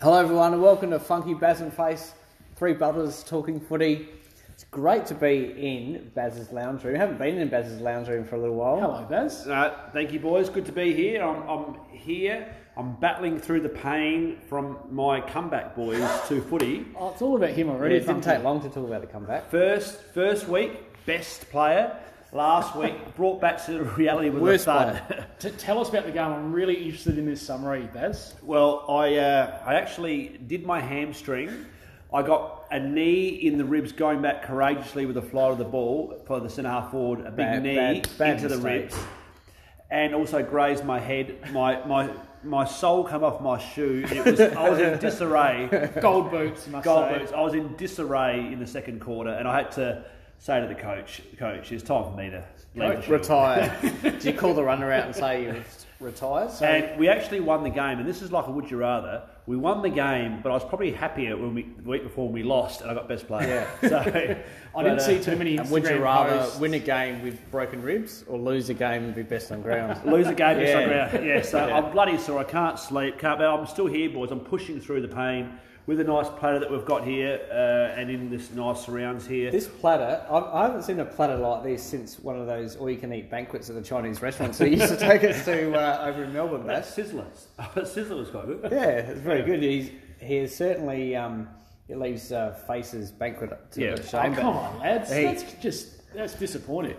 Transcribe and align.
Hello, 0.00 0.18
everyone, 0.20 0.52
and 0.52 0.62
welcome 0.62 0.90
to 0.90 0.98
Funky 1.00 1.34
Baz 1.34 1.60
and 1.60 1.72
Face, 1.72 2.12
three 2.56 2.72
brothers 2.72 3.24
talking 3.24 3.58
footy. 3.60 4.08
It's 4.50 4.64
great 4.64 5.06
to 5.06 5.14
be 5.14 5.54
in 5.56 6.10
Baz's 6.14 6.52
lounge 6.52 6.84
room. 6.84 6.96
I 6.96 6.98
haven't 6.98 7.18
been 7.18 7.38
in 7.38 7.48
Baz's 7.48 7.80
lounge 7.80 8.08
room 8.08 8.24
for 8.24 8.36
a 8.36 8.38
little 8.38 8.54
while. 8.56 8.80
Hello, 8.80 9.06
Baz. 9.08 9.46
Uh, 9.48 9.74
thank 9.92 10.12
you, 10.12 10.20
boys. 10.20 10.48
Good 10.50 10.66
to 10.66 10.72
be 10.72 10.92
here. 10.94 11.22
I'm, 11.22 11.48
I'm 11.48 11.76
here. 11.90 12.52
I'm 12.76 12.94
battling 12.96 13.38
through 13.40 13.60
the 13.62 13.68
pain 13.68 14.38
from 14.48 14.78
my 14.90 15.20
comeback, 15.20 15.74
boys, 15.74 16.00
to 16.28 16.40
footy. 16.42 16.86
Oh, 16.96 17.10
it's 17.10 17.22
all 17.22 17.36
about 17.36 17.50
him 17.50 17.66
Yeah, 17.68 17.72
already. 17.74 17.96
it 17.96 18.00
didn't 18.00 18.22
Funky. 18.22 18.36
take 18.36 18.44
long 18.44 18.60
to 18.62 18.68
talk 18.68 18.86
about 18.86 19.00
the 19.00 19.06
comeback. 19.08 19.50
First, 19.50 20.00
first 20.14 20.48
week, 20.48 20.72
best 21.06 21.48
player. 21.50 21.96
Last 22.32 22.76
week, 22.76 23.16
brought 23.16 23.40
back 23.40 23.64
to 23.66 23.82
reality 23.96 24.28
with 24.28 24.42
Worst 24.42 24.66
a 24.66 25.00
thud. 25.08 25.26
T- 25.38 25.50
tell 25.52 25.80
us 25.80 25.88
about 25.88 26.04
the 26.04 26.12
game. 26.12 26.30
I'm 26.30 26.52
really 26.52 26.74
interested 26.84 27.16
in 27.16 27.24
this 27.24 27.40
summary, 27.40 27.88
Baz. 27.94 28.34
well, 28.42 28.84
I 28.88 29.16
uh, 29.16 29.62
I 29.64 29.74
actually 29.76 30.38
did 30.46 30.66
my 30.66 30.78
hamstring. 30.80 31.64
I 32.12 32.22
got 32.22 32.66
a 32.70 32.78
knee 32.80 33.28
in 33.28 33.56
the 33.56 33.64
ribs 33.64 33.92
going 33.92 34.20
back 34.20 34.42
courageously 34.42 35.06
with 35.06 35.16
a 35.16 35.22
flight 35.22 35.52
of 35.52 35.58
the 35.58 35.64
ball 35.64 36.22
for 36.26 36.38
the 36.40 36.50
centre 36.50 36.68
half 36.70 36.90
forward, 36.90 37.20
a 37.20 37.30
big 37.30 37.36
Bad- 37.46 37.62
knee 37.62 37.76
bad- 37.76 38.08
bad 38.18 38.36
into 38.36 38.48
the 38.48 38.58
ribs, 38.58 38.94
and 39.90 40.14
also 40.14 40.42
grazed 40.42 40.84
my 40.84 40.98
head. 40.98 41.34
My 41.52 41.82
my 41.86 42.10
my 42.44 42.66
soul 42.66 43.04
come 43.04 43.24
off 43.24 43.40
my 43.40 43.56
shoe. 43.58 44.04
It 44.06 44.22
was 44.24 44.38
I 44.38 44.68
was 44.68 44.78
in 44.80 44.98
disarray. 44.98 45.90
Gold 46.02 46.30
boots, 46.30 46.66
you 46.66 46.72
must 46.72 46.84
goal 46.84 47.04
say. 47.08 47.20
boots. 47.20 47.32
I 47.32 47.40
was 47.40 47.54
in 47.54 47.74
disarray 47.76 48.52
in 48.52 48.58
the 48.60 48.66
second 48.66 49.00
quarter, 49.00 49.30
and 49.30 49.48
I 49.48 49.56
had 49.56 49.72
to 49.72 50.04
say 50.38 50.60
to 50.60 50.66
the 50.66 50.74
coach, 50.74 51.22
"Coach, 51.38 51.72
it's 51.72 51.82
time 51.82 52.04
for 52.04 52.16
me 52.16 52.30
to 52.30 52.44
leave 52.74 53.04
the. 53.04 53.12
Retire. 53.12 53.76
Do 54.20 54.30
you 54.30 54.36
call 54.36 54.54
the 54.54 54.62
runner 54.64 54.92
out 54.92 55.06
and 55.06 55.14
say 55.14 55.44
you 55.44 55.62
retired? 56.00 56.50
And 56.62 56.98
we 56.98 57.08
actually 57.08 57.40
won 57.40 57.64
the 57.64 57.70
game, 57.70 57.98
and 57.98 58.08
this 58.08 58.22
is 58.22 58.30
like 58.32 58.46
a 58.46 58.50
would 58.50 58.70
you 58.70 58.78
rather. 58.78 59.22
We 59.46 59.56
won 59.56 59.80
the 59.80 59.88
game, 59.88 60.40
but 60.42 60.50
I 60.50 60.52
was 60.52 60.64
probably 60.64 60.92
happier 60.92 61.34
when 61.36 61.54
we 61.54 61.62
the 61.62 61.88
week 61.88 62.02
before 62.02 62.26
when 62.26 62.34
we 62.34 62.42
lost, 62.42 62.82
and 62.82 62.90
I 62.90 62.94
got 62.94 63.08
best 63.08 63.26
player. 63.26 63.66
So 63.88 63.98
I 64.76 64.82
didn't 64.82 65.00
see 65.08 65.18
uh, 65.18 65.22
too 65.22 65.36
many 65.36 65.58
would 65.58 65.84
you 65.84 65.96
rather 66.02 66.38
posts. 66.38 66.60
win 66.60 66.74
a 66.74 66.78
game 66.78 67.22
with 67.22 67.50
broken 67.50 67.82
ribs 67.82 68.24
or 68.28 68.38
lose 68.38 68.68
a 68.68 68.74
game 68.74 69.04
and 69.04 69.14
be 69.14 69.22
best 69.22 69.50
on 69.50 69.62
ground? 69.62 70.04
lose 70.04 70.26
a 70.26 70.34
game. 70.34 70.60
Yeah. 70.60 71.12
Yeah, 71.14 71.20
yeah. 71.20 71.42
So 71.42 71.66
Yeah. 71.66 71.78
I'm 71.78 71.90
bloody 71.90 72.18
sore. 72.18 72.38
I 72.38 72.44
can't 72.44 72.78
sleep. 72.78 73.18
Can't. 73.18 73.38
But 73.38 73.48
I'm 73.48 73.66
still 73.66 73.86
here, 73.86 74.10
boys. 74.10 74.30
I'm 74.30 74.40
pushing 74.40 74.80
through 74.80 75.00
the 75.00 75.08
pain 75.08 75.58
with 75.88 75.98
a 76.00 76.04
nice 76.04 76.28
platter 76.38 76.58
that 76.58 76.70
we've 76.70 76.84
got 76.84 77.02
here, 77.02 77.40
uh, 77.50 77.98
and 77.98 78.10
in 78.10 78.28
this 78.28 78.50
nice 78.50 78.84
surrounds 78.84 79.26
here. 79.26 79.50
This 79.50 79.66
platter, 79.66 80.22
I, 80.30 80.38
I 80.38 80.62
haven't 80.66 80.82
seen 80.82 81.00
a 81.00 81.04
platter 81.06 81.36
like 81.36 81.62
this 81.64 81.82
since 81.82 82.18
one 82.20 82.38
of 82.38 82.46
those 82.46 82.76
all-you-can-eat 82.76 83.30
banquets 83.30 83.70
at 83.70 83.74
the 83.74 83.80
Chinese 83.82 84.20
restaurants 84.20 84.58
that 84.58 84.68
used 84.70 84.86
to 84.88 84.96
take 85.08 85.24
us 85.24 85.46
to 85.46 85.72
uh, 85.74 86.04
over 86.06 86.24
in 86.24 86.32
Melbourne, 86.34 86.66
that 86.66 86.82
Bass. 86.84 86.94
Sizzlers. 86.94 87.46
Sizzler 87.74 88.18
was 88.18 88.28
quite 88.28 88.46
good. 88.46 88.68
Yeah, 88.70 88.84
it's 88.98 89.20
very 89.20 89.42
good. 89.42 89.62
He's, 89.62 89.90
he 90.20 90.36
is 90.36 90.54
certainly 90.54 91.16
um, 91.16 91.48
it 91.88 91.98
leaves 91.98 92.32
uh, 92.32 92.52
faces 92.66 93.10
banquet 93.10 93.50
to 93.72 93.80
Yeah. 93.82 93.94
the 93.94 94.02
Oh, 94.02 94.04
shame, 94.04 94.34
come 94.34 94.56
on, 94.56 94.78
lads. 94.80 95.10
Hey. 95.10 95.24
That's 95.24 95.54
just 95.54 96.12
that's 96.14 96.34
disappointing. 96.34 96.96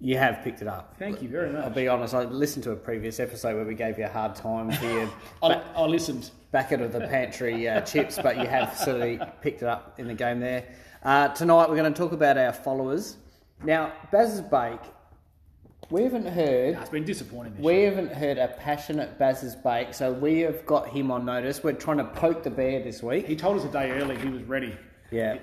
you 0.00 0.16
have 0.16 0.42
picked 0.42 0.62
it 0.62 0.66
up. 0.68 0.94
Thank 0.98 1.20
you 1.20 1.28
very 1.28 1.50
much. 1.52 1.62
I'll 1.64 1.70
be 1.70 1.88
honest. 1.88 2.14
I 2.14 2.24
listened 2.24 2.64
to 2.64 2.70
a 2.70 2.76
previous 2.76 3.20
episode 3.20 3.56
where 3.56 3.66
we 3.66 3.74
gave 3.74 3.98
you 3.98 4.06
a 4.06 4.08
hard 4.08 4.34
time 4.34 4.70
here. 4.70 5.10
I, 5.42 5.60
I 5.76 5.84
listened. 5.84 6.30
Bucket 6.52 6.80
of 6.80 6.92
the 6.92 7.00
pantry 7.00 7.68
uh, 7.68 7.80
chips, 7.82 8.18
but 8.22 8.36
you 8.38 8.46
have 8.46 8.76
certainly 8.76 9.20
picked 9.40 9.62
it 9.62 9.68
up 9.68 9.98
in 9.98 10.06
the 10.06 10.14
game 10.14 10.40
there. 10.40 10.64
Uh, 11.02 11.28
tonight 11.28 11.68
we're 11.68 11.76
going 11.76 11.92
to 11.92 11.98
talk 11.98 12.12
about 12.12 12.36
our 12.36 12.52
followers. 12.52 13.16
Now, 13.62 13.92
Baz's 14.10 14.40
Bake, 14.40 14.80
we 15.90 16.02
haven't 16.02 16.26
heard. 16.26 16.76
It's 16.76 16.90
been 16.90 17.04
disappointing. 17.04 17.56
We 17.58 17.74
year. 17.74 17.90
haven't 17.90 18.12
heard 18.12 18.38
a 18.38 18.48
passionate 18.48 19.18
Baz's 19.18 19.54
Bake, 19.56 19.94
so 19.94 20.12
we 20.12 20.40
have 20.40 20.64
got 20.66 20.88
him 20.88 21.10
on 21.10 21.24
notice. 21.24 21.62
We're 21.62 21.72
trying 21.72 21.98
to 21.98 22.04
poke 22.04 22.42
the 22.42 22.50
bear 22.50 22.82
this 22.82 23.02
week. 23.02 23.26
He 23.26 23.36
told 23.36 23.58
us 23.58 23.64
a 23.64 23.72
day 23.72 23.90
early 23.92 24.16
he 24.18 24.28
was 24.28 24.42
ready. 24.44 24.76
Yeah. 25.10 25.38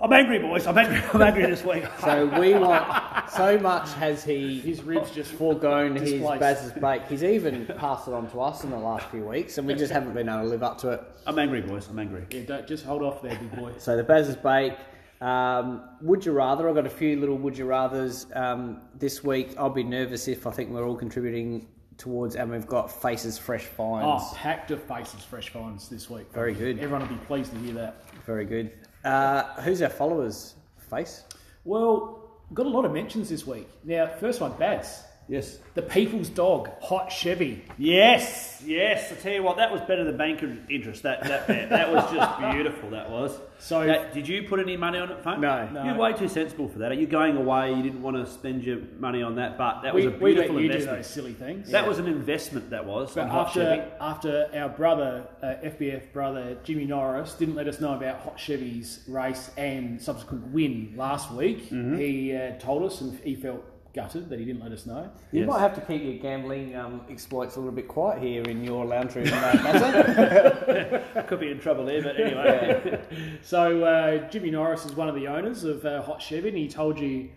I'm 0.00 0.12
angry, 0.12 0.38
boys. 0.38 0.66
I'm 0.66 0.76
angry. 0.76 1.00
I'm 1.12 1.22
angry 1.22 1.46
this 1.46 1.64
week. 1.64 1.84
So 2.00 2.26
we 2.38 2.54
want 2.54 3.30
so 3.30 3.58
much 3.58 3.92
has 3.94 4.24
he 4.24 4.58
His 4.60 4.82
ribs 4.82 5.10
just 5.10 5.32
foregone 5.32 5.96
his 5.96 6.12
Displaced. 6.12 6.40
Baz's 6.40 6.72
Bake. 6.72 7.06
He's 7.08 7.22
even 7.22 7.66
passed 7.78 8.08
it 8.08 8.14
on 8.14 8.28
to 8.30 8.40
us 8.40 8.64
in 8.64 8.70
the 8.70 8.78
last 8.78 9.06
few 9.06 9.24
weeks, 9.24 9.56
and 9.56 9.66
we 9.66 9.74
just 9.74 9.92
haven't 9.92 10.12
been 10.12 10.28
able 10.28 10.42
to 10.42 10.48
live 10.48 10.62
up 10.62 10.78
to 10.78 10.90
it. 10.90 11.02
I'm 11.26 11.38
angry, 11.38 11.60
boys. 11.60 11.88
I'm 11.88 11.98
angry. 11.98 12.24
Yeah, 12.30 12.42
don't, 12.42 12.66
just 12.66 12.84
hold 12.84 13.02
off 13.02 13.22
there, 13.22 13.36
big 13.36 13.56
boy. 13.56 13.72
So 13.78 13.96
the 13.96 14.02
Baz's 14.02 14.36
Bake. 14.36 14.74
Um, 15.20 15.82
would 16.02 16.26
you 16.26 16.32
rather? 16.32 16.68
I've 16.68 16.74
got 16.74 16.86
a 16.86 16.90
few 16.90 17.18
little 17.18 17.38
would 17.38 17.56
you 17.56 17.64
rathers 17.64 18.34
um, 18.36 18.82
this 18.98 19.22
week. 19.22 19.54
I'll 19.56 19.70
be 19.70 19.84
nervous 19.84 20.28
if 20.28 20.46
I 20.46 20.50
think 20.50 20.70
we're 20.70 20.86
all 20.86 20.96
contributing 20.96 21.68
towards, 21.96 22.34
and 22.34 22.50
we've 22.50 22.66
got 22.66 22.90
faces 22.90 23.38
fresh 23.38 23.62
finds. 23.62 24.24
Oh, 24.26 24.34
packed 24.34 24.72
of 24.72 24.82
faces, 24.82 25.22
fresh 25.22 25.50
finds 25.50 25.88
this 25.88 26.10
week. 26.10 26.26
Very 26.32 26.52
good. 26.52 26.78
Everyone 26.80 27.08
will 27.08 27.16
be 27.16 27.24
pleased 27.24 27.52
to 27.52 27.58
hear 27.60 27.74
that. 27.74 28.02
Very 28.26 28.44
good. 28.44 28.72
Uh, 29.04 29.42
who's 29.62 29.82
our 29.82 29.90
followers? 29.90 30.54
Face. 30.90 31.24
Well, 31.64 32.30
got 32.52 32.66
a 32.66 32.68
lot 32.68 32.84
of 32.84 32.92
mentions 32.92 33.28
this 33.28 33.46
week. 33.46 33.68
Now, 33.84 34.06
first 34.06 34.40
one, 34.40 34.52
Baz. 34.58 35.04
Yes. 35.28 35.58
The 35.74 35.82
People's 35.82 36.28
Dog, 36.28 36.68
Hot 36.82 37.10
Chevy. 37.10 37.64
Yes, 37.78 38.62
yes. 38.66 39.10
I 39.10 39.14
tell 39.16 39.32
you 39.32 39.42
what, 39.42 39.56
that 39.56 39.72
was 39.72 39.80
better 39.82 40.04
than 40.04 40.16
banker 40.16 40.54
interest. 40.68 41.02
That 41.04 41.22
that 41.24 41.46
bet. 41.46 41.70
that 41.70 41.92
was 41.92 42.04
just 42.12 42.38
beautiful. 42.52 42.90
That 42.90 43.10
was. 43.10 43.38
So- 43.58 43.86
That- 43.86 44.12
did 44.12 44.28
you 44.28 44.42
put 44.42 44.60
any 44.60 44.76
money 44.76 44.98
on 44.98 45.10
it, 45.10 45.22
Funk? 45.22 45.40
No. 45.40 45.66
No. 45.70 45.84
You're 45.84 45.94
way 45.96 46.12
too 46.12 46.28
sensible 46.28 46.68
for 46.68 46.80
that. 46.80 46.90
Are 46.92 46.94
you 46.94 47.06
going 47.06 47.36
away? 47.36 47.72
You 47.72 47.82
didn't 47.82 48.02
want 48.02 48.16
to 48.16 48.30
spend 48.30 48.64
your 48.64 48.78
money 48.98 49.22
on 49.22 49.36
that, 49.36 49.56
but 49.56 49.80
that 49.82 49.94
was 49.94 50.04
We, 50.04 50.12
a 50.12 50.16
we 50.18 50.34
let 50.34 50.34
beautiful 50.48 50.60
you 50.60 50.68
do 50.68 50.74
investment. 50.74 50.98
those 51.02 51.06
silly 51.10 51.32
things. 51.32 51.70
That 51.70 51.88
was 51.88 51.98
an 51.98 52.06
investment. 52.06 52.70
That 52.70 52.84
was. 52.84 53.14
But 53.14 53.22
on 53.24 53.30
Hot 53.30 53.52
Chevy. 53.54 53.80
after, 54.00 54.44
after 54.50 54.58
our 54.60 54.68
brother, 54.68 55.26
uh, 55.42 55.46
FBF 55.64 56.12
brother 56.12 56.56
Jimmy 56.64 56.84
Norris, 56.84 57.34
didn't 57.34 57.54
let 57.54 57.66
us 57.68 57.80
know 57.80 57.94
about 57.94 58.20
Hot 58.20 58.38
Chevy's 58.38 59.00
race 59.08 59.50
and 59.56 60.00
subsequent 60.00 60.48
win 60.48 60.92
last 60.96 61.32
week, 61.32 61.70
Mm-hmm. 61.70 61.96
he 61.96 62.36
uh, 62.36 62.58
told 62.58 62.82
us 62.84 63.00
and 63.00 63.18
he 63.20 63.34
felt 63.34 63.64
gutted 63.94 64.28
that 64.28 64.38
he 64.40 64.44
didn't 64.44 64.60
let 64.62 64.72
us 64.72 64.86
know. 64.86 65.08
You 65.32 65.40
Yes. 65.40 65.48
might 65.48 65.60
have 65.60 65.74
to 65.76 65.80
keep 65.80 66.02
your 66.02 66.14
gambling 66.14 66.74
um, 66.76 67.00
exploits 67.08 67.54
a 67.56 67.60
little 67.60 67.72
bit 67.74 67.86
quiet 67.88 68.20
here 68.20 68.42
in 68.42 68.64
your 68.64 68.84
lounge 68.84 69.14
room, 69.14 69.28
uh, 69.28 69.30
Bazza. 69.52 71.26
Could 71.28 71.40
be 71.40 71.50
in 71.52 71.60
trouble 71.60 71.84
there, 71.86 72.02
but 72.02 72.18
anyway. 72.18 73.00
So 73.42 73.84
uh, 73.84 74.28
Jimmy 74.30 74.50
Norris 74.50 74.84
is 74.84 74.94
one 74.96 75.08
of 75.08 75.14
the 75.14 75.28
owners 75.28 75.62
of 75.64 75.84
uh, 75.86 76.02
Hot 76.02 76.20
Chevy, 76.20 76.48
and 76.48 76.58
he 76.58 76.68
told 76.68 76.98
you 76.98 77.30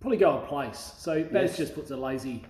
probably 0.00 0.18
go 0.18 0.38
a 0.38 0.46
place. 0.46 0.92
So 0.98 1.22
Baz 1.22 1.50
Yes. 1.50 1.56
just 1.56 1.74
puts 1.74 1.90
a 1.92 1.96
lazy 1.96 2.44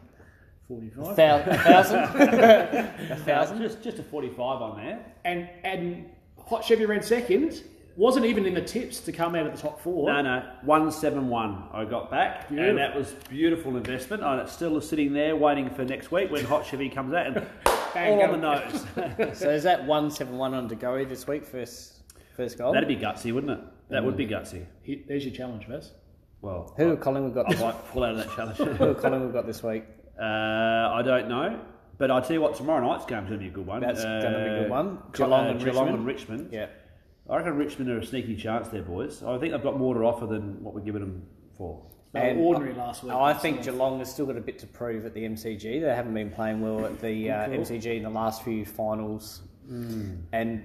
forty-five, 0.67 1.15
Thou- 1.17 1.41
a 1.47 1.59
thousand. 1.59 1.99
a 3.11 3.17
thousand. 3.27 3.61
just 3.61 3.83
just 3.83 3.99
a 3.99 4.03
45 4.03 4.63
on 4.63 4.77
there. 4.79 5.05
and 5.25 5.49
and 5.65 6.07
Hot 6.47 6.65
Chevy 6.65 6.87
ran 6.87 7.03
second. 7.03 7.63
Wasn't 7.97 8.27
even 8.27 8.45
in 8.45 8.55
the 8.55 8.61
tips 8.61 8.99
to 9.03 9.13
come 9.13 9.37
out 9.37 9.47
of 9.47 9.53
the 9.55 9.63
top 9.63 9.81
four. 9.81 10.09
No, 10.13 10.21
no, 10.21 10.43
171 10.65 11.69
I 11.73 11.85
got 11.85 12.11
back, 12.11 12.49
Beautiful. 12.49 12.71
and 12.71 12.79
that 12.79 12.97
was 12.97 13.13
beautiful 13.29 13.77
investment. 13.77 14.23
And 14.25 14.41
it's 14.41 14.53
still 14.53 14.81
sitting 14.81 15.13
there 15.13 15.37
waiting 15.37 15.71
for 15.71 15.85
next 15.85 16.11
week 16.11 16.31
when 16.31 16.45
Hot 16.45 16.67
Chevy 16.67 16.89
comes 16.89 17.15
out 17.15 17.27
and 17.29 17.47
Bang, 17.95 18.13
all 18.19 18.23
on 18.23 18.33
the 18.33 18.37
nose. 18.39 19.37
So 19.39 19.49
is 19.51 19.63
that 19.63 19.85
one 19.87 20.11
seven 20.11 20.37
one 20.39 20.55
on 20.55 20.67
De 20.67 20.75
Goey 20.75 21.09
this 21.09 21.27
week? 21.29 21.45
First, 21.45 22.03
first 22.37 22.59
goal. 22.59 22.73
That'd 22.73 22.89
be 22.89 22.97
gutsy, 22.97 23.33
wouldn't 23.33 23.59
it? 23.61 23.65
That 23.91 24.05
would 24.05 24.17
be 24.17 24.27
gutsy. 24.27 24.67
Here- 24.83 25.01
There's 25.07 25.25
your 25.25 25.35
challenge, 25.35 25.69
Baz. 25.69 25.93
Well, 26.43 26.75
Who 26.77 26.89
have 26.89 27.01
Collingwood 27.01 27.35
got? 27.35 27.47
I 27.47 27.53
This, 27.53 27.61
might 27.61 27.89
pull 27.93 28.03
out 28.05 28.11
of 28.13 28.17
that 28.19 28.31
challenge. 28.35 28.57
who 28.79 28.85
have 28.87 28.99
Collingwood 29.01 29.33
got 29.33 29.47
this 29.47 29.63
week? 29.63 29.85
uh, 30.21 30.25
I 30.25 31.01
don't 31.05 31.29
know, 31.29 31.61
but 31.99 32.11
I 32.11 32.21
tell 32.21 32.33
you 32.33 32.41
what, 32.41 32.55
tomorrow 32.57 32.85
night's 32.87 33.05
game's 33.07 33.29
going 33.29 33.39
to 33.41 33.45
be 33.45 33.49
a 33.49 33.55
good 33.55 33.67
one. 33.67 33.81
That's 33.81 34.03
gonna 34.03 34.21
be 34.45 34.51
a 34.51 34.59
good 34.63 34.71
one. 34.71 34.99
Co- 35.13 35.25
Geelong 35.25 35.47
uh, 35.47 35.51
and 35.51 35.61
Geelong 35.61 35.75
Richmond. 35.87 35.95
and 35.99 36.07
Richmond. 36.07 36.49
Yeah. 36.53 36.67
I 37.29 37.37
reckon 37.39 37.57
Richmond 37.57 37.91
are 37.91 37.99
a 37.99 38.05
sneaky 38.07 38.37
chance 38.37 38.69
there, 38.69 38.83
boys. 38.83 39.23
I 39.23 39.39
think 39.39 39.53
they've 39.53 39.63
got 39.63 39.79
more 39.79 39.95
to 39.95 40.01
offer 40.01 40.27
than 40.27 40.63
what 40.63 40.75
we're 40.75 40.83
giving 40.83 41.01
them 41.01 41.23
for. 41.57 41.83
They 42.13 42.21
were 42.21 42.27
And 42.27 42.41
ordinary 42.41 42.75
last 42.75 43.03
week. 43.03 43.13
I 43.13 43.33
think 43.33 43.63
Geelong 43.65 43.99
has 43.99 44.11
still 44.13 44.27
got 44.27 44.37
a 44.37 44.41
bit 44.41 44.59
to 44.61 44.67
prove 44.67 45.05
at 45.07 45.15
the 45.15 45.25
MCG. 45.25 45.81
They 45.81 45.95
haven't 45.95 46.15
been 46.15 46.31
playing 46.31 46.61
well 46.61 46.85
at 46.85 47.01
the 47.01 47.31
uh, 47.31 47.47
Good 47.47 47.57
call. 47.57 47.65
MCG 47.77 47.97
in 47.97 48.03
the 48.03 48.11
last 48.11 48.43
few 48.43 48.65
finals, 48.65 49.43
and 50.33 50.65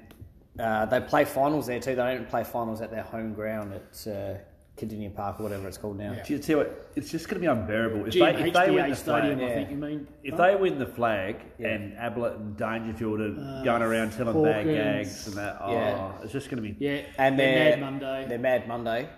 uh, 0.59 0.85
they 0.85 0.99
play 0.99 1.23
finals 1.25 1.65
there 1.67 1.79
too. 1.79 1.95
They 1.95 2.03
don't 2.15 2.29
play 2.29 2.43
finals 2.43 2.81
at 2.81 2.91
their 2.91 3.03
home 3.03 3.33
ground 3.33 3.73
at 3.73 4.07
uh, 4.11 4.37
Kardinia 4.79 5.13
Park 5.13 5.39
or 5.39 5.43
whatever 5.43 5.67
it's 5.67 5.77
called 5.77 5.97
now. 5.97 6.13
Yeah. 6.13 6.23
Do 6.23 6.33
you 6.33 6.39
tell 6.39 6.57
you 6.59 6.63
what? 6.63 6.91
It's 6.95 7.11
just 7.11 7.27
going 7.27 7.41
to 7.41 7.47
be 7.47 7.47
unbearable 7.51 8.05
if 8.07 8.13
they, 8.13 8.19
if 8.47 8.53
they 8.53 8.71
win 8.71 8.89
the 8.89 8.95
Stadium, 8.95 9.37
flag. 9.39 9.51
I 9.51 9.53
think 9.55 9.69
you 9.71 9.75
mean. 9.77 10.07
If 10.23 10.37
they 10.37 10.55
win 10.55 10.79
the 10.79 10.85
flag 10.85 11.37
Yeah. 11.57 11.67
and 11.69 11.97
Ablett 11.97 12.35
and 12.37 12.55
Dangerfield 12.57 13.19
are 13.21 13.63
going 13.63 13.81
around 13.81 14.13
telling 14.13 14.41
bad 14.43 14.65
gags 14.65 15.27
and 15.27 15.35
that, 15.37 15.57
oh, 15.61 15.71
Yeah. 15.73 16.11
it's 16.23 16.31
just 16.33 16.49
going 16.49 16.63
to 16.63 16.69
be. 16.69 16.75
Yeah, 16.83 17.01
And 17.17 17.37
they're 17.37 17.53
they're 17.71 17.77
Mad 17.77 17.81
Monday. 17.81 18.25
They're 18.29 18.39
Mad 18.39 18.67
Monday. 18.67 19.09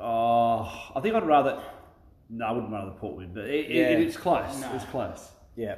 Oh, 0.00 0.90
I 0.96 1.00
think 1.00 1.14
I'd 1.14 1.26
rather. 1.26 1.62
No, 2.30 2.46
I 2.46 2.52
wouldn't 2.52 2.72
rather 2.72 2.92
Port 2.92 3.16
win, 3.16 3.32
but 3.34 3.44
it, 3.44 3.68
Yeah. 3.70 3.88
it, 3.90 4.00
it's 4.00 4.16
close. 4.16 4.60
No. 4.60 4.72
It's 4.74 4.84
close. 4.86 5.30
Yeah. 5.54 5.76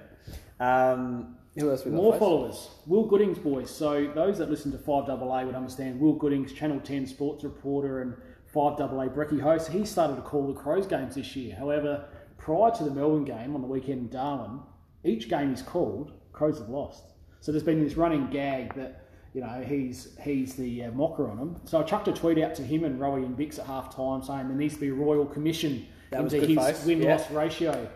Um, 0.61 1.37
who 1.57 1.71
else 1.71 1.85
we 1.85 1.91
got? 1.91 1.97
More 1.97 2.13
Face? 2.13 2.19
followers. 2.21 2.71
Will 2.87 3.07
Goodings, 3.07 3.39
boys. 3.39 3.71
So 3.71 4.11
those 4.15 4.39
that 4.39 4.51
listen 4.51 4.71
to 4.73 4.79
5AA 4.79 5.47
would 5.47 5.55
understand 5.55 6.01
Will 6.01 6.15
Goodings, 6.15 6.53
Channel 6.53 6.81
10 6.81 7.07
sports 7.07 7.45
reporter 7.45 8.03
and 8.03 8.15
5AA 8.55 9.15
Brecky 9.15 9.41
host. 9.41 9.71
He 9.71 9.85
started 9.85 10.17
to 10.17 10.23
call 10.23 10.47
the 10.47 10.59
Crows 10.59 10.87
games 10.87 11.17
this 11.17 11.35
year. 11.35 11.57
However, 11.57 12.07
prior 12.39 12.71
to 12.71 12.85
the 12.85 12.91
Melbourne 12.91 13.25
game 13.25 13.55
on 13.55 13.61
the 13.61 13.67
weekend 13.67 14.01
in 14.01 14.09
Darwin, 14.09 14.61
each 15.03 15.29
game 15.29 15.51
he's 15.51 15.63
called, 15.63 16.13
Crows 16.33 16.59
have 16.59 16.69
lost. 16.69 17.05
So 17.41 17.53
there's 17.53 17.65
been 17.65 17.83
this 17.83 17.97
running 17.97 18.29
gag 18.31 18.75
that 18.75 19.05
you 19.35 19.41
know, 19.41 19.65
he's 19.67 20.17
he's 20.23 20.55
the 20.55 20.85
uh, 20.85 20.91
mocker 20.93 21.29
on 21.29 21.37
them. 21.37 21.61
So 21.65 21.81
I 21.81 21.83
chucked 21.83 22.07
a 22.07 22.13
tweet 22.13 22.39
out 22.39 22.55
to 22.55 22.63
him 22.63 22.85
and 22.85 23.01
Rowie 23.01 23.27
and 23.27 23.37
Vix 23.37 23.59
at 23.59 23.67
half 23.67 23.95
time 23.95 24.23
saying 24.23 24.47
there 24.47 24.57
needs 24.57 24.75
to 24.75 24.81
be 24.81 24.89
a 24.89 24.95
royal 24.95 25.27
commission 25.27 25.87
That 26.11 26.21
into 26.21 26.39
his 26.41 26.85
win 26.85 27.03
yeah. 27.03 27.17
loss 27.17 27.31
ratio. 27.33 27.89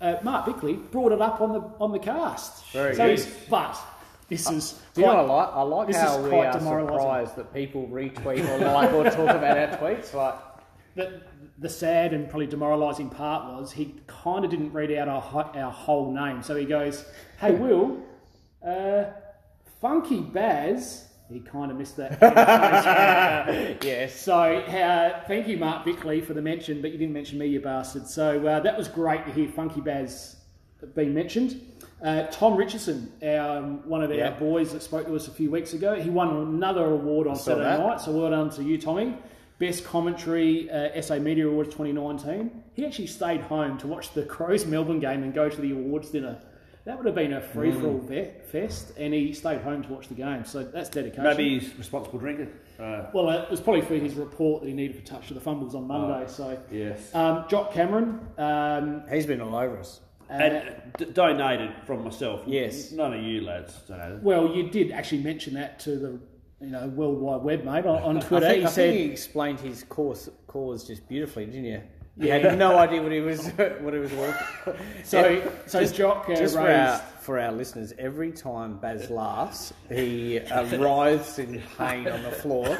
Uh, 0.00 0.16
Mark 0.22 0.46
Bickley 0.46 0.74
brought 0.74 1.12
it 1.12 1.22
up 1.22 1.40
on 1.40 1.52
the 1.52 1.60
on 1.78 1.92
the 1.92 2.00
cast. 2.00 2.66
Very 2.72 2.96
so 2.96 3.06
good. 3.06 3.18
he's, 3.18 3.26
but 3.48 3.78
this 4.28 4.50
is 4.50 4.80
Do 4.94 5.02
you 5.02 5.06
know 5.06 5.14
what 5.14 5.24
I 5.24 5.34
like? 5.34 5.48
I 5.52 5.62
like 5.62 5.86
this 5.88 5.96
how 5.96 6.18
is 6.18 6.24
we 6.24 6.30
quite 6.30 6.46
are 6.46 6.60
surprised 6.60 7.36
that 7.36 7.52
people 7.52 7.88
retweet 7.88 8.48
or 8.48 8.58
like 8.58 8.92
or 8.92 9.04
talk 9.04 9.36
about 9.36 9.58
our 9.58 9.78
tweets. 9.78 10.14
Like, 10.14 10.34
the, 10.94 11.22
the 11.58 11.68
sad 11.68 12.12
and 12.12 12.28
probably 12.28 12.46
demoralising 12.46 13.10
part 13.10 13.52
was 13.52 13.72
he 13.72 13.94
kind 14.06 14.44
of 14.44 14.50
didn't 14.50 14.72
read 14.72 14.92
out 14.92 15.08
our, 15.08 15.50
our 15.56 15.70
whole 15.70 16.12
name. 16.12 16.42
So 16.42 16.56
he 16.56 16.64
goes, 16.64 17.04
Hey, 17.38 17.52
Will, 17.56 18.02
uh, 18.66 19.04
Funky 19.80 20.20
Baz. 20.20 21.08
He 21.32 21.40
kind 21.40 21.70
of 21.70 21.78
missed 21.78 21.96
that. 21.96 22.18
yes, 23.82 24.20
so 24.20 24.34
uh, 24.34 25.24
thank 25.26 25.48
you, 25.48 25.56
Mark 25.56 25.84
Bickley, 25.84 26.20
for 26.20 26.34
the 26.34 26.42
mention, 26.42 26.82
but 26.82 26.92
you 26.92 26.98
didn't 26.98 27.14
mention 27.14 27.38
me, 27.38 27.46
you 27.46 27.60
bastard. 27.60 28.06
So 28.06 28.46
uh, 28.46 28.60
that 28.60 28.76
was 28.76 28.88
great 28.88 29.24
to 29.24 29.32
hear 29.32 29.48
Funky 29.48 29.80
Baz 29.80 30.36
being 30.94 31.14
mentioned. 31.14 31.60
Uh, 32.04 32.26
Tom 32.26 32.54
Richardson, 32.56 33.10
our, 33.22 33.56
um, 33.58 33.88
one 33.88 34.02
of 34.02 34.10
our 34.10 34.16
Yeah. 34.16 34.38
boys 34.38 34.72
that 34.74 34.82
spoke 34.82 35.06
to 35.06 35.16
us 35.16 35.26
a 35.26 35.30
few 35.30 35.50
weeks 35.50 35.72
ago, 35.72 35.94
he 35.94 36.10
won 36.10 36.28
another 36.36 36.84
award 36.84 37.26
on 37.26 37.34
Saturday 37.34 37.64
that. 37.64 37.80
night. 37.80 38.00
So 38.02 38.12
well 38.12 38.30
done 38.30 38.50
to 38.50 38.62
you, 38.62 38.76
Tommy. 38.78 39.16
Best 39.58 39.84
Commentary 39.84 40.68
uh, 40.70 41.00
SA 41.00 41.18
Media 41.18 41.48
Awards 41.48 41.70
2019. 41.70 42.50
He 42.74 42.84
actually 42.84 43.06
stayed 43.06 43.40
home 43.40 43.78
to 43.78 43.86
watch 43.86 44.12
the 44.12 44.22
Crows 44.24 44.66
Melbourne 44.74 45.00
game 45.00 45.22
and 45.22 45.32
go 45.32 45.48
to 45.48 45.60
the 45.60 45.72
awards 45.72 46.10
dinner. 46.10 46.36
That 46.84 46.98
would 46.98 47.06
have 47.06 47.14
been 47.14 47.32
a 47.32 47.40
free 47.40 47.72
for 47.72 47.86
all 47.86 48.00
Mm. 48.00 48.42
fest, 48.42 48.92
and 48.98 49.14
he 49.14 49.32
stayed 49.32 49.62
home 49.62 49.82
to 49.84 49.88
watch 49.90 50.08
the 50.08 50.14
game. 50.14 50.44
So 50.44 50.62
that's 50.62 50.90
dedication. 50.90 51.22
Maybe 51.24 51.58
he's 51.58 51.74
responsible 51.78 52.18
drinker. 52.18 52.48
Uh, 52.78 53.04
Well, 53.14 53.30
it 53.30 53.50
was 53.50 53.62
probably 53.62 53.80
for 53.80 53.94
his 53.94 54.12
report 54.16 54.60
that 54.62 54.68
he 54.68 54.74
needed 54.74 54.96
for 54.96 55.06
touch 55.06 55.30
of 55.30 55.36
the 55.36 55.40
fumbles 55.40 55.74
on 55.74 55.86
Monday. 55.86 56.24
so, 56.26 56.58
yes. 56.70 57.14
um, 57.14 57.46
Jock 57.48 57.72
Cameron, 57.72 58.20
um, 58.36 59.04
he's 59.10 59.24
been 59.24 59.40
all 59.40 59.56
over 59.56 59.78
us. 59.78 60.00
And 60.28 60.74
d- 60.98 61.06
donated 61.06 61.72
from 61.86 62.04
myself. 62.04 62.42
Yes. 62.46 62.92
None 62.92 63.14
of 63.14 63.22
you 63.22 63.42
lads 63.42 63.74
donated. 63.88 64.22
well, 64.22 64.54
you 64.54 64.70
did 64.70 64.90
actually 64.92 65.22
mention 65.22 65.54
that 65.54 65.78
to 65.80 65.96
the 65.96 66.20
you 66.60 66.70
know 66.70 66.86
World 66.88 67.20
Wide 67.20 67.42
Web, 67.42 67.64
mate, 67.64 67.86
on, 67.86 68.02
on 68.16 68.20
Twitter. 68.26 68.46
I 68.46 68.50
think, 68.50 68.60
he 68.60 68.66
I 68.66 68.70
said, 68.70 68.90
think 68.92 69.06
he 69.06 69.12
explained 69.12 69.60
his 69.60 69.84
cause 69.84 70.30
cause 70.46 70.86
just 70.86 71.08
beautifully, 71.08 71.46
didn't 71.46 71.64
you? 71.64 71.82
You 72.16 72.30
had 72.30 72.56
no 72.56 72.78
idea 72.78 73.02
what 73.02 73.10
he 73.10 73.18
was 73.20 73.48
what 73.80 73.92
he 73.92 73.98
was 73.98 74.12
walking. 74.12 74.76
so, 75.04 75.52
so 75.66 75.84
Jock 75.84 76.28
uh, 76.28 76.36
Just 76.36 76.54
for 76.54 76.70
our, 76.70 76.98
for 77.20 77.40
our 77.40 77.50
listeners, 77.50 77.92
every 77.98 78.30
time 78.30 78.78
Baz 78.78 79.10
laughs, 79.10 79.72
he 79.88 80.38
uh, 80.38 80.64
writhes 80.78 81.40
in 81.40 81.60
pain 81.76 82.06
on 82.06 82.22
the 82.22 82.30
floor 82.30 82.78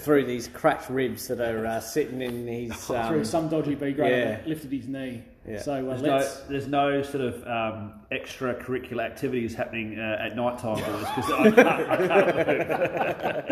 through 0.00 0.26
these 0.26 0.48
cracked 0.48 0.90
ribs 0.90 1.28
that 1.28 1.40
are 1.40 1.64
uh, 1.64 1.80
sitting 1.80 2.20
in 2.20 2.46
his. 2.46 2.74
through 2.84 2.96
Um, 2.96 3.24
some 3.24 3.48
dodgy 3.48 3.74
B 3.74 3.92
grade 3.92 4.10
yeah. 4.12 4.40
lifted 4.46 4.70
his 4.70 4.86
knee. 4.86 5.22
Yeah. 5.46 5.60
So 5.62 5.72
uh, 5.72 5.82
There's 5.96 6.02
let's. 6.02 6.38
no, 6.40 6.44
there's 6.48 6.66
no 6.66 7.02
sort 7.02 7.24
of 7.24 7.46
um, 7.46 7.92
extracurricular 8.12 9.02
activities 9.04 9.54
happening 9.54 9.98
uh, 9.98 10.18
at 10.20 10.36
night 10.36 10.58
time, 10.58 10.76
boys, 10.76 11.06
because 11.16 11.32
I 11.32 11.50
can't, 11.50 11.68
I 11.68 13.42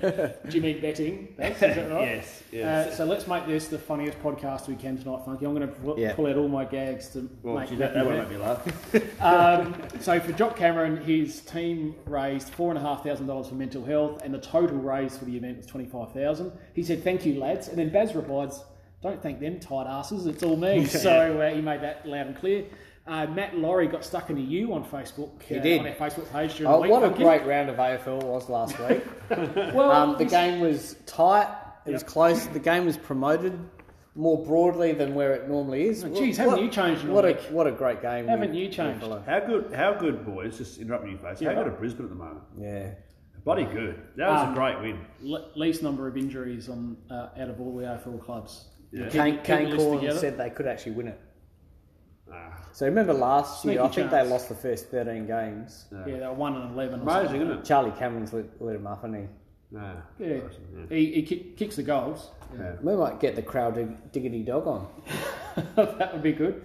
can't 0.00 0.50
Do 0.50 0.56
you 0.56 0.60
mean 0.62 0.80
betting? 0.80 1.28
Bex, 1.36 1.54
is 1.62 1.76
that 1.76 1.90
right? 1.90 2.06
Yes, 2.08 2.42
yes. 2.52 2.88
Uh, 2.88 2.94
so 2.94 3.04
let's 3.06 3.26
make 3.26 3.46
this 3.46 3.68
the 3.68 3.78
funniest 3.78 4.18
podcast 4.22 4.68
we 4.68 4.74
can 4.76 4.98
tonight, 4.98 5.22
Funky. 5.24 5.46
I'm 5.46 5.54
going 5.54 5.66
to 5.66 5.74
pull, 5.74 5.98
Yeah. 5.98 6.14
pull 6.14 6.26
out 6.26 6.36
all 6.36 6.48
my 6.48 6.64
gags 6.64 7.08
to 7.10 7.28
Well, 7.42 7.54
make 7.58 7.70
that 7.70 7.78
that, 7.78 7.94
that 7.94 8.04
you 8.04 8.10
won't 8.10 8.28
make 8.30 8.38
me 8.38 8.44
laugh. 8.44 9.22
Um, 9.22 9.74
so 10.00 10.20
for 10.20 10.32
Jock 10.32 10.56
Cameron, 10.56 11.02
his 11.04 11.40
team 11.40 11.94
raised 12.06 12.50
four 12.50 12.70
and 12.70 12.78
a 12.78 12.82
half 12.82 13.02
thousand 13.02 13.26
dollars 13.28 13.48
for 13.48 13.54
mental 13.54 13.84
health, 13.84 14.20
and 14.22 14.34
the 14.34 14.38
total 14.40 14.76
raised 14.76 15.18
for 15.18 15.24
the 15.24 15.36
event 15.36 15.56
was 15.58 15.66
twenty 15.66 15.86
five 15.86 16.12
thousand. 16.12 16.52
He 16.74 16.82
said, 16.82 17.02
"Thank 17.02 17.24
you, 17.24 17.38
lads," 17.40 17.68
and 17.68 17.78
then 17.78 17.88
Baz 17.90 18.14
replies, 18.14 18.62
"Don't 19.02 19.22
thank 19.22 19.40
them 19.40 19.60
tight 19.60 19.86
asses. 19.86 20.26
It's 20.26 20.42
all 20.42 20.56
me." 20.56 20.84
so 20.86 21.40
uh, 21.40 21.54
he 21.54 21.60
made 21.60 21.82
that 21.82 22.06
loud 22.06 22.26
and 22.28 22.36
clear. 22.36 22.64
Uh, 23.06 23.26
Matt 23.28 23.56
Laurie 23.56 23.86
got 23.86 24.04
stuck 24.04 24.30
in 24.30 24.36
a 24.36 24.40
U 24.40 24.72
on 24.74 24.84
Facebook. 24.84 25.40
He 25.42 25.58
uh, 25.58 25.62
did. 25.62 25.80
on 25.80 25.86
our 25.86 25.94
Facebook 25.94 26.30
page 26.32 26.56
during 26.56 26.72
oh, 26.72 26.76
the 26.76 26.82
week. 26.82 26.90
what 26.90 27.04
a 27.04 27.08
Funky. 27.08 27.22
great 27.22 27.46
round 27.46 27.70
of 27.70 27.76
AFL 27.76 28.24
was 28.24 28.48
last 28.48 28.76
week. 28.88 29.02
Well, 29.30 29.92
Um, 29.92 30.16
the 30.18 30.24
game 30.24 30.60
was 30.60 30.96
tight. 31.06 31.46
It 31.86 31.92
was 31.92 32.02
close. 32.02 32.46
The 32.48 32.58
game 32.58 32.84
was 32.84 32.96
promoted 32.96 33.56
more 34.16 34.44
broadly 34.44 34.90
than 34.92 35.14
where 35.14 35.34
it 35.34 35.46
normally 35.48 35.84
is. 35.84 36.02
Oh, 36.02 36.08
geez, 36.08 36.36
haven't 36.36 36.64
you 36.64 36.68
changed 36.68 37.04
What 37.04 37.24
a 37.24 37.34
what 37.52 37.66
a 37.68 37.70
great 37.70 38.00
game! 38.02 38.26
Haven't 38.26 38.50
we- 38.52 38.58
you 38.58 38.68
changed? 38.68 39.04
How 39.04 39.40
good, 39.40 39.72
how 39.72 39.92
good, 39.94 40.24
boys, 40.24 40.56
just 40.58 40.80
interrupting 40.80 41.12
you, 41.12 41.18
face, 41.18 41.40
Yeah. 41.40 41.50
how 41.54 41.62
good 41.62 41.72
are 41.72 41.76
Brisbane 41.76 42.06
at 42.06 42.08
the 42.10 42.16
moment? 42.16 42.42
Yeah. 42.58 42.94
Bloody 43.44 43.66
good. 43.66 44.00
That 44.16 44.30
was 44.30 44.42
Um, 44.42 44.52
a 44.52 44.54
great 44.56 44.80
win. 44.80 44.98
le- 45.20 45.44
least 45.54 45.80
number 45.84 46.08
of 46.08 46.16
injuries 46.16 46.68
on 46.68 46.96
uh, 47.08 47.28
out 47.38 47.48
of 47.50 47.60
all 47.60 47.76
the 47.76 47.84
AFL 47.84 48.18
clubs. 48.24 48.66
Yeah. 48.96 49.08
Kane, 49.10 49.34
keep 49.36 49.44
Kane 49.44 49.76
Corn 49.76 49.98
together. 50.00 50.18
said 50.18 50.38
they 50.38 50.50
could 50.50 50.66
actually 50.66 50.92
win 50.92 51.08
it. 51.08 51.20
Ah, 52.32 52.58
So 52.72 52.86
remember 52.86 53.12
last 53.12 53.64
year, 53.64 53.74
Sneaky 53.74 53.78
I 53.78 53.82
think 53.82 54.10
chance. 54.10 54.24
they 54.24 54.30
lost 54.30 54.48
the 54.48 54.54
first 54.54 54.88
13 54.90 55.26
games. 55.26 55.86
Yeah, 55.92 56.04
they 56.04 56.12
were 56.26 56.32
one 56.32 56.56
and 56.56 56.72
eleven. 56.72 57.00
Amazing, 57.02 57.42
isn't 57.42 57.58
it? 57.58 57.64
Charlie 57.64 57.92
Cameron's 57.92 58.32
lit, 58.32 58.60
lit 58.60 58.76
him 58.76 58.86
up, 58.86 59.02
hasn't 59.02 59.16
he? 59.22 59.28
Nah. 59.70 59.94
Yeah, 60.18 60.40
he, 60.88 61.12
he 61.12 61.22
kick, 61.22 61.56
kicks 61.56 61.76
the 61.76 61.82
goals. 61.82 62.30
Yeah. 62.56 62.72
We 62.82 62.94
might 62.96 63.20
get 63.20 63.34
the 63.36 63.42
crowd 63.42 63.74
dig- 63.74 64.12
diggity 64.12 64.42
dog 64.44 64.66
on. 64.66 64.88
that 65.76 66.12
would 66.12 66.22
be 66.22 66.32
good. 66.32 66.62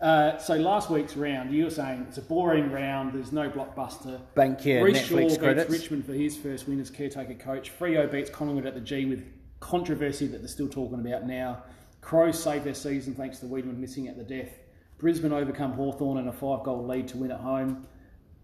Uh, 0.00 0.38
so 0.38 0.54
last 0.54 0.88
week's 0.90 1.16
round, 1.16 1.52
you 1.52 1.64
were 1.64 1.70
saying 1.70 2.06
it's 2.08 2.18
a 2.18 2.22
boring 2.22 2.70
round. 2.70 3.12
There's 3.12 3.32
no 3.32 3.50
blockbuster. 3.50 4.20
Bank 4.34 4.64
your 4.64 4.82
Rhyce 4.86 5.04
Shaw 5.04 5.16
Netflix 5.16 5.56
beats. 5.56 5.70
Richmond 5.70 6.06
for 6.06 6.12
his 6.14 6.36
first 6.36 6.68
win 6.68 6.80
as 6.80 6.88
caretaker 6.90 7.34
coach. 7.34 7.70
Freo 7.78 8.10
beats 8.10 8.30
Collingwood 8.30 8.64
at 8.66 8.74
the 8.74 8.80
G 8.80 9.04
with 9.04 9.24
controversy 9.60 10.26
that 10.28 10.38
they're 10.38 10.48
still 10.48 10.68
talking 10.68 11.00
about 11.00 11.26
now. 11.26 11.62
Crows 12.00 12.42
save 12.42 12.64
their 12.64 12.74
season 12.74 13.14
thanks 13.14 13.38
to 13.40 13.46
Weideman 13.46 13.76
missing 13.78 14.08
at 14.08 14.16
the 14.16 14.24
death. 14.24 14.50
Brisbane 14.98 15.32
overcome 15.32 15.72
Hawthorn 15.72 16.18
in 16.18 16.28
a 16.28 16.32
five 16.32 16.62
goal 16.64 16.84
lead 16.86 17.08
to 17.08 17.16
win 17.16 17.30
at 17.30 17.40
home. 17.40 17.86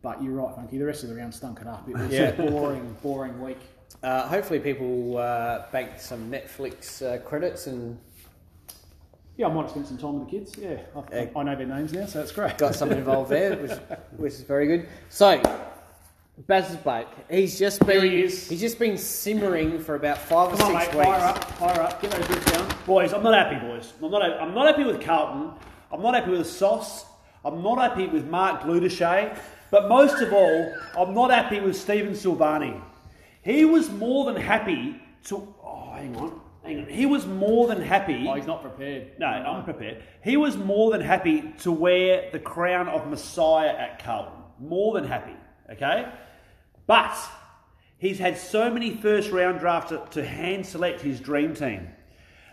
But 0.02 0.22
you're 0.22 0.34
right, 0.34 0.55
Funky. 0.55 0.78
The 0.78 0.84
rest 0.84 1.02
of 1.02 1.08
the 1.08 1.14
round 1.16 1.32
stunk 1.34 1.61
it 1.61 1.66
up. 1.66 1.88
It 1.88 1.96
was 1.96 2.11
Yeah. 2.12 2.28
a 2.28 2.50
boring, 2.50 2.96
boring 3.02 3.40
week. 3.40 3.58
Uh, 4.02 4.28
hopefully, 4.28 4.58
people 4.61 5.16
uh, 5.16 5.64
bank 5.72 5.93
some 5.99 6.31
Netflix 6.31 7.00
uh, 7.00 7.19
credits 7.22 7.66
and 7.69 7.99
Yeah, 9.37 9.46
I 9.46 9.52
might 9.52 9.62
have 9.62 9.70
spent 9.70 9.87
some 9.87 9.96
time 9.99 10.20
with 10.20 10.31
the 10.31 10.38
kids. 10.38 10.56
Yeah, 10.58 10.76
I, 11.11 11.31
I 11.34 11.43
know 11.43 11.56
their 11.56 11.66
names 11.66 11.93
now, 11.93 12.05
so 12.06 12.19
that's 12.19 12.32
great. 12.32 12.58
got 12.58 12.75
something 12.75 12.99
involved 12.99 13.31
there, 13.31 13.56
which, 13.56 13.70
which 14.16 14.32
is 14.34 14.43
very 14.43 14.66
good. 14.66 14.88
So, 15.08 15.40
Baz 16.37 16.71
is 16.71 16.77
back. 16.77 17.31
He's 17.31 17.59
just 17.59 17.85
been 17.87 18.03
he 18.03 18.23
is. 18.25 18.49
he's 18.49 18.61
just 18.61 18.79
been 18.79 18.99
simmering 18.99 19.79
for 19.79 19.95
about 19.95 20.19
five 20.19 20.53
or 20.53 20.57
Come 20.57 20.75
on, 20.75 20.83
six 20.83 20.95
mate, 20.95 20.99
weeks. 20.99 21.09
fire 21.09 21.29
up, 21.29 21.45
fire 21.53 21.81
up. 21.81 22.03
Get 22.03 22.11
those 22.11 22.26
bits 22.26 22.50
down. 22.50 22.76
Boys, 22.85 23.12
I'm 23.12 23.23
not 23.23 23.35
happy, 23.35 23.64
boys. 23.64 23.93
I'm 24.03 24.11
not, 24.11 24.23
I'm 24.23 24.53
not 24.53 24.67
happy 24.67 24.83
with 24.85 25.00
Carlton. 25.00 25.53
I'm 25.93 26.03
not 26.03 26.14
happy 26.14 26.33
with 26.33 26.47
Sauce. 26.49 27.07
I'm 27.45 27.62
not 27.62 27.79
happy 27.79 28.09
with 28.09 28.26
Mark 28.26 28.62
LoGiudice. 28.62 29.38
But 29.71 29.88
most 29.88 30.21
of 30.23 30.33
all, 30.33 30.75
I'm 30.99 31.14
not 31.14 31.31
happy 31.31 31.61
with 31.61 31.76
Stephen 31.76 32.14
Silvagni. 32.14 32.81
He 33.43 33.64
was 33.64 33.91
more 33.91 34.25
than 34.25 34.41
happy 34.41 35.00
to. 35.25 35.37
Oh, 35.62 35.93
hang 35.95 36.17
on. 36.17 36.41
Hang 36.64 36.81
on. 36.81 36.87
He 36.87 37.07
was 37.07 37.26
more 37.26 37.69
than 37.69 37.81
happy. 37.81 38.26
Oh, 38.29 38.35
he's 38.35 38.47
not 38.47 38.61
prepared. 38.61 39.19
No, 39.21 39.26
I'm 39.26 39.64
prepared. 39.64 40.03
He 40.25 40.37
was 40.37 40.57
more 40.57 40.91
than 40.91 41.00
happy 41.00 41.53
to 41.61 41.71
wear 41.71 42.29
the 42.33 42.38
crown 42.41 42.88
of 42.88 43.07
Messiah 43.09 43.69
at 43.76 44.03
Carlton. 44.03 44.33
More 44.59 44.95
than 44.95 45.05
happy, 45.05 45.35
okay? 45.71 46.12
But 46.87 47.16
he's 47.99 48.18
had 48.18 48.37
so 48.38 48.71
many 48.71 48.94
first 48.97 49.30
round 49.30 49.61
drafts 49.61 49.92
to, 50.12 50.25
hand 50.25 50.66
select 50.66 51.00
his 51.00 51.21
dream 51.21 51.54
team. 51.54 51.88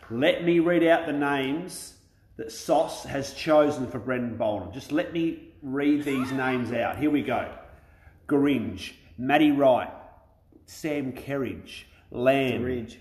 Let 0.09 0.43
me 0.43 0.59
read 0.59 0.83
out 0.83 1.05
the 1.05 1.13
names 1.13 1.95
that 2.37 2.51
Sauce 2.51 3.03
has 3.03 3.33
chosen 3.33 3.87
for 3.87 3.99
Brendan 3.99 4.37
Bolton. 4.37 4.73
Just 4.73 4.91
let 4.91 5.13
me 5.13 5.53
read 5.61 6.03
these 6.03 6.31
names 6.31 6.71
out. 6.71 6.97
Here 6.97 7.11
we 7.11 7.21
go. 7.21 7.51
Gringe, 8.27 8.95
Matty 9.17 9.51
Wright, 9.51 9.91
Sam 10.65 11.11
Kerridge, 11.11 11.83
Lamb, 12.11 12.63
Ridge. 12.63 12.99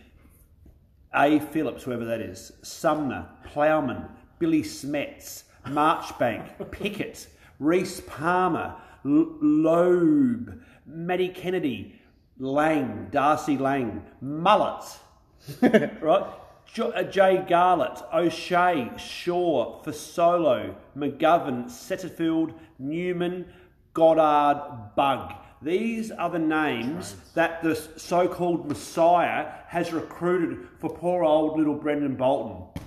a. 1.14 1.38
Phillips, 1.38 1.84
whoever 1.84 2.04
that 2.04 2.20
is, 2.20 2.52
Sumner, 2.62 3.28
Plowman, 3.44 4.08
Billy 4.38 4.62
Smets, 4.62 5.44
Marchbank, 5.66 6.70
Pickett, 6.70 7.28
Reese 7.58 8.00
Palmer, 8.06 8.76
Loeb, 9.04 10.60
Matty 10.86 11.28
Kennedy, 11.28 12.00
Lang, 12.38 13.08
Darcy 13.10 13.56
Lang, 13.56 14.02
Mullet, 14.20 14.84
right? 16.00 16.26
Uh, 16.78 17.02
Jay 17.02 17.44
Garlett, 17.48 18.00
O'Shea, 18.12 18.92
Shaw, 18.96 19.82
Fasolo, 19.82 20.74
McGovern, 20.96 21.64
Setterfield, 21.64 22.54
Newman, 22.78 23.46
Goddard, 23.92 24.94
Bug. 24.94 25.34
These 25.62 26.10
are 26.12 26.30
the 26.30 26.38
names 26.38 27.16
that 27.34 27.62
the 27.62 27.74
so 27.74 28.28
called 28.28 28.68
Messiah 28.68 29.52
has 29.66 29.92
recruited 29.92 30.68
for 30.78 30.88
poor 30.88 31.24
old 31.24 31.58
little 31.58 31.74
Brendan 31.74 32.14
Bolton. 32.14 32.82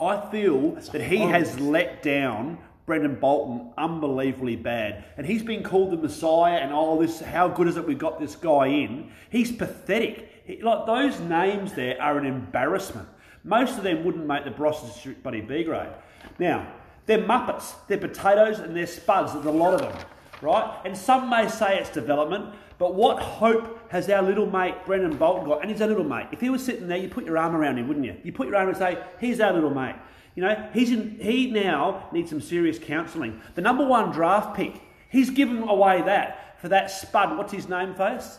I 0.00 0.30
feel 0.30 0.72
that 0.92 1.00
he 1.00 1.18
has 1.18 1.58
let 1.58 2.02
down 2.02 2.58
Brendan 2.88 3.16
Bolton 3.16 3.70
unbelievably 3.76 4.56
bad. 4.56 5.04
And 5.18 5.26
he's 5.26 5.42
been 5.42 5.62
called 5.62 5.92
the 5.92 5.98
Messiah 5.98 6.56
and 6.56 6.72
oh 6.72 6.98
this 7.00 7.20
how 7.20 7.46
good 7.46 7.68
is 7.68 7.76
it 7.76 7.86
we 7.86 7.94
got 7.94 8.18
this 8.18 8.34
guy 8.34 8.68
in. 8.68 9.10
He's 9.28 9.52
pathetic. 9.52 10.42
He- 10.44 10.62
like 10.62 10.86
those 10.86 11.20
names 11.20 11.74
there 11.74 12.00
are 12.00 12.16
an 12.16 12.24
embarrassment. 12.24 13.06
Most 13.44 13.76
of 13.76 13.84
them 13.84 14.04
wouldn't 14.04 14.26
make 14.26 14.44
the 14.44 14.50
Bross's 14.50 15.14
Buddy 15.22 15.42
B 15.42 15.64
grade. 15.64 15.92
Now, 16.38 16.66
they're 17.04 17.18
muppets, 17.18 17.74
they're 17.88 17.98
potatoes 17.98 18.58
and 18.58 18.74
they're 18.74 18.86
spuds, 18.86 19.34
there's 19.34 19.44
a 19.44 19.50
lot 19.50 19.74
of 19.74 19.80
them. 19.80 19.96
Right? 20.40 20.80
And 20.86 20.96
some 20.96 21.28
may 21.28 21.46
say 21.48 21.78
it's 21.78 21.90
development, 21.90 22.54
but 22.78 22.94
what 22.94 23.18
hope 23.20 23.90
has 23.92 24.08
our 24.08 24.22
little 24.22 24.50
mate 24.50 24.76
Brendan 24.86 25.18
Bolton 25.18 25.46
got? 25.46 25.60
And 25.60 25.70
he's 25.70 25.82
our 25.82 25.88
little 25.88 26.04
mate. 26.04 26.28
If 26.32 26.40
he 26.40 26.48
was 26.48 26.64
sitting 26.64 26.88
there, 26.88 26.96
you 26.96 27.08
put 27.08 27.26
your 27.26 27.36
arm 27.36 27.54
around 27.54 27.76
him, 27.76 27.86
wouldn't 27.86 28.06
you? 28.06 28.16
You 28.24 28.32
put 28.32 28.46
your 28.46 28.56
arm 28.56 28.68
and 28.68 28.78
say, 28.78 28.96
"He's 29.20 29.40
our 29.40 29.52
little 29.52 29.74
mate." 29.74 29.96
You 30.38 30.44
know, 30.44 30.68
he's 30.72 30.92
in, 30.92 31.18
he 31.18 31.50
now 31.50 32.06
needs 32.12 32.30
some 32.30 32.40
serious 32.40 32.78
counselling. 32.78 33.40
The 33.56 33.60
number 33.60 33.84
one 33.84 34.12
draft 34.12 34.56
pick, 34.56 34.80
he's 35.08 35.30
given 35.30 35.64
away 35.64 36.00
that 36.02 36.60
for 36.60 36.68
that 36.68 36.92
spud. 36.92 37.36
What's 37.36 37.52
his 37.52 37.68
name, 37.68 37.92
face? 37.96 38.38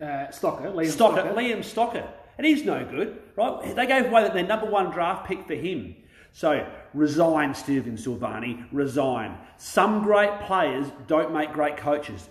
Uh, 0.00 0.28
Stocker, 0.32 0.72
Liam 0.72 0.86
Stocker, 0.86 1.26
Stocker. 1.26 1.34
Liam 1.34 1.58
Stocker. 1.58 2.08
And 2.38 2.46
he's 2.46 2.64
no 2.64 2.86
good, 2.86 3.20
right? 3.36 3.76
They 3.76 3.86
gave 3.86 4.06
away 4.06 4.26
their 4.30 4.46
number 4.46 4.64
one 4.64 4.90
draft 4.92 5.28
pick 5.28 5.46
for 5.46 5.54
him. 5.54 5.96
So 6.32 6.66
resign, 6.94 7.54
Stephen 7.54 7.98
Silvagni, 7.98 8.64
resign. 8.72 9.36
Some 9.58 10.04
great 10.04 10.40
players 10.40 10.86
don't 11.06 11.34
make 11.34 11.52
great 11.52 11.76
coaches. 11.76 12.30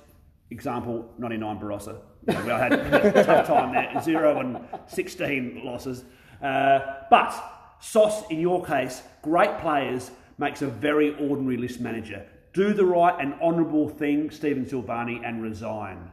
Example, 0.50 1.14
99 1.20 1.60
Barossa. 1.60 2.00
You 2.28 2.34
know, 2.34 2.44
we 2.44 2.50
had 2.50 2.74
a 2.74 3.24
tough 3.24 3.46
time 3.46 3.72
there, 3.72 4.02
zero 4.02 4.40
and 4.40 4.58
16 4.88 5.62
losses. 5.64 6.06
Uh, 6.42 6.80
but 7.12 7.55
Sauce, 7.80 8.24
in 8.30 8.40
your 8.40 8.64
case, 8.66 9.04
great 9.22 9.58
players 9.60 10.12
makes 10.38 10.62
a 10.62 10.68
very 10.68 11.16
ordinary 11.18 11.58
list 11.58 11.80
manager. 11.80 12.26
Do 12.54 12.74
the 12.74 12.86
right 12.86 13.16
and 13.20 13.34
honourable 13.42 13.90
thing, 13.90 14.32
Stephen 14.32 14.66
Silvagni, 14.66 15.22
and 15.26 15.42
resign. 15.42 16.12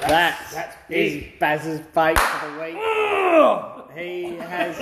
That 0.00 0.38
that's 0.52 0.76
is 0.88 1.12
big. 1.14 1.38
Baz's 1.38 1.80
bait 1.94 2.18
for 2.18 2.50
the 2.50 2.60
week. 2.60 3.79
He 3.96 4.36
has. 4.36 4.76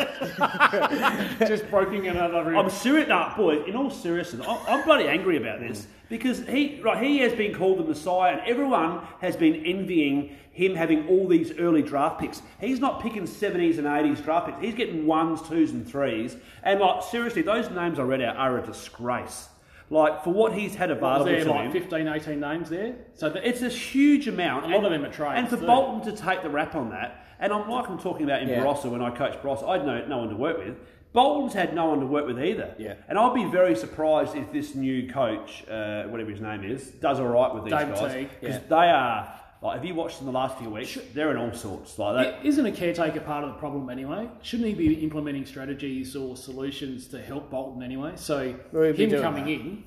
Just 1.48 1.68
broken 1.70 2.06
another 2.06 2.44
rib. 2.44 2.58
I'm 2.58 2.70
serious, 2.70 3.08
no, 3.08 3.32
boys. 3.36 3.66
In 3.66 3.76
all 3.76 3.90
seriousness, 3.90 4.46
I'm, 4.46 4.58
I'm 4.66 4.84
bloody 4.84 5.08
angry 5.08 5.36
about 5.36 5.60
this 5.60 5.86
because 6.08 6.46
he, 6.46 6.80
right, 6.82 7.02
he 7.02 7.18
has 7.18 7.32
been 7.32 7.54
called 7.54 7.78
the 7.78 7.84
Messiah, 7.84 8.32
and 8.32 8.40
everyone 8.46 9.00
has 9.20 9.36
been 9.36 9.64
envying 9.64 10.36
him 10.52 10.74
having 10.74 11.06
all 11.08 11.28
these 11.28 11.52
early 11.58 11.82
draft 11.82 12.20
picks. 12.20 12.42
He's 12.60 12.80
not 12.80 13.00
picking 13.00 13.22
70s 13.22 13.78
and 13.78 13.86
80s 13.86 14.24
draft 14.24 14.46
picks. 14.46 14.60
He's 14.60 14.74
getting 14.74 15.06
ones, 15.06 15.40
twos, 15.42 15.70
and 15.70 15.86
threes. 15.88 16.36
And 16.64 16.80
like 16.80 17.02
seriously, 17.04 17.42
those 17.42 17.70
names 17.70 17.98
I 17.98 18.02
read 18.02 18.20
out 18.22 18.36
are 18.36 18.58
a 18.58 18.66
disgrace. 18.66 19.48
Like 19.90 20.22
for 20.24 20.32
what 20.32 20.52
he's 20.52 20.74
had 20.74 20.90
was 20.90 20.98
available 20.98 21.24
there 21.24 21.44
to 21.44 21.50
like 21.50 21.64
him, 21.66 21.72
15, 21.72 22.08
18 22.08 22.40
names 22.40 22.68
there? 22.68 22.96
So 23.14 23.30
the, 23.30 23.46
it's 23.46 23.62
a 23.62 23.68
huge 23.68 24.28
amount. 24.28 24.66
A 24.66 24.68
lot 24.68 24.84
of 24.84 24.90
them 24.90 25.04
are 25.04 25.12
trades 25.12 25.38
And 25.38 25.48
for 25.48 25.56
too. 25.56 25.66
Bolton 25.66 26.12
to 26.12 26.20
take 26.20 26.42
the 26.42 26.50
rap 26.50 26.74
on 26.74 26.90
that, 26.90 27.24
and 27.40 27.52
I'm 27.52 27.68
like 27.68 27.88
I'm 27.88 27.98
talking 27.98 28.24
about 28.24 28.42
in 28.42 28.48
Yeah. 28.48 28.60
Barossa 28.62 28.90
when 28.90 29.02
I 29.02 29.10
coached 29.10 29.42
Barossa, 29.42 29.68
I 29.68 29.78
had 29.78 29.86
no, 29.86 30.04
no 30.06 30.18
one 30.18 30.28
to 30.30 30.36
work 30.36 30.58
with. 30.58 30.76
Bolton's 31.12 31.54
had 31.54 31.74
no 31.74 31.86
one 31.86 32.00
to 32.00 32.06
work 32.06 32.26
with 32.26 32.38
either. 32.38 32.74
Yeah. 32.78 32.94
And 33.08 33.18
I'll 33.18 33.32
be 33.34 33.44
very 33.46 33.74
surprised 33.74 34.36
if 34.36 34.52
this 34.52 34.74
new 34.74 35.08
coach, 35.10 35.64
uh, 35.68 36.04
whatever 36.04 36.30
his 36.30 36.40
name 36.40 36.64
is, 36.64 36.90
does 36.90 37.18
all 37.18 37.28
right 37.28 37.52
with 37.54 37.64
these 37.64 37.72
David 37.72 37.94
guys. 37.94 38.26
Because 38.40 38.56
Yeah. 38.56 38.62
they 38.68 38.90
are, 38.90 39.34
like, 39.62 39.76
have 39.76 39.84
you 39.86 39.94
watched 39.94 40.18
them 40.18 40.26
the 40.26 40.32
last 40.32 40.58
few 40.58 40.68
weeks? 40.68 40.98
They're 41.14 41.30
in 41.30 41.38
all 41.38 41.52
sorts. 41.54 41.98
Like 41.98 42.14
that. 42.26 42.46
Isn't 42.46 42.66
a 42.66 42.70
caretaker 42.72 43.20
part 43.20 43.42
of 43.42 43.50
the 43.50 43.56
problem 43.58 43.88
anyway? 43.88 44.28
Shouldn't 44.42 44.68
he 44.68 44.74
be 44.74 45.02
implementing 45.02 45.46
strategies 45.46 46.14
or 46.14 46.36
solutions 46.36 47.08
to 47.08 47.20
help 47.22 47.50
Bolton 47.50 47.82
anyway? 47.82 48.12
So 48.16 48.54
Well, 48.70 48.92
him 48.92 49.10
coming 49.22 49.44
that. 49.46 49.50
in 49.50 49.84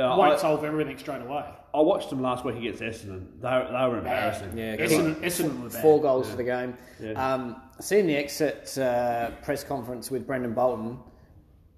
Uh, 0.00 0.14
won't 0.16 0.34
I, 0.34 0.36
solve 0.36 0.62
everything 0.64 0.96
straight 0.96 1.22
away. 1.22 1.44
I 1.74 1.80
watched 1.80 2.10
them 2.10 2.22
last 2.22 2.44
week 2.44 2.56
against 2.56 2.80
Essendon. 2.80 3.26
They, 3.40 3.48
they 3.48 3.88
were 3.88 3.98
embarrassing. 3.98 4.56
Yeah, 4.56 4.76
Essendon, 4.76 5.14
Essendon 5.22 5.62
were 5.62 5.68
bad. 5.68 5.82
Four 5.82 6.00
goals 6.00 6.28
for 6.30 6.36
the 6.36 6.44
game. 6.44 6.74
Yeah. 7.00 7.12
Um, 7.12 7.56
seeing 7.80 8.06
the 8.06 8.16
exit 8.16 8.76
uh, 8.78 9.30
press 9.42 9.64
conference 9.64 10.10
with 10.10 10.26
Brendan 10.26 10.54
Bolton, 10.54 10.98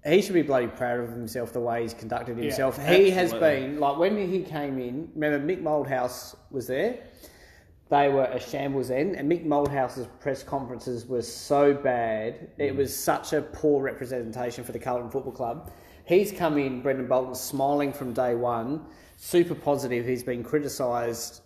he 0.05 0.21
should 0.21 0.33
be 0.33 0.41
bloody 0.41 0.67
proud 0.67 0.99
of 1.01 1.09
himself 1.09 1.53
the 1.53 1.59
way 1.59 1.83
he's 1.83 1.93
conducted 1.93 2.37
himself. 2.37 2.77
he 2.87 3.11
has 3.11 3.33
been 3.33 3.79
like 3.79 3.97
when 3.97 4.17
he 4.17 4.41
came 4.41 4.79
in. 4.79 5.09
Remember, 5.13 5.53
Mick 5.53 5.61
Malthouse 5.61 6.35
was 6.49 6.67
there. 6.67 6.99
They 7.89 8.07
were 8.07 8.23
a 8.23 8.39
shambles 8.39 8.87
then, 8.87 9.15
and 9.15 9.29
Mick 9.29 9.45
Malthouse's 9.45 10.07
press 10.21 10.43
conferences 10.43 11.05
were 11.05 11.21
so 11.21 11.73
bad. 11.73 12.49
It 12.57 12.73
was 12.73 12.95
such 12.95 13.33
a 13.33 13.41
poor 13.41 13.83
representation 13.83 14.63
for 14.63 14.71
the 14.71 14.79
Carlton 14.79 15.11
Football 15.11 15.33
Club. 15.33 15.71
He's 16.05 16.31
come 16.31 16.57
in, 16.57 16.81
Brendan 16.81 17.07
Bolton, 17.07 17.35
smiling 17.35 17.91
from 17.91 18.13
day 18.13 18.33
one, 18.33 18.85
super 19.21 19.53
positive. 19.53 20.03
He's 20.03 20.23
been 20.23 20.43
criticised 20.43 21.41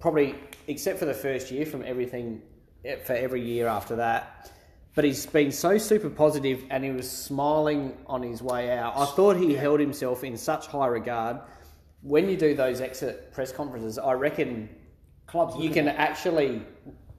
probably 0.00 0.34
except 0.66 0.98
for 0.98 1.04
the 1.04 1.14
first 1.14 1.50
year 1.52 1.64
from 1.64 1.84
everything 1.86 2.42
eh, 2.84 2.96
for 2.96 3.12
every 3.12 3.40
year 3.40 3.68
after 3.68 3.94
that. 3.96 4.50
But 4.96 5.04
he's 5.04 5.24
been 5.24 5.52
so 5.52 5.78
super 5.78 6.10
positive 6.10 6.64
and 6.70 6.82
he 6.82 6.90
was 6.90 7.08
smiling 7.08 7.96
on 8.08 8.22
his 8.22 8.42
way 8.42 8.76
out. 8.76 8.96
I 8.96 9.06
thought 9.06 9.36
he 9.36 9.54
held 9.54 9.78
himself 9.78 10.24
in 10.24 10.36
such 10.36 10.66
high 10.66 10.88
regard. 10.88 11.38
When 12.02 12.28
you 12.28 12.36
do 12.36 12.52
those 12.54 12.80
exit 12.80 13.32
press 13.32 13.52
conferences, 13.52 13.96
I 13.96 14.12
reckon 14.14 14.68
Clubs 15.26 15.56
you 15.56 15.70
can 15.70 15.88
actually 15.88 16.62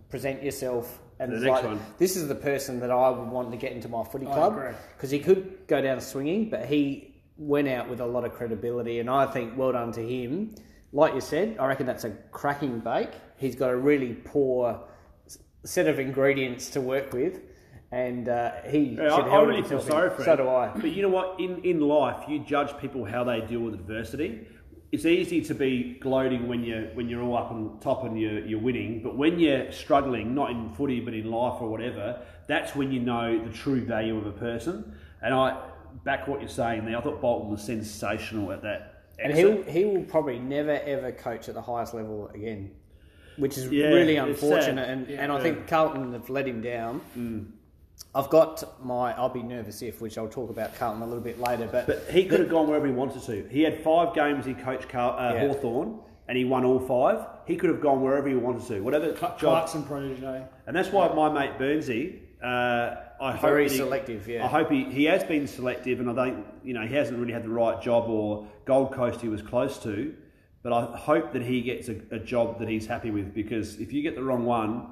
present 0.09 0.43
yourself 0.43 0.99
and 1.19 1.31
The 1.31 1.37
it's 1.37 1.45
next 1.45 1.55
like, 1.55 1.65
one. 1.65 1.79
this 1.97 2.17
is 2.17 2.27
the 2.27 2.35
person 2.35 2.81
that 2.81 2.91
I 2.91 3.09
would 3.09 3.29
want 3.29 3.49
to 3.51 3.57
get 3.57 3.71
into 3.71 3.87
my 3.87 4.03
footy 4.03 4.25
club 4.25 4.75
because 4.97 5.09
he 5.09 5.19
could 5.19 5.65
go 5.67 5.81
down 5.81 6.01
swinging, 6.01 6.49
but 6.49 6.65
he 6.65 7.14
went 7.37 7.67
out 7.67 7.89
with 7.89 7.99
a 7.99 8.05
lot 8.05 8.25
of 8.25 8.33
credibility, 8.33 8.99
and 8.99 9.09
I 9.09 9.25
think 9.25 9.57
well 9.57 9.71
done 9.73 9.91
to 9.93 10.01
him. 10.01 10.55
Like 10.91 11.13
you 11.13 11.21
said, 11.21 11.57
I 11.59 11.67
reckon 11.67 11.85
that's 11.85 12.05
a 12.05 12.11
cracking 12.31 12.79
bake. 12.79 13.09
He's 13.37 13.55
got 13.55 13.69
a 13.71 13.75
really 13.75 14.13
poor 14.13 14.79
set 15.65 15.87
of 15.87 15.99
ingredients 15.99 16.69
to 16.71 16.81
work 16.81 17.11
with, 17.11 17.41
and 17.91 18.29
uh, 18.29 18.51
he 18.69 18.95
Yeah, 18.97 19.13
I, 19.13 19.15
should 19.15 19.25
I 19.25 19.29
hold 19.29 19.47
really 19.49 19.63
feel 19.63 19.81
sorry 19.81 20.09
for 20.11 20.23
So 20.23 20.31
him. 20.31 20.37
do 20.37 20.49
I. 20.49 20.67
But 20.75 20.91
you 20.91 21.01
know 21.01 21.09
what? 21.09 21.39
In 21.39 21.61
in 21.63 21.81
life, 21.81 22.23
you 22.29 22.39
judge 22.39 22.77
people 22.79 23.03
how 23.05 23.23
they 23.23 23.41
deal 23.41 23.59
with 23.61 23.73
adversity. 23.73 24.47
It's 24.91 25.05
easy 25.05 25.41
to 25.41 25.53
be 25.53 25.97
gloating 25.99 26.47
when 26.47 26.63
you 26.63 26.89
when 26.93 27.09
you're 27.09 27.21
all 27.21 27.35
up 27.37 27.51
on 27.51 27.79
top 27.81 28.05
and 28.05 28.17
you're 28.17 28.39
you're 28.45 28.61
winning, 28.61 29.01
but 29.03 29.17
when 29.17 29.39
you're 29.39 29.69
struggling, 29.73 30.33
not 30.33 30.51
in 30.51 30.69
footy 30.75 31.01
but 31.01 31.13
in 31.13 31.29
life 31.29 31.61
or 31.61 31.67
whatever, 31.69 32.21
that's 32.47 32.75
when 32.75 32.91
you 32.93 33.01
know 33.01 33.43
the 33.43 33.51
true 33.51 33.83
value 33.83 34.17
of 34.17 34.25
a 34.25 34.31
person. 34.31 34.95
And 35.21 35.33
I 35.33 35.57
back 36.03 36.27
what 36.27 36.39
you're 36.39 36.49
saying 36.49 36.85
there. 36.85 36.97
I 36.97 37.01
thought 37.01 37.21
Bolton 37.21 37.51
was 37.51 37.63
sensational 37.63 38.51
at 38.51 38.61
that. 38.63 39.03
And 39.23 39.33
he'll 39.33 39.63
he 39.63 39.85
will 39.85 40.03
probably 40.03 40.39
never 40.39 40.71
ever 40.71 41.11
coach 41.11 41.47
at 41.47 41.55
the 41.55 41.61
highest 41.61 41.93
level 41.93 42.29
again, 42.33 42.71
which 43.37 43.57
is 43.57 43.71
Yeah, 43.71 43.87
really 43.87 44.17
unfortunate. 44.17 44.89
And 44.89 45.07
Yeah. 45.07 45.23
and 45.23 45.31
I 45.31 45.39
think 45.41 45.67
Carlton 45.67 46.11
have 46.13 46.29
let 46.29 46.47
him 46.47 46.61
down. 46.61 47.01
I've 48.13 48.29
got 48.29 48.83
my 48.85 49.13
I'll 49.13 49.29
be 49.29 49.41
nervous 49.43 49.81
if, 49.81 50.01
which 50.01 50.17
I'll 50.17 50.27
talk 50.27 50.49
about 50.49 50.75
Carlton 50.75 51.01
a 51.01 51.05
little 51.05 51.23
bit 51.23 51.39
later. 51.39 51.67
But, 51.71 51.87
But 51.87 52.03
he 52.09 52.25
could 52.25 52.41
have 52.41 52.49
gone 52.49 52.67
wherever 52.67 52.85
he 52.85 52.91
wanted 52.93 53.21
to. 53.23 53.47
He 53.49 53.61
had 53.63 53.81
five 53.83 54.13
games 54.13 54.45
he 54.45 54.53
coached 54.53 54.89
Carl, 54.89 55.17
uh, 55.17 55.33
Yeah. 55.33 55.47
Hawthorn, 55.47 55.99
and 56.27 56.37
he 56.37 56.43
won 56.43 56.65
all 56.65 56.79
five. 56.79 57.25
He 57.45 57.55
could 57.55 57.69
have 57.69 57.79
gone 57.81 58.01
wherever 58.01 58.27
he 58.27 58.35
wanted 58.35 58.67
to. 58.67 58.81
Whatever 58.81 59.13
job 59.13 59.37
Clarkson 59.37 59.83
protege. 59.83 60.43
And 60.67 60.75
that's 60.75 60.91
why 60.91 61.07
my 61.13 61.29
mate 61.29 61.57
Burnsy, 61.57 62.19
uh, 62.43 62.95
I 63.21 63.37
Very 63.37 63.63
hope 63.63 63.69
that 63.69 63.71
he- 63.73 63.77
selective, 63.77 64.27
yeah. 64.27 64.45
I 64.45 64.47
hope 64.47 64.69
he, 64.71 64.83
he 64.85 65.05
has 65.05 65.23
been 65.23 65.47
selective, 65.47 65.99
and 65.99 66.09
I 66.09 66.13
don't, 66.13 66.45
you 66.63 66.73
know, 66.73 66.85
he 66.85 66.93
hasn't 66.95 67.17
really 67.19 67.33
had 67.33 67.43
the 67.43 67.49
right 67.49 67.81
job 67.81 68.09
or 68.09 68.47
Gold 68.65 68.91
Coast 68.93 69.21
he 69.21 69.29
was 69.29 69.41
close 69.41 69.77
to. 69.83 70.13
But 70.63 70.73
I 70.73 70.97
hope 70.97 71.31
that 71.33 71.43
he 71.43 71.61
gets 71.61 71.89
a, 71.89 71.95
a 72.11 72.17
job 72.19 72.59
that 72.59 72.67
he's 72.67 72.87
happy 72.87 73.11
with 73.11 73.33
because 73.35 73.79
if 73.79 73.93
you 73.93 74.01
get 74.01 74.15
the 74.15 74.23
wrong 74.23 74.45
one, 74.45 74.87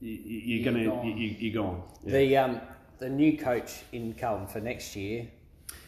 you, 0.00 0.10
you- 0.12 0.20
you're, 0.40 0.72
You're 0.72 0.72
gonna 0.72 0.84
gone. 0.96 1.06
you, 1.06 1.14
you, 1.14 1.36
you're 1.38 1.62
gone. 1.62 1.82
Yeah. 2.04 2.12
the 2.12 2.36
um, 2.36 2.60
the 2.98 3.08
new 3.08 3.38
coach 3.38 3.82
in 3.92 4.12
Carlton 4.14 4.46
for 4.48 4.60
next 4.60 4.94
year, 4.96 5.28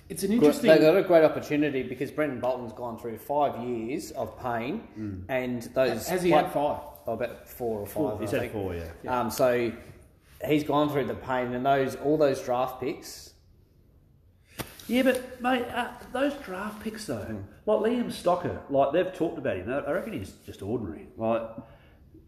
It's 0.09 0.23
an 0.23 0.33
interesting. 0.33 0.71
they've 0.71 0.81
got 0.81 0.97
a 0.97 1.03
great 1.03 1.25
opportunity 1.25 1.83
because 1.83 2.11
Brendan 2.11 2.41
Bolton's 2.41 2.73
gone 2.73 2.99
through 2.99 3.19
five 3.19 3.63
years 3.65 4.13
of 4.13 4.39
pain, 4.41 5.25
and 5.29 5.63
those 5.75 6.07
Has 6.09 6.23
he 6.23 6.31
like- 6.31 6.45
had 6.47 6.53
five? 6.55 6.81
Oh, 7.09 7.13
about 7.13 7.49
four 7.49 7.81
or 7.81 7.87
five. 7.87 8.19
He 8.21 8.27
I 8.27 8.31
said 8.31 8.41
think. 8.41 8.53
four, 8.53 8.75
yeah. 8.75 8.91
Um, 9.21 9.31
so 9.31 9.71
he's 10.45 10.65
gone 10.65 10.91
through 10.91 11.05
the 11.07 11.15
pain, 11.15 11.53
and 11.55 11.65
those 11.65 11.97
all 11.97 12.17
those 12.19 12.41
draft 12.43 12.81
picks. 12.81 13.33
Yeah, 14.89 15.03
but 15.03 15.41
mate, 15.43 15.65
uh, 15.75 15.89
those 16.13 16.35
draft 16.35 16.83
picks 16.83 17.07
though, 17.07 17.43
like 17.67 17.79
Liam 17.81 18.07
Stocker, 18.07 18.61
like 18.71 18.93
they've 18.93 19.13
talked 19.13 19.39
about 19.39 19.57
him. 19.57 19.69
I 19.73 19.91
reckon 19.91 20.13
he's 20.13 20.31
just 20.45 20.63
ordinary. 20.63 21.09
Like, 21.17 21.43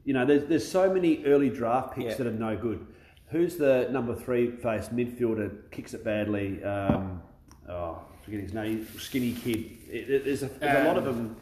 you 0.04 0.12
know, 0.12 0.24
there's 0.24 0.44
there's 0.48 0.68
so 0.68 0.92
many 0.92 1.24
early 1.24 1.50
draft 1.50 1.94
picks 1.94 2.10
Yeah. 2.12 2.16
that 2.16 2.26
are 2.26 2.30
no 2.32 2.56
good. 2.56 2.84
Who's 3.30 3.56
the 3.56 3.88
number 3.92 4.14
three 4.14 4.50
face 4.50 4.88
midfielder? 4.88 5.70
Kicks 5.70 5.94
it 5.94 6.02
badly. 6.02 6.64
Um, 6.64 7.22
oh, 7.68 8.00
I 8.20 8.24
forget 8.24 8.40
his 8.40 8.54
name. 8.54 8.88
Skinny 8.98 9.34
kid. 9.34 9.58
It, 9.90 10.10
it- 10.10 10.24
there's 10.24 10.42
a, 10.42 10.46
there's 10.46 10.84
a 10.84 10.88
lot 10.88 10.96
of 10.96 11.04
them. 11.04 11.36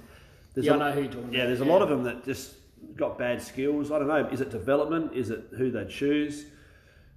There's 0.53 0.67
Yeah, 0.67 0.73
a, 0.73 0.77
I 0.77 0.79
know 0.79 0.93
who 0.93 1.03
you're 1.03 1.13
talking 1.13 1.33
Yeah, 1.33 1.39
about, 1.41 1.47
there's 1.49 1.61
a 1.61 1.65
lot 1.65 1.83
of 1.83 1.89
them 1.89 2.03
that 2.05 2.25
just 2.25 2.55
got 2.97 3.19
bad 3.19 3.41
skills. 3.41 3.91
I 3.93 3.99
don't 3.99 4.09
know. 4.09 4.27
Is 4.27 4.41
it 4.41 4.51
development? 4.51 5.13
Is 5.15 5.31
it 5.31 5.45
who 5.57 5.71
they 5.71 5.85
choose? 5.87 6.47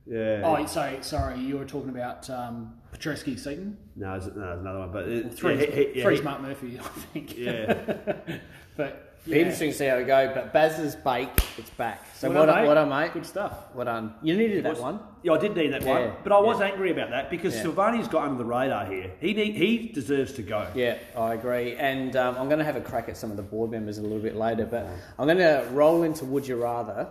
Yeah. 0.09 0.41
Oh, 0.43 0.65
so 0.65 0.97
sorry, 1.01 1.39
you 1.39 1.57
were 1.57 1.65
talking 1.65 1.89
about 1.89 2.29
um, 2.29 2.73
Petrevski 2.93 3.37
Seton. 3.39 3.77
no, 3.95 4.19
there's, 4.19 4.35
no, 4.35 4.41
there's 4.41 4.59
another 4.59 4.79
one, 4.79 4.91
but 4.91 5.07
it, 5.07 5.33
Three, 5.33 5.59
yeah, 5.59 5.65
he- 5.67 5.93
he- 5.93 6.01
three 6.01 6.15
he- 6.15 6.21
Smart 6.21 6.41
Murphy, 6.41 6.79
I 6.83 6.83
think. 7.13 7.37
Yeah. 7.37 7.73
but 8.77 9.23
Be 9.25 9.39
interesting 9.39 9.69
to 9.71 9.77
see 9.77 9.85
how 9.85 9.97
we 9.99 10.05
go. 10.05 10.31
But 10.33 10.51
Baz's 10.51 10.95
bake, 10.95 11.29
it's 11.59 11.69
back. 11.71 12.05
So 12.15 12.29
Well 12.31 12.39
what, 12.39 12.45
done, 12.47 12.65
what 12.65 12.73
done, 12.73 12.89
mate? 12.89 13.13
Good 13.13 13.25
stuff. 13.27 13.53
What 13.73 13.83
done? 13.83 14.15
You 14.23 14.35
needed 14.35 14.65
that 14.65 14.79
one. 14.79 14.99
Yeah, 15.21 15.33
I 15.33 15.37
did 15.37 15.55
need 15.55 15.73
that 15.73 15.83
Yeah, 15.83 15.99
one, 16.07 16.13
but 16.23 16.31
I 16.31 16.39
was 16.39 16.59
yeah. 16.59 16.67
angry 16.69 16.89
about 16.91 17.11
that 17.11 17.29
because 17.29 17.53
Yeah. 17.55 17.65
Silvagni's 17.65 18.07
got 18.07 18.23
under 18.23 18.37
the 18.39 18.45
radar 18.45 18.85
here. 18.87 19.11
He 19.21 19.33
need, 19.35 19.55
he 19.55 19.89
deserves 19.89 20.33
to 20.33 20.41
go. 20.41 20.67
Yeah, 20.73 20.97
I 21.15 21.35
agree. 21.35 21.75
And 21.75 22.15
um, 22.15 22.35
I'm 22.35 22.47
going 22.47 22.59
to 22.59 22.65
have 22.65 22.77
a 22.77 22.81
crack 22.81 23.09
at 23.09 23.17
some 23.17 23.29
of 23.29 23.37
the 23.37 23.43
board 23.43 23.69
members 23.69 23.99
a 23.99 24.01
little 24.01 24.17
bit 24.19 24.35
later, 24.35 24.65
but 24.65 24.87
I'm 25.19 25.27
going 25.27 25.37
to 25.37 25.67
roll 25.71 26.01
into 26.01 26.25
Would 26.25 26.47
You 26.47 26.55
Rather. 26.63 27.07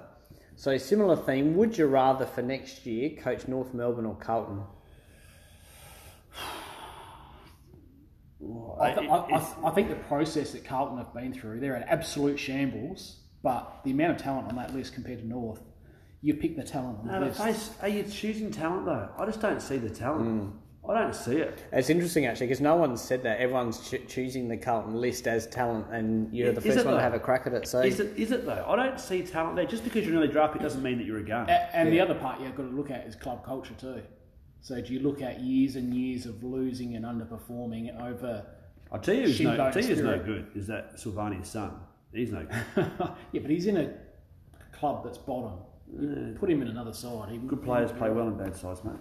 So, 0.58 0.76
similar 0.76 1.14
theme 1.14 1.54
Would 1.54 1.78
you 1.78 1.86
rather 1.86 2.26
for 2.26 2.42
next 2.42 2.84
year 2.84 3.10
coach 3.10 3.46
North 3.46 3.72
Melbourne 3.72 4.04
or 4.06 4.16
Carlton? 4.16 4.64
I, 8.80 8.92
th- 8.92 9.08
I, 9.08 9.14
I, 9.14 9.54
I 9.66 9.70
think 9.70 9.88
the 9.88 9.94
process 9.94 10.50
that 10.52 10.64
Carlton 10.64 10.98
have 10.98 11.14
been 11.14 11.32
through, 11.32 11.60
they're 11.60 11.76
an 11.76 11.84
absolute 11.84 12.40
shambles. 12.40 13.20
But 13.40 13.82
the 13.84 13.92
amount 13.92 14.16
of 14.16 14.22
talent 14.22 14.48
on 14.48 14.56
that 14.56 14.74
list 14.74 14.94
compared 14.94 15.20
to 15.20 15.28
North, 15.28 15.62
you 16.22 16.34
pick 16.34 16.56
the 16.56 16.64
talent 16.64 16.98
on 17.00 17.06
the 17.06 17.12
No, 17.12 17.20
but 17.20 17.28
list. 17.28 17.40
face, 17.40 17.70
are 17.80 17.88
you 17.88 18.02
choosing 18.02 18.50
talent 18.50 18.84
though? 18.84 19.10
I 19.16 19.26
just 19.26 19.40
don't 19.40 19.62
see 19.62 19.76
the 19.76 19.90
talent. 19.90 20.24
Hmm. 20.24 20.58
I 20.88 21.02
don't 21.02 21.14
see 21.14 21.36
it. 21.36 21.62
It's 21.70 21.90
interesting 21.90 22.24
actually 22.24 22.46
because 22.46 22.62
no 22.62 22.76
one's 22.76 23.02
said 23.02 23.22
that. 23.24 23.40
Everyone's 23.40 23.90
ch- 23.90 24.06
choosing 24.08 24.48
the 24.48 24.56
Carlton 24.56 24.94
list 24.94 25.26
as 25.26 25.46
talent, 25.46 25.86
and 25.92 26.32
you're 26.32 26.52
the 26.52 26.62
first 26.62 26.78
it 26.78 26.86
one 26.86 26.94
to 26.94 27.00
have 27.00 27.12
a 27.12 27.18
crack 27.18 27.46
at 27.46 27.52
it. 27.52 27.68
So, 27.68 27.80
Is 27.80 28.00
it? 28.00 28.16
Is 28.16 28.32
it 28.32 28.46
though? 28.46 28.64
I 28.66 28.74
don't 28.76 28.98
see 28.98 29.22
talent 29.22 29.56
there. 29.56 29.66
Just 29.66 29.84
because 29.84 30.06
you're 30.06 30.14
an 30.14 30.22
early 30.22 30.32
draft 30.32 30.54
pick 30.54 30.62
doesn't 30.62 30.82
mean 30.82 30.96
that 30.96 31.04
you're 31.04 31.18
a 31.18 31.24
gun. 31.24 31.48
A- 31.50 31.76
and 31.76 31.92
the 31.92 32.00
other 32.00 32.14
part 32.14 32.40
you've 32.40 32.54
got 32.56 32.62
to 32.62 32.68
look 32.70 32.90
at 32.90 33.06
is 33.06 33.14
club 33.14 33.44
culture 33.44 33.74
too. 33.74 34.00
So 34.60 34.80
do 34.80 34.94
you 34.94 35.00
look 35.00 35.20
at 35.20 35.40
years 35.40 35.76
and 35.76 35.94
years 35.94 36.24
of 36.24 36.42
losing 36.42 36.96
and 36.96 37.04
underperforming 37.04 38.00
over? 38.02 38.46
I'll 38.90 38.98
tell 38.98 39.14
you 39.14 39.22
who's 39.24 39.40
no, 39.40 39.56
tell 39.70 39.82
you 39.82 39.88
who's 39.88 40.00
no 40.00 40.18
good 40.18 40.46
is 40.54 40.66
that 40.68 40.96
Silvagni's 40.96 41.48
son. 41.48 41.72
He's 42.14 42.32
no 42.32 42.44
good. 42.46 42.90
yeah, 43.32 43.40
but 43.42 43.50
he's 43.50 43.66
in 43.66 43.76
a 43.76 43.92
club 44.72 45.04
that's 45.04 45.18
bottom. 45.18 45.58
You 45.92 46.36
put 46.38 46.50
him 46.50 46.62
in 46.62 46.68
another 46.68 46.92
side. 46.92 47.30
He 47.30 47.38
good 47.38 47.62
players 47.62 47.92
play 47.92 48.10
well 48.10 48.28
in 48.28 48.36
bad 48.38 48.56
sides, 48.56 48.82
mate. 48.84 48.94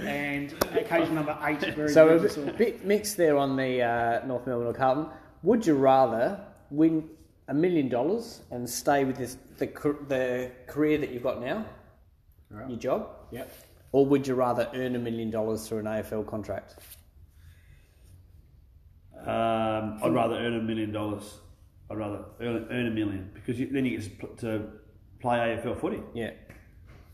And 0.00 0.52
occasion 0.76 1.14
number 1.14 1.36
eight, 1.44 1.60
very 1.74 1.88
so 1.90 2.18
good 2.18 2.30
a 2.36 2.40
bit, 2.46 2.58
bit 2.58 2.84
mixed 2.84 3.16
there 3.16 3.36
on 3.36 3.56
the 3.56 3.82
uh, 3.82 4.26
North 4.26 4.46
Melbourne 4.46 4.66
or 4.68 4.74
Carlton. 4.74 5.06
Would 5.42 5.66
you 5.66 5.74
rather 5.74 6.40
win 6.70 7.08
a 7.48 7.54
million 7.54 7.88
dollars 7.88 8.42
and 8.50 8.68
stay 8.68 9.04
with 9.04 9.16
this, 9.16 9.36
the, 9.58 9.66
the 10.08 10.50
career 10.66 10.98
that 10.98 11.10
you've 11.10 11.22
got 11.22 11.40
now, 11.40 11.64
Right. 12.50 12.68
your 12.68 12.78
job, 12.78 13.08
Yep. 13.30 13.50
or 13.92 14.04
would 14.06 14.26
you 14.26 14.34
rather 14.34 14.68
earn 14.74 14.94
a 14.94 14.98
million 14.98 15.30
dollars 15.30 15.66
through 15.66 15.78
an 15.78 15.86
AFL 15.86 16.26
contract? 16.26 16.76
Um, 19.20 19.98
I'd 20.02 20.12
rather 20.12 20.36
earn 20.36 20.54
a 20.56 20.62
million 20.62 20.92
dollars. 20.92 21.38
I'd 21.90 21.96
rather 21.96 22.24
earn, 22.40 22.66
earn 22.70 22.86
a 22.88 22.90
million 22.90 23.30
because 23.34 23.58
you, 23.58 23.68
then 23.70 23.84
you 23.84 23.98
get 23.98 24.20
to 24.38 24.46
to 24.48 24.62
play 25.20 25.38
AFL 25.38 25.80
footy. 25.80 26.02
Yeah. 26.14 26.30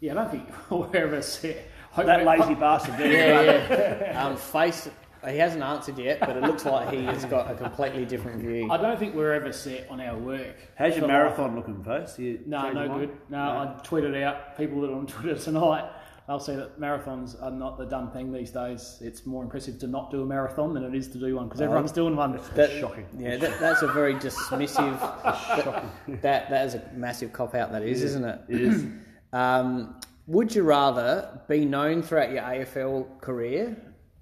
Yeah, 0.01 0.13
I 0.13 0.15
don't 0.15 0.31
think 0.31 0.49
we're 0.71 0.97
ever 0.97 1.23
set. 1.23 1.67
That 1.97 2.25
lazy 2.25 2.55
bastard 2.55 2.97
there. 2.99 4.15
Um, 4.19 4.37
face, 4.37 4.89
he 5.29 5.37
hasn't 5.37 5.63
answered 5.63 5.99
yet, 5.99 6.21
but 6.21 6.37
it 6.37 6.43
looks 6.43 6.65
like 6.65 6.91
he 6.93 7.05
has 7.05 7.25
got 7.25 7.51
a 7.51 7.55
completely 7.55 8.05
different 8.05 8.41
view. 8.41 8.71
I 8.71 8.77
don't 8.77 8.99
think 8.99 9.15
we're 9.15 9.33
ever 9.33 9.53
set 9.53 9.89
on 9.91 10.01
our 10.01 10.17
work. 10.17 10.57
How's 10.77 10.93
your 10.93 11.03
for 11.03 11.09
marathon 11.09 11.57
looking, 11.57 11.83
folks? 11.83 12.19
You 12.19 12.41
No, 12.47 12.71
no 12.71 12.89
mind? 12.89 13.01
good. 13.01 13.19
No, 13.29 13.39
I 13.39 13.81
tweeted 13.85 14.21
out 14.23 14.57
people 14.57 14.81
that 14.83 14.91
are 14.91 14.95
on 14.95 15.07
Twitter 15.09 15.37
tonight. 15.41 15.91
They'll 16.29 16.39
say 16.39 16.57
that 16.57 16.79
marathons 16.79 17.43
are 17.43 17.51
not 17.51 17.79
the 17.79 17.87
done 17.87 18.11
thing 18.11 18.33
these 18.33 18.51
days. 18.51 18.99
It's 19.01 19.25
more 19.25 19.43
impressive 19.43 19.79
to 19.81 19.87
not 19.87 20.11
do 20.11 20.23
a 20.23 20.27
marathon 20.27 20.75
than 20.75 20.85
it 20.85 20.95
is 20.95 21.09
to 21.09 21.19
do 21.19 21.35
one 21.37 21.47
because 21.47 21.63
everyone's 21.63 21.91
doing 21.93 22.15
one. 22.15 22.39
That- 22.55 22.71
shocking. 22.79 23.07
Yeah, 23.19 23.37
that, 23.39 23.59
that's 23.59 23.83
a 23.83 23.89
very 23.89 24.15
dismissive. 24.15 25.01
that, 25.25 25.85
that 26.23 26.51
that 26.51 26.67
is 26.67 26.75
a 26.75 26.83
massive 26.95 27.33
cop 27.33 27.55
out. 27.55 27.73
That 27.73 27.83
is, 27.83 28.03
isn't 28.05 28.25
it? 28.25 28.41
It 28.49 28.61
is. 28.61 28.85
Um, 29.31 29.98
would 30.29 30.55
you 30.55 30.63
rather 30.63 31.41
be 31.49 31.65
known 31.65 32.03
throughout 32.03 32.31
your 32.31 32.43
AFL 32.43 33.21
career 33.21 33.77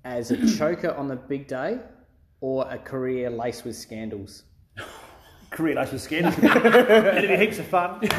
as 0.05 0.31
a 0.31 0.57
choker 0.57 0.92
on 0.92 1.09
the 1.09 1.16
big 1.16 1.49
day, 1.49 1.81
or 2.40 2.66
a 2.71 2.79
career 2.79 3.29
laced 3.29 3.64
with 3.64 3.77
scandals? 3.77 4.45
Career 5.51 5.75
life 5.75 5.92
was 5.92 6.03
scandal. 6.03 6.33
It'd 6.45 7.29
be 7.29 7.37
heaps 7.37 7.59
of 7.59 7.66
fun. 7.66 8.01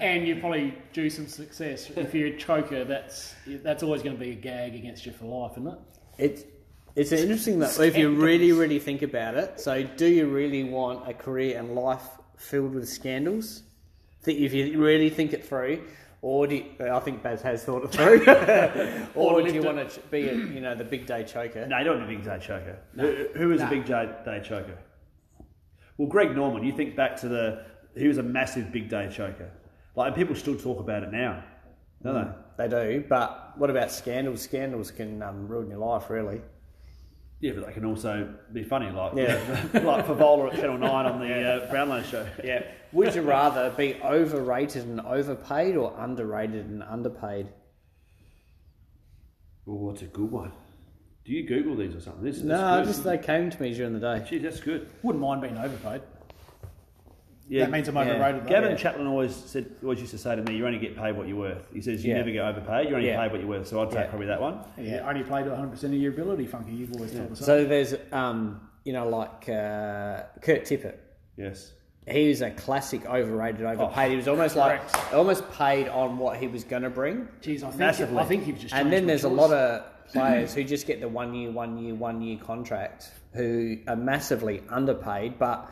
And 0.00 0.26
you 0.26 0.36
probably 0.36 0.74
do 0.92 1.08
some 1.08 1.26
success. 1.26 1.90
If 1.90 2.14
you're 2.14 2.28
a 2.28 2.36
choker, 2.36 2.84
that's 2.84 3.34
that's 3.46 3.82
always 3.82 4.02
going 4.02 4.16
to 4.16 4.20
be 4.20 4.32
a 4.32 4.34
gag 4.34 4.74
against 4.74 5.06
you 5.06 5.12
for 5.12 5.26
life, 5.26 5.52
isn't 5.52 5.68
it? 5.68 5.78
It's 6.18 6.44
it's 6.96 7.12
interesting 7.12 7.60
that 7.60 7.78
if 7.78 7.96
you 7.96 8.14
really 8.14 8.52
really 8.52 8.78
think 8.78 9.02
about 9.02 9.34
it. 9.36 9.60
So, 9.60 9.82
do 9.82 10.06
you 10.06 10.26
really 10.26 10.64
want 10.64 11.08
a 11.08 11.14
career 11.14 11.58
and 11.58 11.74
life 11.74 12.08
filled 12.36 12.74
with 12.74 12.88
scandals? 12.88 13.62
Think 14.22 14.40
if 14.40 14.52
you 14.52 14.82
really 14.82 15.08
think 15.08 15.32
it 15.32 15.46
through, 15.46 15.82
or 16.22 16.46
do 16.46 16.56
you, 16.56 16.64
I 16.80 17.00
think 17.00 17.22
Baz 17.22 17.40
has 17.42 17.64
thought 17.64 17.84
it 17.84 17.92
through, 17.92 18.20
or 19.14 19.42
do 19.42 19.52
you 19.52 19.62
want 19.62 19.90
to 19.90 20.00
be 20.10 20.28
a, 20.28 20.34
you 20.34 20.60
know 20.60 20.74
the 20.74 20.84
big 20.84 21.06
day 21.06 21.24
choker? 21.24 21.66
No, 21.66 21.78
you 21.78 21.84
don't 21.84 21.98
want 21.98 22.10
a 22.10 22.14
big 22.14 22.24
day 22.24 22.38
choker. 22.38 22.78
Who, 22.94 23.26
who 23.34 23.52
is 23.52 23.62
a 23.62 23.66
big 23.66 23.86
day, 23.86 24.10
day 24.24 24.42
choker? 24.44 24.78
Well, 25.96 26.08
Greg 26.08 26.34
Norman. 26.34 26.64
You 26.64 26.72
think 26.72 26.94
back 26.94 27.16
to 27.20 27.28
the 27.28 27.64
he 27.96 28.06
was 28.06 28.18
a 28.18 28.22
massive 28.22 28.70
big 28.70 28.88
day 28.88 29.10
choker. 29.10 29.50
Like 29.96 30.08
and 30.08 30.16
people 30.16 30.36
still 30.36 30.56
talk 30.56 30.80
about 30.80 31.02
it 31.02 31.10
now, 31.10 31.42
don't 32.02 32.34
They 32.56 32.68
do, 32.68 33.04
but 33.08 33.54
what 33.56 33.70
about 33.70 33.90
scandals? 33.90 34.42
Scandals 34.42 34.90
can 34.90 35.22
um, 35.22 35.48
ruin 35.48 35.68
your 35.68 35.78
life, 35.78 36.10
really. 36.10 36.40
They? 37.40 37.48
Yeah, 37.48 37.54
but 37.54 37.66
they 37.66 37.72
can 37.72 37.84
also 37.84 38.34
be 38.52 38.62
funny, 38.62 38.90
like 38.90 39.14
Yeah. 39.16 39.34
like 39.82 40.06
Fevola 40.06 40.52
at 40.52 40.60
Channel 40.60 40.78
Nine 40.78 41.06
on 41.06 41.20
the 41.20 41.42
uh, 41.66 41.70
Brownlow 41.70 42.02
show. 42.02 42.26
Yeah. 42.44 42.62
Would 42.92 43.14
you 43.14 43.22
rather 43.22 43.70
be 43.70 43.94
overrated 44.02 44.84
and 44.86 45.00
overpaid, 45.00 45.76
or 45.76 45.94
underrated 45.98 46.66
and 46.66 46.82
underpaid? 46.82 47.48
Oh, 49.66 49.74
what's 49.74 50.02
a 50.02 50.06
good 50.06 50.30
one? 50.30 50.52
Do 51.24 51.32
you 51.32 51.46
Google 51.46 51.76
these 51.76 51.94
or 51.94 52.00
something? 52.00 52.24
This, 52.24 52.36
that's 52.36 52.46
No, 52.48 52.78
good. 52.80 52.86
just 52.86 53.04
they 53.04 53.18
came 53.18 53.50
to 53.50 53.62
me 53.62 53.72
during 53.74 53.92
the 53.92 54.00
day. 54.00 54.26
Gee, 54.28 54.38
that's 54.38 54.60
good. 54.60 54.88
Wouldn't 55.02 55.22
mind 55.22 55.42
being 55.42 55.56
overpaid. 55.58 56.02
Yeah, 57.50 57.64
that 57.64 57.72
means 57.72 57.88
I'm 57.88 57.96
yeah. 57.96 58.02
overrated. 58.02 58.44
though. 58.44 58.48
Gavin 58.48 58.70
Yeah. 58.70 58.76
Chaplin 58.76 59.06
always 59.08 59.34
said, 59.34 59.66
always 59.82 59.98
used 59.98 60.12
to 60.12 60.18
say 60.18 60.36
to 60.36 60.42
me, 60.42 60.56
"You 60.56 60.64
only 60.66 60.78
get 60.78 60.96
paid 60.96 61.16
what 61.16 61.26
you're 61.26 61.36
worth." 61.36 61.66
He 61.74 61.80
says, 61.80 62.04
"You 62.04 62.12
Yeah. 62.12 62.18
never 62.18 62.30
get 62.30 62.44
overpaid. 62.44 62.88
You 62.88 62.94
only 62.94 63.08
Yeah. 63.08 63.14
get 63.16 63.22
paid 63.22 63.32
what 63.32 63.40
you're 63.40 63.50
worth." 63.50 63.66
So 63.66 63.82
I'd 63.82 63.90
take 63.90 63.98
Yeah. 63.98 64.06
probably 64.06 64.26
that 64.28 64.40
one. 64.40 64.60
Yeah, 64.78 65.08
only 65.08 65.24
play 65.24 65.42
to 65.42 65.50
100% 65.50 65.92
of 65.92 66.00
your 66.00 66.12
ability, 66.12 66.46
Funky. 66.46 66.70
You've 66.72 66.92
always 66.94 67.12
told 67.12 67.32
us. 67.32 67.40
So 67.40 67.64
there's, 67.64 67.94
um, 68.12 68.60
you 68.84 68.92
know, 68.92 69.08
like 69.08 69.48
uh, 69.48 70.22
Kurt 70.40 70.62
Tippett. 70.64 70.94
Yes. 71.36 71.72
He 72.08 72.28
was 72.28 72.40
a 72.40 72.50
classic 72.50 73.04
overrated, 73.06 73.62
overpaid. 73.66 74.10
he 74.12 74.16
was 74.16 74.26
almost 74.28 74.54
like 74.56 74.80
almost 75.12 75.48
paid 75.52 75.88
on 75.88 76.18
what 76.18 76.36
he 76.38 76.46
was 76.46 76.62
going 76.64 76.82
to 76.82 76.90
bring. 76.90 77.28
Jeez, 77.42 77.58
I 77.58 77.66
think, 77.68 77.76
Massively. 77.76 78.18
I 78.18 78.24
think 78.24 78.46
you've 78.46 78.58
just 78.58 78.74
And 78.74 78.92
then 78.92 79.02
my 79.04 79.08
there's 79.08 79.24
a 79.24 79.28
lot 79.28 79.52
of 79.52 79.82
players 80.12 80.54
who 80.54 80.62
just 80.64 80.86
get 80.86 81.00
the 81.00 81.08
one 81.08 81.34
year, 81.34 81.50
one 81.50 81.78
year, 81.78 81.94
one 81.94 82.22
year 82.22 82.38
contract 82.38 83.10
who 83.34 83.76
are 83.86 83.96
massively 83.96 84.62
underpaid, 84.70 85.38
but 85.38 85.68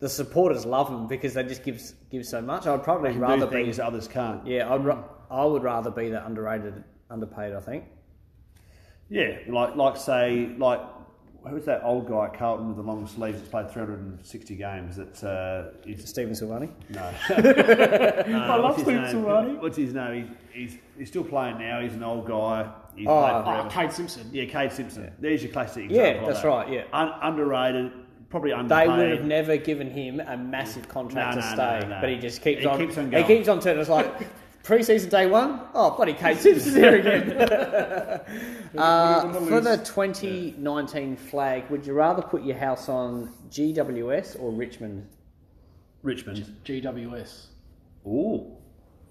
the 0.00 0.08
supporters 0.08 0.64
love 0.66 0.90
them 0.90 1.06
because 1.06 1.34
they 1.34 1.42
just 1.44 1.62
give 1.62 1.80
give 2.10 2.26
so 2.26 2.40
much. 2.40 2.66
I'd 2.66 2.82
probably 2.82 3.12
Do 3.12 3.18
rather 3.20 3.46
be 3.46 3.64
things 3.64 3.76
that 3.76 3.86
others 3.86 4.08
can't. 4.08 4.46
yeah, 4.46 4.72
I'd 4.72 4.84
ra- 4.84 5.04
I 5.30 5.44
would 5.44 5.62
rather 5.62 5.90
be 5.90 6.08
the 6.10 6.24
underrated, 6.24 6.82
underpaid. 7.10 7.54
I 7.54 7.60
think. 7.60 7.84
Yeah, 9.08 9.38
like 9.48 9.76
like 9.76 9.96
say 9.96 10.50
like 10.58 10.80
who's 11.48 11.64
that 11.64 11.82
old 11.84 12.06
guy 12.08 12.26
at 12.26 12.34
Carlton 12.34 12.68
with 12.68 12.76
the 12.76 12.82
long 12.82 13.06
sleeves 13.06 13.38
that's 13.38 13.50
played 13.50 13.70
360 13.70 14.54
games? 14.56 14.96
That 14.96 15.24
uh, 15.24 15.76
he's, 15.86 16.06
Stephen 16.08 16.32
Silvagni. 16.34 16.70
no. 16.90 17.02
I 18.38 18.56
love 18.56 18.76
What's 18.76 18.76
his 18.78 18.84
Steve 18.84 18.96
name? 19.00 19.14
Silvagni. 19.24 19.60
What's 19.60 19.76
his 19.76 19.94
name? 19.94 20.36
He's, 20.52 20.70
he's 20.72 20.80
he's 20.98 21.08
still 21.08 21.24
playing 21.24 21.58
now. 21.58 21.80
He's 21.80 21.94
an 21.94 22.02
old 22.04 22.26
guy. 22.28 22.70
He's 22.94 23.06
Oh, 23.08 23.20
played 23.22 23.34
Oh, 23.34 23.44
forever. 23.44 23.68
Cade 23.70 23.92
Simpson. 23.92 24.30
Yeah, 24.32 24.44
Cade 24.46 24.72
Simpson. 24.72 25.12
There's 25.18 25.42
your 25.42 25.52
classic 25.52 25.84
example. 25.84 25.96
Yeah, 26.06 26.20
of 26.20 26.26
that's 26.26 26.42
that. 26.42 26.48
right, 26.48 26.72
yeah. 26.72 26.84
Un- 26.92 27.14
underrated, 27.22 27.92
probably 28.30 28.50
They 28.52 28.88
would 28.88 29.10
have 29.10 29.24
never 29.24 29.56
given 29.56 29.90
him 29.90 30.20
a 30.20 30.36
massive 30.36 30.88
contract 30.88 31.36
No, 31.36 31.42
to 31.42 31.46
no, 31.48 31.54
stay, 31.54 31.80
no, 31.82 31.94
no. 31.94 32.00
but 32.00 32.08
he 32.10 32.16
just 32.16 32.40
keeps 32.42 32.62
He 32.62 32.66
on. 32.66 32.78
keeps 32.78 32.96
on 32.96 33.12
he 33.12 33.22
keeps 33.24 33.48
on 33.48 33.60
turning. 33.60 33.80
It's 33.80 33.90
like 33.90 34.28
pre-season 34.62 35.10
day 35.10 35.26
one. 35.26 35.60
Oh, 35.74 35.90
bloody 35.96 36.14
Cade 36.14 36.38
Simpson's 36.38 36.76
here 36.76 36.96
again. 36.96 37.32
uh, 38.78 39.32
for 39.46 39.60
the 39.60 39.76
2019 39.78 41.16
flag, 41.16 41.68
would 41.70 41.84
you 41.86 41.92
rather 41.92 42.22
put 42.22 42.42
your 42.42 42.56
house 42.56 42.88
on 42.88 43.32
GWS 43.50 44.40
or 44.40 44.50
Richmond? 44.52 45.06
Richmond. 46.02 46.56
GWS. 46.64 47.46
Ooh. 48.06 48.56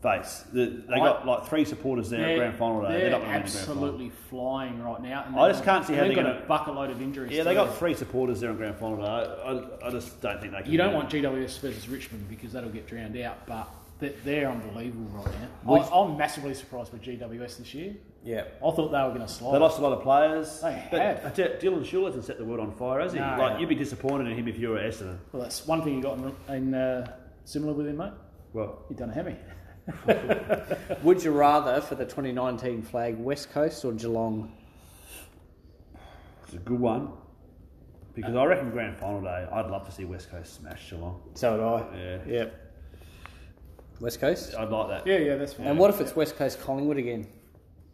Face. 0.01 0.45
The, 0.53 0.65
they 0.87 0.93
I- 0.93 0.99
got 0.99 1.25
like 1.27 1.47
three 1.47 1.65
supporters 1.65 2.09
there 2.09 2.25
at 2.25 2.37
grand 2.37 2.57
final 2.57 2.81
day. 2.83 2.87
They're, 2.89 2.99
they're 3.01 3.09
not 3.11 3.21
going 3.21 3.31
to 3.33 3.37
win 3.39 3.43
the 3.45 3.51
grand 3.51 3.65
final. 3.67 3.83
absolutely 3.83 4.09
flying 4.29 4.81
right 4.81 5.01
now. 5.01 5.25
And 5.27 5.35
I 5.37 5.49
just 5.49 5.65
can't 5.65 5.85
see 5.85 5.93
how 5.93 6.03
they've 6.03 6.15
they're 6.15 6.23
got 6.23 6.31
gonna- 6.33 6.45
a 6.45 6.47
bucket 6.47 6.73
load 6.75 6.89
of 6.89 7.01
injuries. 7.01 7.31
Yeah, 7.33 7.43
they 7.43 7.53
got 7.53 7.75
three 7.77 7.93
supporters 7.93 8.39
there 8.39 8.49
on 8.49 8.55
grand 8.55 8.77
final 8.77 8.97
day. 8.97 9.03
I, 9.03 9.51
I, 9.51 9.87
I 9.87 9.91
just 9.91 10.21
don't 10.21 10.39
think 10.39 10.53
they 10.53 10.61
can. 10.61 10.71
You 10.71 10.77
don't 10.77 10.89
win. 10.93 10.97
want 10.99 11.09
GWS 11.09 11.59
versus 11.59 11.89
Richmond 11.89 12.29
because 12.29 12.53
that'll 12.53 12.69
get 12.69 12.87
drowned 12.87 13.17
out. 13.17 13.45
But 13.45 13.67
They're, 13.99 14.13
they're 14.23 14.49
unbelievable 14.49 15.09
right 15.21 15.33
now. 15.65 15.73
I, 15.73 16.01
I'm 16.01 16.17
massively 16.17 16.53
surprised 16.53 16.93
with 16.93 17.01
GWS 17.01 17.57
this 17.57 17.73
year. 17.73 17.93
Yeah. 18.23 18.45
I 18.65 18.71
thought 18.71 18.91
they 18.91 18.97
were 19.01 19.09
going 19.09 19.19
to 19.21 19.27
slide. 19.27 19.53
They 19.55 19.59
lost 19.59 19.79
a 19.79 19.81
lot 19.81 19.91
of 19.91 20.01
players. 20.01 20.61
They 20.61 20.87
but 20.91 21.01
have. 21.01 21.37
You, 21.37 21.71
Dylan 21.71 21.85
Shaw 21.85 22.05
hasn't 22.05 22.23
set 22.23 22.37
the 22.37 22.45
world 22.45 22.61
on 22.61 22.71
fire, 22.73 23.01
has 23.01 23.11
he? 23.11 23.19
No. 23.19 23.35
like, 23.37 23.59
you'd 23.59 23.67
be 23.67 23.75
disappointed 23.75 24.27
in 24.31 24.37
him 24.37 24.47
if 24.47 24.57
you 24.57 24.69
were 24.69 24.77
Essendon. 24.79 25.17
Well, 25.33 25.41
that's 25.43 25.67
one 25.67 25.83
thing 25.83 25.95
you 25.95 26.01
got 26.01 26.17
in, 26.17 26.53
in 26.55 26.73
uh, 26.73 27.11
similar 27.43 27.73
with 27.73 27.87
him, 27.87 27.97
mate. 27.97 28.13
Well, 28.53 28.79
You 28.89 28.95
done 28.95 29.09
a 29.09 29.13
hemi. 29.13 29.35
Would 31.03 31.23
you 31.23 31.31
rather 31.31 31.81
for 31.81 31.95
the 31.95 32.05
2019 32.05 32.81
flag 32.83 33.17
West 33.17 33.51
Coast 33.51 33.83
or 33.85 33.91
Geelong? 33.93 34.51
it's 36.43 36.53
a 36.53 36.57
good 36.57 36.79
one. 36.79 37.11
Because 38.15 38.35
I 38.35 38.43
reckon 38.45 38.71
grand 38.71 38.97
final 38.97 39.21
day, 39.21 39.47
I'd 39.51 39.67
love 39.69 39.85
to 39.85 39.91
see 39.91 40.03
West 40.05 40.29
Coast 40.31 40.55
smash 40.55 40.89
Geelong. 40.89 41.21
So 41.35 41.51
would 41.51 41.63
I. 41.63 41.97
Yeah. 41.97 42.17
Yep. 42.27 42.65
West 44.01 44.19
Coast. 44.19 44.55
I'd 44.55 44.69
like 44.69 44.89
that. 44.89 45.07
Yeah, 45.07 45.17
yeah, 45.17 45.35
that's 45.35 45.53
fine. 45.53 45.67
And 45.67 45.77
what 45.77 45.89
if 45.89 46.01
it's 46.01 46.15
West 46.15 46.35
Coast 46.37 46.59
Collingwood 46.61 46.97
again? 46.97 47.27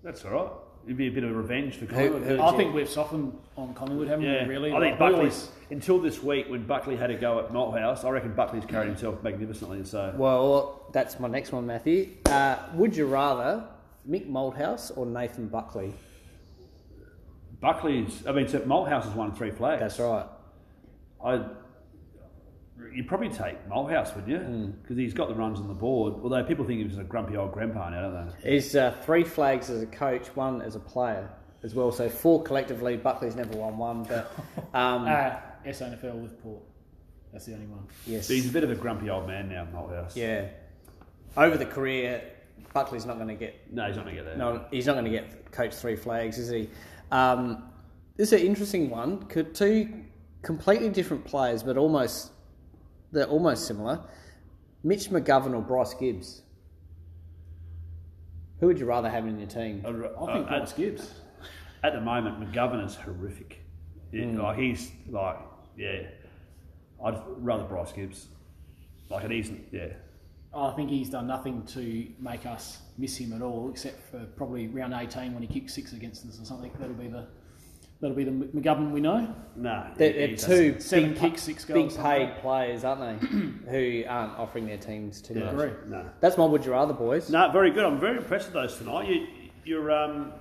That's 0.03 0.23
all 0.25 0.31
right. 0.31 0.51
It'd 0.85 0.97
be 0.97 1.07
a 1.07 1.11
bit 1.11 1.23
of 1.23 1.35
revenge 1.35 1.75
for 1.77 1.85
Collingwood. 1.87 2.23
who- 2.23 2.41
I 2.41 2.55
think 2.55 2.73
we've 2.75 2.89
softened 2.89 3.37
on 3.57 3.73
Collingwood, 3.73 4.07
haven't 4.07 4.25
yeah, 4.25 4.43
we? 4.43 4.49
Really? 4.49 4.71
I 4.71 4.79
think 4.79 4.99
Like, 4.99 5.11
we 5.11 5.15
Buckley's 5.17 5.17
always- 5.33 5.51
until 5.69 5.99
this 5.99 6.21
week 6.21 6.47
when 6.49 6.65
Buckley 6.65 6.95
had 6.95 7.11
a 7.11 7.15
go 7.15 7.39
at 7.39 7.49
Malthouse. 7.51 8.03
I 8.03 8.09
reckon 8.09 8.33
Buckley's 8.33 8.65
carried 8.65 8.87
himself 8.87 9.21
magnificently. 9.23 9.83
So 9.83 10.13
Well, 10.17 10.89
that's 10.93 11.19
my 11.19 11.27
next 11.27 11.51
one, 11.51 11.65
Matthew. 11.65 12.09
Uh, 12.25 12.57
would 12.73 12.95
you 12.95 13.05
rather 13.07 13.65
Mick 14.09 14.29
Malthouse 14.29 14.95
or 14.95 15.05
Nathan 15.05 15.47
Buckley? 15.47 15.93
Buckley's, 17.59 18.25
I 18.27 18.31
mean, 18.31 18.47
so 18.47 18.59
Malthouse 18.61 19.05
has 19.05 19.13
won 19.13 19.33
three 19.33 19.51
flags. 19.51 19.79
That's 19.81 19.99
right. 19.99 20.25
I, 21.23 21.41
you'd 22.93 23.07
probably 23.07 23.29
take 23.29 23.67
Malthouse, 23.67 24.15
would 24.15 24.27
you? 24.27 24.37
Hmm. 24.37 24.71
Because 24.81 24.97
he's 24.97 25.13
got 25.13 25.29
the 25.29 25.35
runs 25.35 25.59
on 25.59 25.67
the 25.67 25.73
board. 25.73 26.13
Although 26.21 26.43
people 26.43 26.65
think 26.65 26.79
he 26.79 26.85
was 26.85 26.97
a 26.97 27.03
grumpy 27.03 27.37
old 27.37 27.53
grandpa 27.53 27.89
now, 27.89 28.09
don't 28.09 28.31
they? 28.43 28.51
He's 28.53 28.75
uh, 28.75 28.95
three 29.03 29.23
flags 29.23 29.69
as 29.69 29.81
a 29.81 29.87
coach, 29.87 30.27
one 30.35 30.61
as 30.61 30.75
a 30.75 30.79
player 30.79 31.29
as 31.63 31.73
well. 31.73 31.91
So 31.91 32.07
four 32.07 32.43
collectively. 32.43 32.95
Buckley's 32.97 33.35
never 33.35 33.57
won 33.57 33.77
one, 33.77 34.03
but 34.03 34.31
um, 34.73 35.07
Uh, 35.07 35.35
SANFL 35.71 36.21
with 36.21 36.41
Port. 36.41 36.61
That's 37.31 37.45
the 37.45 37.53
only 37.53 37.65
one. 37.67 37.85
yes, 38.05 38.27
But 38.27 38.35
he's 38.35 38.49
a 38.49 38.53
bit 38.53 38.63
of 38.63 38.71
a 38.71 38.75
grumpy 38.75 39.09
old 39.09 39.27
man 39.27 39.49
now, 39.49 39.67
Malthouse. 39.73 40.15
yeah. 40.15 40.47
Over 41.35 41.57
the 41.57 41.65
career, 41.65 42.21
Buckley's 42.73 43.05
not 43.05 43.15
going 43.17 43.27
to 43.27 43.35
get 43.35 43.73
No, 43.73 43.87
he's 43.87 43.97
not 43.97 44.05
going 44.05 44.15
to 44.15 44.21
get 44.23 44.25
there. 44.29 44.37
No, 44.37 44.65
he's 44.71 44.85
not 44.87 44.93
going 44.93 45.05
to 45.05 45.11
get 45.11 45.51
coach 45.51 45.75
three 45.75 45.95
flags, 45.97 46.37
is 46.37 46.49
he? 46.49 46.69
Um, 47.11 47.63
this 48.15 48.31
is 48.31 48.39
an 48.41 48.47
interesting 48.47 48.89
one. 48.89 49.23
Could 49.23 49.53
two 49.53 50.03
completely 50.43 50.89
different 50.89 51.25
players, 51.25 51.61
but 51.63 51.75
almost 51.77 52.31
they're 53.11 53.25
almost 53.25 53.67
similar. 53.67 53.99
Mitch 54.83 55.09
McGovern 55.09 55.53
or 55.55 55.61
Bryce 55.61 55.93
Gibbs. 55.95 56.41
Who 58.59 58.67
would 58.67 58.79
you 58.79 58.85
rather 58.85 59.09
have 59.09 59.27
in 59.27 59.37
your 59.37 59.47
team? 59.49 59.83
I'd 59.85 59.93
I 59.95 60.33
think 60.33 60.47
uh, 60.47 60.57
Bryce 60.59 60.73
Gibbs. 60.73 61.11
at, 61.83 61.93
at 61.93 61.99
the 61.99 62.01
moment, 62.05 62.39
McGovern 62.39 62.85
is 62.85 62.95
horrific. 62.95 63.61
Yeah, 64.11 64.25
Hmm. 64.25 64.39
Like 64.39 64.57
he's 64.57 64.91
like, 65.09 65.37
yeah. 65.77 66.01
I'd 67.03 67.19
rather 67.37 67.63
Bryce 67.63 67.91
Gibbs. 67.91 68.27
Like 69.09 69.23
an 69.23 69.31
easy, 69.31 69.61
yeah. 69.71 69.87
I 70.55 70.71
think 70.71 70.89
he's 70.89 71.09
done 71.09 71.27
nothing 71.27 71.63
to 71.67 72.07
make 72.19 72.45
us 72.45 72.79
miss 72.97 73.17
him 73.17 73.33
at 73.33 73.41
all, 73.41 73.69
except 73.69 73.99
for 74.09 74.19
probably 74.37 74.67
round 74.67 74.93
18 74.93 75.33
when 75.33 75.43
he 75.43 75.47
kicked 75.47 75.69
six 75.69 75.91
against 75.93 76.25
us 76.25 76.39
or 76.39 76.45
something. 76.45 76.71
That'll 76.79 76.95
be 76.95 77.09
the 77.09 77.27
that'll 78.01 78.15
be 78.15 78.23
the 78.23 78.31
McGovern 78.31 78.91
we 78.91 79.01
know. 79.01 79.35
No, 79.55 79.87
They're, 79.97 80.13
they're 80.13 80.35
two 80.37 80.79
Seven 80.79 81.11
big, 81.11 81.19
kicks, 81.19 81.43
six 81.43 81.65
big 81.65 81.75
goals, 81.75 81.93
something 81.95 82.11
paid 82.11 82.23
like 82.29 82.41
players, 82.41 82.83
aren't 82.83 83.21
they? 83.21 83.27
who 83.69 84.03
aren't 84.07 84.37
offering 84.39 84.65
their 84.65 84.77
teams 84.77 85.21
too 85.21 85.33
Yeah. 85.35 85.51
much. 85.51 85.53
Agree. 85.53 85.71
No. 85.89 86.09
That's 86.21 86.37
my 86.37 86.45
would 86.45 86.65
you 86.65 86.71
rather, 86.71 86.93
boys. 86.93 87.29
No, 87.29 87.51
very 87.51 87.71
good. 87.71 87.83
I'm 87.85 87.99
very 87.99 88.17
impressed 88.17 88.45
with 88.47 88.53
those 88.53 88.77
tonight. 88.77 89.07
You, 89.09 89.27
you're, 89.65 89.91
um, 89.91 90.31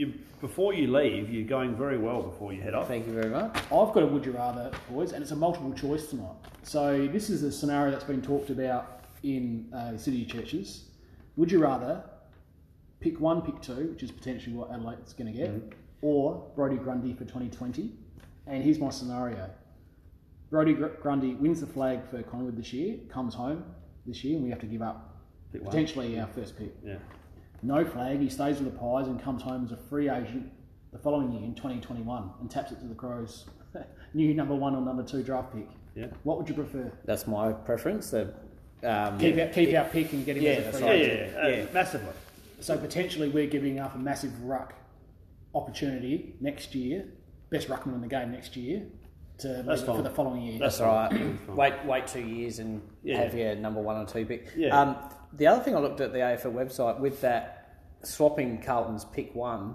you 0.00 0.14
before 0.40 0.72
you 0.72 0.90
leave, 0.90 1.28
you're 1.30 1.46
going 1.46 1.76
very 1.76 1.98
well 1.98 2.22
before 2.22 2.52
you 2.52 2.62
head 2.62 2.74
off. 2.74 2.88
Thank 2.88 3.06
you 3.06 3.12
very 3.12 3.28
much. 3.28 3.54
I've 3.64 3.92
got 3.92 4.02
a 4.02 4.06
would 4.06 4.24
you 4.24 4.32
rather, 4.32 4.70
boys, 4.90 5.12
and 5.12 5.22
it's 5.22 5.32
a 5.32 5.36
multiple 5.36 5.72
choice 5.74 6.06
tonight. 6.06 6.34
So 6.62 7.06
this 7.08 7.28
is 7.28 7.42
a 7.42 7.52
scenario 7.52 7.90
that's 7.92 8.04
been 8.04 8.22
talked 8.22 8.48
about 8.50 9.04
in 9.22 9.70
uh, 9.74 9.98
city 9.98 10.24
churches. 10.24 10.86
Would 11.36 11.52
you 11.52 11.60
rather 11.60 12.02
pick 13.00 13.20
one, 13.20 13.42
pick 13.42 13.60
two, 13.60 13.90
which 13.92 14.02
is 14.02 14.10
potentially 14.10 14.56
what 14.56 14.70
Adelaide's 14.70 15.12
going 15.12 15.30
to 15.32 15.38
get, 15.38 15.50
or 16.00 16.50
Brodie 16.56 16.76
Grundy 16.76 17.12
for 17.12 17.24
2020? 17.24 17.92
And 18.46 18.64
here's 18.64 18.78
my 18.78 18.90
scenario: 18.90 19.50
Brodie 20.50 20.72
Gr- 20.74 20.86
Grundy 21.02 21.34
wins 21.34 21.60
the 21.60 21.66
flag 21.66 22.00
for 22.10 22.22
Collingwood 22.22 22.56
this 22.56 22.72
year, 22.72 22.96
comes 23.10 23.34
home 23.34 23.64
this 24.06 24.24
year, 24.24 24.36
and 24.36 24.44
we 24.44 24.50
have 24.50 24.60
to 24.60 24.66
give 24.66 24.80
up 24.82 25.20
Pick 25.52 25.62
one. 25.62 25.70
potentially 25.70 26.18
our 26.18 26.26
first 26.28 26.56
pick. 26.56 26.72
Yeah. 26.84 26.96
No 27.62 27.84
flag, 27.84 28.20
he 28.20 28.28
stays 28.28 28.60
with 28.60 28.72
the 28.72 28.78
Pies 28.78 29.06
and 29.06 29.22
comes 29.22 29.42
home 29.42 29.64
as 29.64 29.72
a 29.72 29.76
free 29.76 30.08
agent 30.08 30.50
the 30.92 30.98
following 30.98 31.32
year 31.32 31.42
in 31.44 31.54
2021 31.54 32.30
and 32.40 32.50
taps 32.50 32.72
it 32.72 32.80
to 32.80 32.86
the 32.86 32.94
Crows. 32.94 33.46
New 34.14 34.34
number 34.34 34.54
one 34.54 34.74
or 34.74 34.80
number 34.80 35.02
two 35.02 35.22
draft 35.22 35.52
pick. 35.54 35.68
Yeah. 35.94 36.06
What 36.24 36.38
would 36.38 36.48
you 36.48 36.54
prefer? 36.54 36.90
That's 37.04 37.26
my 37.26 37.52
preference. 37.52 38.10
The, 38.10 38.32
um, 38.82 39.18
Keep, 39.18 39.38
our, 39.38 39.46
keep 39.48 39.74
our 39.76 39.84
pick 39.84 40.12
and 40.12 40.24
get 40.24 40.36
him 40.36 40.42
Yeah, 40.42 40.50
as 40.52 40.58
a 40.58 40.62
that's 40.62 40.78
free 40.78 40.86
Yeah, 40.86 40.92
right. 40.92 41.00
yeah, 41.00 41.12
agent. 41.12 41.32
yeah, 41.34 41.42
uh, 41.42 41.48
Yeah. 41.48 41.66
massively. 41.74 42.12
So 42.60 42.78
potentially 42.78 43.28
we're 43.28 43.46
giving 43.46 43.78
up 43.78 43.94
a 43.94 43.98
massive 43.98 44.42
ruck 44.44 44.74
opportunity 45.54 46.34
next 46.40 46.74
year, 46.74 47.04
best 47.50 47.68
ruckman 47.68 47.94
in 47.94 48.00
the 48.00 48.06
game 48.08 48.30
next 48.32 48.56
year, 48.56 48.82
to 49.38 49.48
That's 49.66 49.82
leave 49.82 49.96
for 49.96 50.02
the 50.02 50.10
following 50.10 50.42
year. 50.42 50.58
That's 50.58 50.78
That's 50.78 50.86
all 50.88 50.94
right. 50.94 51.48
wait, 51.56 51.84
wait 51.86 52.06
two 52.06 52.20
years 52.20 52.58
and 52.58 52.82
Yeah. 53.02 53.22
have 53.22 53.34
your 53.34 53.54
number 53.56 53.80
one 53.80 53.96
or 53.96 54.06
two 54.06 54.24
pick. 54.26 54.48
Yeah. 54.56 54.78
Um, 54.78 54.96
the 55.34 55.46
other 55.46 55.62
thing 55.62 55.74
I 55.74 55.78
looked 55.78 56.00
at 56.00 56.12
the 56.12 56.18
AFL 56.18 56.52
website 56.52 56.98
with 56.98 57.20
that 57.22 57.78
swapping 58.02 58.60
Carlton's 58.62 59.04
pick 59.04 59.34
one, 59.34 59.74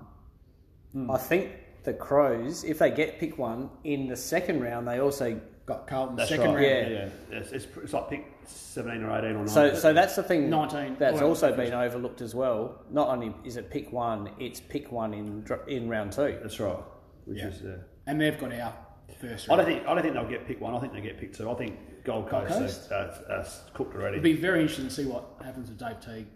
Hmm. 0.93 1.11
I 1.11 1.17
think 1.17 1.51
the 1.83 1.93
Crows, 1.93 2.63
if 2.63 2.79
they 2.79 2.89
get 2.89 3.19
pick 3.19 3.37
one 3.37 3.69
in 3.83 4.07
the 4.07 4.15
second 4.15 4.61
round, 4.61 4.87
they 4.87 4.99
also 4.99 5.39
Got 5.65 5.87
Carlton 5.87 6.15
That's 6.15 6.29
second 6.29 6.53
right. 6.53 6.55
round. 6.55 6.63
Yeah. 6.63 6.89
Yeah, 6.89 7.09
yeah. 7.31 7.37
It's, 7.39 7.51
it's, 7.51 7.67
it's 7.83 7.91
like 7.91 8.07
pick 8.07 8.27
17 8.45 9.01
or 9.03 9.17
18 9.17 9.31
or 9.31 9.33
19. 9.45 9.47
So, 9.47 9.73
so 9.73 9.93
that's 9.93 10.15
the 10.15 10.21
thing 10.21 10.47
19. 10.47 10.97
that's 10.99 11.15
Well, 11.19 11.27
also 11.29 11.55
been 11.55 11.73
overlooked 11.73 12.21
as 12.21 12.35
well. 12.35 12.83
Not 12.91 13.07
only 13.09 13.33
is 13.43 13.57
it 13.57 13.71
pick 13.71 13.91
one, 13.91 14.29
it's 14.39 14.59
pick 14.59 14.91
one 14.91 15.15
in 15.15 15.43
in 15.67 15.89
round 15.89 16.11
two. 16.13 16.37
That's 16.39 16.59
right. 16.59 16.77
Which 17.25 17.39
Yeah. 17.39 17.47
is, 17.47 17.63
uh, 17.63 17.77
And 18.05 18.21
they've 18.21 18.39
got 18.39 18.53
our 18.53 18.73
first 19.19 19.49
I 19.49 19.55
round. 19.55 19.65
don't 19.65 19.75
think 19.75 19.87
I 19.87 19.93
don't 19.95 20.03
think 20.03 20.13
they'll 20.13 20.29
get 20.29 20.45
pick 20.45 20.61
one. 20.61 20.75
I 20.75 20.79
think 20.79 20.93
they 20.93 21.01
get 21.01 21.17
pick 21.17 21.33
two. 21.33 21.49
I 21.49 21.55
think 21.55 21.79
Gold 22.05 22.29
Gold 22.29 22.47
Coast, 22.47 22.89
Coast? 22.89 22.91
Are, 22.91 23.11
are, 23.29 23.39
are 23.39 23.45
cooked 23.73 23.95
already. 23.95 24.13
It'd 24.17 24.23
be 24.23 24.33
very 24.33 24.61
interesting 24.61 24.87
to 24.87 24.93
see 24.93 25.05
what 25.05 25.25
happens 25.43 25.69
with 25.69 25.77
Dave 25.77 25.99
Teague 25.99 26.27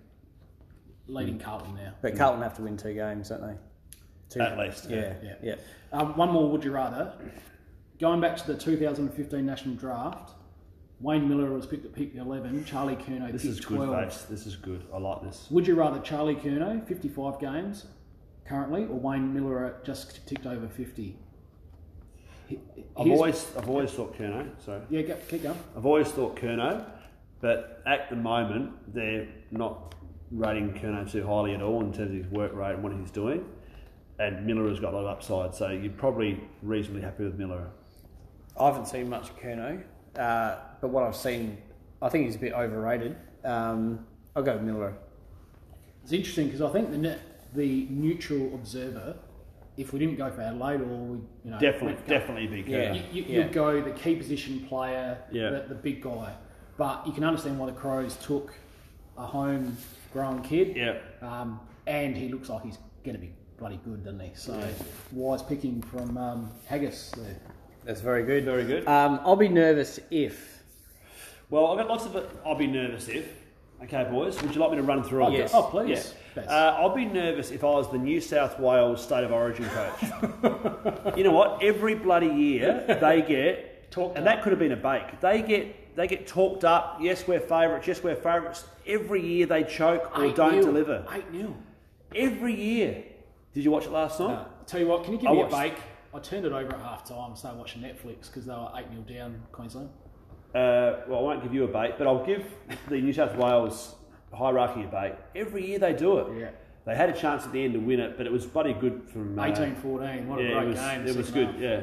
leading 1.08 1.40
Carlton 1.40 1.76
now. 1.76 1.94
But 2.02 2.18
Carlton 2.18 2.42
have 2.42 2.56
to 2.58 2.62
win 2.64 2.78
two 2.78 2.94
games, 2.94 3.30
don't 3.30 3.42
they? 3.42 3.56
Two, 4.30 4.42
At 4.42 4.58
least, 4.60 4.90
Yeah, 4.90 5.14
Yeah. 5.24 5.36
yeah. 5.42 5.56
Um, 5.92 6.16
one 6.18 6.30
more, 6.32 6.50
would 6.52 6.64
you 6.64 6.72
rather? 6.72 7.14
Going 8.00 8.22
back 8.22 8.38
to 8.38 8.48
the 8.48 8.56
2015 8.58 9.46
national 9.46 9.76
draft, 9.76 10.32
Wayne 11.02 11.28
Milera 11.28 11.54
was 11.54 11.66
picked 11.66 11.86
at 11.86 11.94
pick 11.94 12.16
11, 12.16 12.66
Charlie 12.66 12.96
Curnow 12.96 13.32
this 13.32 13.42
picked 13.44 13.54
is 13.54 13.60
good, 13.66 13.78
12. 13.78 14.06
base. 14.06 14.22
This 14.24 14.46
is 14.46 14.56
good. 14.56 14.86
I 14.94 14.98
like 14.98 15.24
this. 15.24 15.48
Would 15.50 15.66
you 15.68 15.76
rather 15.76 16.00
Charlie 16.02 16.36
Curnow, 16.36 16.86
55 16.88 17.40
games 17.40 17.86
currently, 18.46 18.84
or 18.84 19.00
Wayne 19.00 19.34
Milera 19.34 19.70
at 19.70 19.86
just 19.86 20.28
ticked 20.28 20.46
over 20.46 20.68
50? 20.68 21.18
He- 22.50 22.60
I've 22.98 23.08
always 23.12 23.48
I've 23.56 23.70
always 23.70 23.92
thought 23.92 24.18
Curnow. 24.18 24.50
Sorry. 24.66 24.82
Yeah, 24.90 25.02
go, 25.04 25.16
keep 25.28 25.44
going. 25.44 25.58
I've 25.78 25.86
always 25.86 26.10
thought 26.10 26.36
Curnow, 26.36 26.86
but 27.40 27.82
at 27.86 28.10
the 28.10 28.16
moment 28.16 28.94
they're 28.94 29.28
not 29.52 29.96
rating 30.32 30.74
Curnow 30.74 31.10
too 31.10 31.26
highly 31.26 31.54
at 31.54 31.62
all 31.62 31.80
in 31.82 31.94
terms 31.94 32.12
of 32.12 32.18
his 32.18 32.28
work 32.28 32.54
rate 32.54 32.74
and 32.74 32.84
what 32.84 32.92
he's 32.94 33.12
doing. 33.12 33.46
And 34.20 34.46
Milera 34.50 34.70
has 34.70 34.80
got 34.80 34.94
a 34.94 34.98
lot 34.98 35.06
of 35.06 35.08
upside, 35.08 35.56
so 35.56 35.70
you're 35.70 35.94
probably 35.94 36.42
reasonably 36.62 37.02
happy 37.04 37.24
with 37.24 37.40
Milera. 37.40 37.70
I 38.60 38.66
haven't 38.66 38.88
seen 38.88 39.10
much 39.10 39.30
of 39.30 39.40
Curnow, 39.40 39.82
uh, 40.18 40.56
but 40.82 40.90
what 40.90 41.04
I've 41.04 41.16
seen, 41.16 41.58
I 42.02 42.10
think 42.10 42.26
he's 42.26 42.36
a 42.36 42.40
bit 42.40 42.52
overrated. 42.54 43.16
Um, 43.46 44.06
I'll 44.36 44.44
go 44.44 44.58
with 44.58 44.66
Milera. 44.66 44.94
It's 46.04 46.12
interesting 46.12 46.48
because 46.48 46.62
I 46.62 46.70
think 46.70 46.92
the 46.92 46.98
net, 46.98 47.20
the 47.56 47.88
neutral 47.90 48.54
observer, 48.54 49.16
if 49.80 49.94
we 49.94 50.00
didn't 50.00 50.18
go 50.18 50.30
for 50.30 50.42
Adelaide 50.42 50.82
or 50.82 50.86
we, 50.86 51.18
you 51.46 51.52
know, 51.52 51.58
Definitely, 51.60 51.88
went 51.94 52.00
for- 52.02 52.10
definitely 52.10 52.48
be 52.48 52.70
Yeah. 52.70 52.78
Curnow. 52.94 52.96
You, 53.14 53.24
you, 53.24 53.24
Yeah. 53.30 53.38
You'd 53.46 53.54
go 53.54 53.82
the 53.82 53.92
key 53.92 54.16
position 54.16 54.66
player, 54.68 55.18
Yeah. 55.32 55.52
the, 55.52 55.66
the 55.70 55.76
big 55.76 56.02
guy. 56.02 56.34
But 56.78 57.08
you 57.08 57.14
can 57.14 57.24
understand 57.24 57.58
why 57.58 57.68
the 57.68 57.72
Crows 57.72 58.18
took 58.18 58.54
a 59.18 59.26
home-grown 59.26 60.44
kid. 60.44 60.76
Yeah. 60.76 60.98
Um, 61.22 61.62
and 61.88 62.16
he 62.18 62.28
looks 62.28 62.50
like 62.50 62.64
he's 62.64 62.78
going 63.06 63.16
to 63.16 63.22
be 63.22 63.32
bloody 63.58 63.80
good, 63.86 64.04
doesn't 64.04 64.20
he? 64.20 64.32
So 64.36 64.62
wise 65.14 65.42
picking 65.42 65.82
from 65.82 66.18
um, 66.18 66.52
Haggis 66.68 67.12
there. 67.16 67.38
That's 67.86 68.02
very 68.02 68.24
good. 68.24 68.44
Very 68.44 68.66
good. 68.66 68.86
Um, 68.86 69.22
I'll 69.24 69.38
be 69.38 69.48
nervous 69.48 69.98
if. 70.12 70.62
Well, 71.50 71.68
I've 71.68 71.78
got 71.78 71.88
lots 71.88 72.06
of 72.06 72.16
it. 72.18 72.30
I'll 72.46 72.56
be 72.56 72.68
nervous 72.68 73.08
if. 73.08 73.28
Okay, 73.84 74.06
boys, 74.12 74.42
would 74.42 74.54
you 74.54 74.60
like 74.60 74.72
me 74.72 74.78
to 74.78 74.84
run 74.84 75.04
through 75.04 75.24
all 75.24 75.32
Yes. 75.32 75.52
this? 75.52 75.56
Oh, 75.56 75.64
please. 75.64 76.14
Uh, 76.38 76.76
I'll 76.78 76.94
be 76.96 77.06
nervous 77.06 77.52
if 77.52 77.64
I 77.64 77.68
was 77.68 77.92
the 77.92 77.98
New 77.98 78.22
South 78.22 78.60
Wales 78.60 79.04
State 79.04 79.24
of 79.24 79.32
Origin 79.32 79.66
coach. 79.66 80.04
you 81.18 81.24
know 81.24 81.32
what? 81.32 81.62
Every 81.64 81.96
bloody 81.96 82.28
year 82.28 82.86
they 83.02 83.22
get 83.22 83.92
Talked 83.92 84.18
and 84.18 84.28
up. 84.28 84.36
that 84.36 84.44
could 84.44 84.52
have 84.52 84.60
been 84.60 84.72
a 84.72 84.76
bake. 84.78 85.20
They 85.20 85.42
get 85.42 85.96
they 85.96 86.08
get 86.08 86.28
talked 86.28 86.64
up. 86.64 87.00
Yes, 87.02 87.28
we're 87.28 87.40
favourites. 87.40 87.88
Yes, 87.88 88.04
we're 88.04 88.16
favourites. 88.16 88.64
Every 88.86 89.26
year 89.26 89.48
they 89.48 89.64
choke 89.64 90.18
or 90.18 90.32
don't 90.32 90.54
8-0. 90.54 90.62
deliver. 90.62 91.06
8 91.12 91.24
0. 91.34 91.56
Every 92.16 92.54
year. 92.54 93.04
Did 93.54 93.64
you 93.66 93.72
watch 93.72 93.86
it 93.86 93.92
last 93.92 94.20
night? 94.20 94.46
Tell 94.68 94.80
you 94.80 94.88
what, 94.88 95.04
can 95.04 95.14
you 95.14 95.20
give 95.20 95.30
I 95.30 95.34
me 95.34 95.38
watched- 95.40 95.54
a 95.54 95.58
bake? 95.58 95.78
I 96.14 96.20
turned 96.20 96.46
it 96.46 96.52
over 96.52 96.74
at 96.74 96.80
half 96.82 97.04
time 97.08 97.30
and 97.32 97.38
started 97.38 97.58
watching 97.60 97.82
Netflix 97.82 98.28
because 98.28 98.46
they 98.46 98.54
were 98.54 98.70
8 98.76 98.86
0 98.92 99.02
down 99.20 99.42
Queensland. 99.52 99.90
Uh, 100.56 101.02
well, 101.08 101.20
I 101.20 101.22
won't 101.22 101.44
give 101.44 101.54
you 101.54 101.64
a 101.66 101.68
bait, 101.68 101.96
but 101.98 102.08
I'll 102.08 102.26
give 102.26 102.44
the 102.88 103.00
New 103.02 103.14
South 103.14 103.36
Wales 103.36 103.96
hierarchy 104.34 104.84
a 104.84 104.88
bait. 104.88 105.14
Every 105.36 105.66
year 105.66 105.80
they 105.80 105.94
do 105.94 106.20
it. 106.20 106.40
Yeah. 106.40 106.50
They 106.86 106.96
had 106.96 107.10
a 107.10 107.14
chance 107.14 107.46
at 107.46 107.52
the 107.52 107.64
end 107.64 107.74
to 107.74 107.80
win 107.80 108.00
it, 108.00 108.18
but 108.18 108.26
it 108.26 108.32
was 108.32 108.46
bloody 108.46 108.74
good 108.74 109.04
from 109.10 109.38
uh, 109.38 109.46
18 109.46 109.76
14. 109.76 110.28
What 110.28 110.40
a 110.40 110.42
great 110.42 110.52
it 110.52 110.68
was, 110.68 110.80
game. 110.80 111.08
It 111.08 111.16
was 111.16 111.30
good. 111.30 111.48
half. 111.48 111.60
Yeah. 111.60 111.82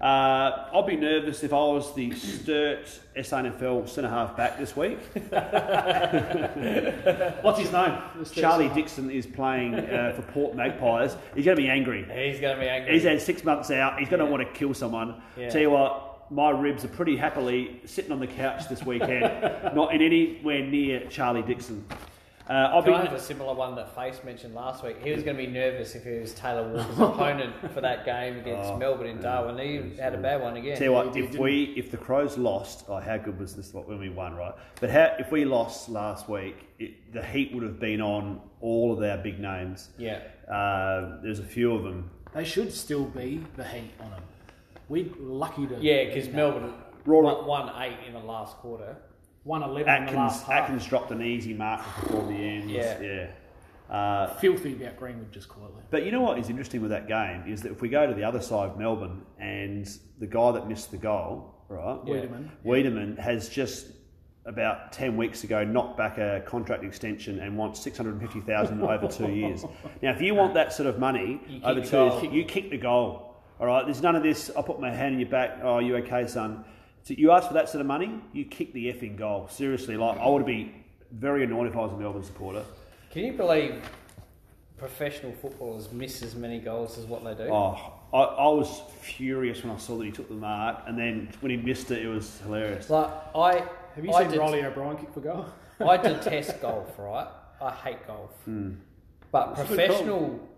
Uh, 0.00 0.68
I'll 0.72 0.84
be 0.84 0.96
nervous 0.96 1.42
if 1.42 1.52
I 1.52 1.56
was 1.56 1.92
the 1.96 2.12
Sturt 2.14 2.86
SANFL 3.16 3.88
centre 3.88 4.08
half 4.08 4.36
back 4.36 4.56
this 4.56 4.76
week. 4.76 5.00
What's 7.42 7.58
his 7.58 7.72
name? 7.72 7.98
Charlie. 8.32 8.68
Dixon 8.68 9.10
is 9.10 9.26
playing 9.26 9.74
uh, 9.74 10.12
for 10.14 10.22
Port 10.30 10.54
Magpies. 10.54 11.16
He's 11.34 11.44
going 11.44 11.56
to 11.56 11.62
be 11.62 11.68
angry. 11.68 12.04
He's 12.04 12.38
going 12.40 12.54
to 12.54 12.60
be 12.60 12.68
angry. 12.68 12.92
He's 12.92 13.02
had 13.02 13.20
six 13.20 13.42
months 13.42 13.72
out. 13.72 13.98
He's 13.98 14.08
going 14.08 14.20
to 14.20 14.26
want 14.26 14.46
to 14.46 14.52
kill 14.56 14.72
someone. 14.72 15.20
Yeah. 15.36 15.48
Tell 15.48 15.62
you 15.62 15.70
what, 15.70 16.07
my 16.30 16.50
ribs 16.50 16.84
are 16.84 16.88
pretty 16.88 17.16
happily 17.16 17.80
sitting 17.84 18.12
on 18.12 18.20
the 18.20 18.26
couch 18.26 18.68
this 18.68 18.84
weekend, 18.84 19.22
not 19.74 19.94
in 19.94 20.02
anywhere 20.02 20.64
near 20.64 21.06
Charlie 21.08 21.42
Dixon. 21.42 21.84
Uh, 22.48 22.70
I'll 22.72 22.80
be. 22.80 22.90
Kind 22.90 23.06
of 23.06 23.12
a 23.12 23.20
similar 23.20 23.52
one 23.52 23.74
that 23.74 23.94
Face 23.94 24.24
mentioned 24.24 24.54
last 24.54 24.82
week. 24.82 24.96
He 25.02 25.12
was 25.12 25.22
going 25.22 25.36
to 25.36 25.42
be 25.42 25.50
nervous 25.50 25.94
if 25.94 26.04
he 26.04 26.12
was 26.12 26.32
Taylor 26.32 26.66
Walker's 26.72 26.98
opponent 26.98 27.54
for 27.74 27.82
that 27.82 28.06
game 28.06 28.38
against 28.38 28.74
Melbourne 28.78 29.06
in 29.06 29.20
Darwin. 29.20 29.58
He 29.58 29.98
had 29.98 30.14
a 30.14 30.18
bad 30.18 30.40
one 30.40 30.56
again. 30.56 30.78
Tell 30.78 30.86
you 30.86 30.92
what, 30.92 31.14
if 31.14 31.36
we 31.36 31.74
if 31.76 31.90
the 31.90 31.98
Crows 31.98 32.38
lost, 32.38 32.86
oh 32.88 33.00
how 33.00 33.18
good 33.18 33.38
was 33.38 33.54
this 33.54 33.74
when 33.74 33.98
we 33.98 34.08
won, 34.08 34.34
right? 34.34 34.54
But 34.80 34.88
how, 34.88 35.14
if 35.18 35.30
we 35.30 35.44
lost 35.44 35.90
last 35.90 36.26
week, 36.28 36.56
it, 36.78 37.12
the 37.12 37.22
heat 37.22 37.52
would 37.52 37.64
have 37.64 37.78
been 37.78 38.00
on 38.00 38.40
all 38.62 38.92
of 38.94 39.02
our 39.02 39.18
big 39.18 39.38
names. 39.38 39.90
Yeah. 39.98 40.20
Uh, 40.50 41.20
there's 41.22 41.40
a 41.40 41.44
few 41.44 41.74
of 41.74 41.82
them. 41.82 42.10
They 42.34 42.44
should 42.44 42.72
still 42.72 43.04
be 43.04 43.44
the 43.56 43.64
heat 43.64 43.90
on 44.00 44.10
them. 44.10 44.22
We're 44.88 45.06
lucky 45.18 45.66
to. 45.66 45.76
Yeah, 45.80 46.04
because 46.04 46.28
Melbourne 46.28 46.72
Rory- 47.04 47.24
won, 47.26 47.46
won 47.46 47.82
eight 47.82 47.98
in 48.06 48.12
the 48.14 48.20
last 48.20 48.56
quarter. 48.56 48.96
111 49.44 49.80
in 49.80 49.86
the 49.86 49.90
Atkins 50.02 50.16
last 50.16 50.46
half. 50.46 50.62
Atkins 50.64 50.86
dropped 50.86 51.10
an 51.10 51.22
easy 51.22 51.54
mark 51.54 51.82
before 52.02 52.26
the 52.26 52.34
end. 52.34 52.70
Yeah. 52.70 53.00
yeah. 53.00 53.30
Uh, 53.94 54.34
Filthy 54.34 54.74
about 54.74 54.98
Greenwood 54.98 55.32
just 55.32 55.48
quietly. 55.48 55.80
But 55.90 56.04
you 56.04 56.12
know 56.12 56.20
what 56.20 56.38
is 56.38 56.50
interesting 56.50 56.82
with 56.82 56.90
that 56.90 57.08
game 57.08 57.44
is 57.50 57.62
that 57.62 57.72
if 57.72 57.80
we 57.80 57.88
go 57.88 58.06
to 58.06 58.12
the 58.12 58.24
other 58.24 58.40
side 58.42 58.70
of 58.70 58.78
Melbourne 58.78 59.22
and 59.38 59.88
the 60.18 60.26
guy 60.26 60.52
that 60.52 60.68
missed 60.68 60.90
the 60.90 60.98
goal, 60.98 61.54
right? 61.68 61.98
Yeah. 62.04 62.14
Weideman. 62.16 62.48
Weideman 62.64 63.18
has 63.18 63.48
just 63.48 63.86
about 64.44 64.92
10 64.92 65.16
weeks 65.16 65.44
ago 65.44 65.64
knocked 65.64 65.96
back 65.96 66.18
a 66.18 66.42
contract 66.46 66.84
extension 66.84 67.38
and 67.40 67.56
wants 67.56 67.80
650,000 67.80 68.82
over 68.82 69.08
two 69.08 69.30
years. 69.30 69.64
Now, 70.02 70.10
if 70.12 70.20
you 70.22 70.34
want 70.34 70.54
that 70.54 70.72
sort 70.72 70.88
of 70.88 70.98
money 70.98 71.40
You 71.48 71.60
over 71.64 71.80
two 71.80 71.96
years, 71.96 72.34
you 72.34 72.44
kick 72.44 72.70
the 72.70 72.78
goal. 72.78 73.27
All 73.60 73.66
right, 73.66 73.84
there's 73.84 74.02
none 74.02 74.14
of 74.14 74.22
this, 74.22 74.50
I'll 74.56 74.62
put 74.62 74.80
my 74.80 74.90
hand 74.90 75.14
in 75.14 75.20
your 75.20 75.28
back, 75.28 75.58
oh, 75.62 75.78
you 75.80 75.96
okay, 75.96 76.26
son? 76.26 76.64
So 77.02 77.14
you 77.16 77.32
ask 77.32 77.48
for 77.48 77.54
that 77.54 77.68
sort 77.68 77.80
of 77.80 77.86
money, 77.86 78.20
you 78.32 78.44
kick 78.44 78.72
the 78.72 78.86
effing 78.86 79.16
goal. 79.16 79.48
Seriously, 79.48 79.96
like, 79.96 80.18
I 80.18 80.28
would 80.28 80.46
be 80.46 80.74
very 81.10 81.42
annoyed 81.42 81.66
if 81.68 81.74
I 81.76 81.80
was 81.80 81.92
a 81.92 81.96
Melbourne 81.96 82.22
supporter. 82.22 82.62
Can 83.10 83.24
you 83.24 83.32
believe 83.32 83.82
professional 84.76 85.32
footballers 85.32 85.90
miss 85.90 86.22
as 86.22 86.34
many 86.36 86.60
goals 86.60 86.98
as 86.98 87.06
what 87.06 87.24
they 87.24 87.34
do? 87.34 87.50
Oh, 87.50 87.94
I, 88.12 88.18
I 88.18 88.48
was 88.48 88.82
furious 89.00 89.64
when 89.64 89.74
I 89.74 89.78
saw 89.78 89.96
that 89.98 90.04
he 90.04 90.12
took 90.12 90.28
the 90.28 90.34
mark, 90.34 90.84
and 90.86 90.96
then 90.96 91.32
when 91.40 91.50
he 91.50 91.56
missed 91.56 91.90
it, 91.90 92.04
it 92.04 92.08
was 92.08 92.38
hilarious. 92.40 92.88
Like 92.88 93.10
I 93.34 93.64
Have 93.96 94.04
you 94.04 94.12
I 94.12 94.22
seen 94.22 94.32
det- 94.32 94.38
Riley 94.38 94.64
O'Brien 94.64 94.96
kick 94.96 95.12
for 95.12 95.20
goal? 95.20 95.46
I 95.80 95.96
detest 95.96 96.60
golf, 96.60 96.96
right? 96.98 97.26
I 97.60 97.70
hate 97.72 98.06
golf. 98.06 98.30
Hmm. 98.44 98.74
But 99.32 99.50
It's 99.58 99.66
professional 99.68 100.48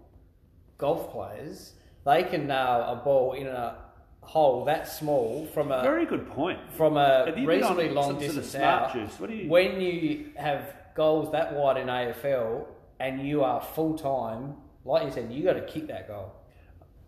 golf 0.79 1.11
players, 1.13 1.73
they 2.05 2.23
can 2.25 2.47
nail 2.47 2.85
a 2.89 3.01
ball 3.05 3.33
in 3.35 3.47
a 3.47 3.77
hole 4.23 4.65
that 4.67 4.87
small 4.89 5.47
from 5.47 5.73
a 5.73 5.83
Very 5.83 6.07
good 6.07 6.29
point. 6.29 6.59
from 6.73 6.97
a 6.97 7.25
Have 7.27 7.29
you 7.29 7.35
been 7.35 7.47
reasonably 7.47 7.89
on 7.89 7.95
long 7.95 8.05
some 8.11 8.21
sort 8.21 8.29
of 8.31 8.35
distance 8.37 8.55
out. 8.55 8.95
What 9.21 9.31
you- 9.31 9.49
When 9.51 9.81
you 9.81 10.33
have 10.37 10.75
goals 10.95 11.33
that 11.33 11.55
wide 11.55 11.77
in 11.79 11.89
AFL 11.89 12.67
and 13.01 13.27
you 13.27 13.43
are 13.43 13.61
full 13.61 13.97
time, 13.99 14.57
like 14.85 15.05
you 15.05 15.11
said, 15.11 15.33
you 15.33 15.43
got 15.45 15.55
to 15.55 15.63
kick 15.63 15.87
that 15.89 16.07
goal. 16.07 16.33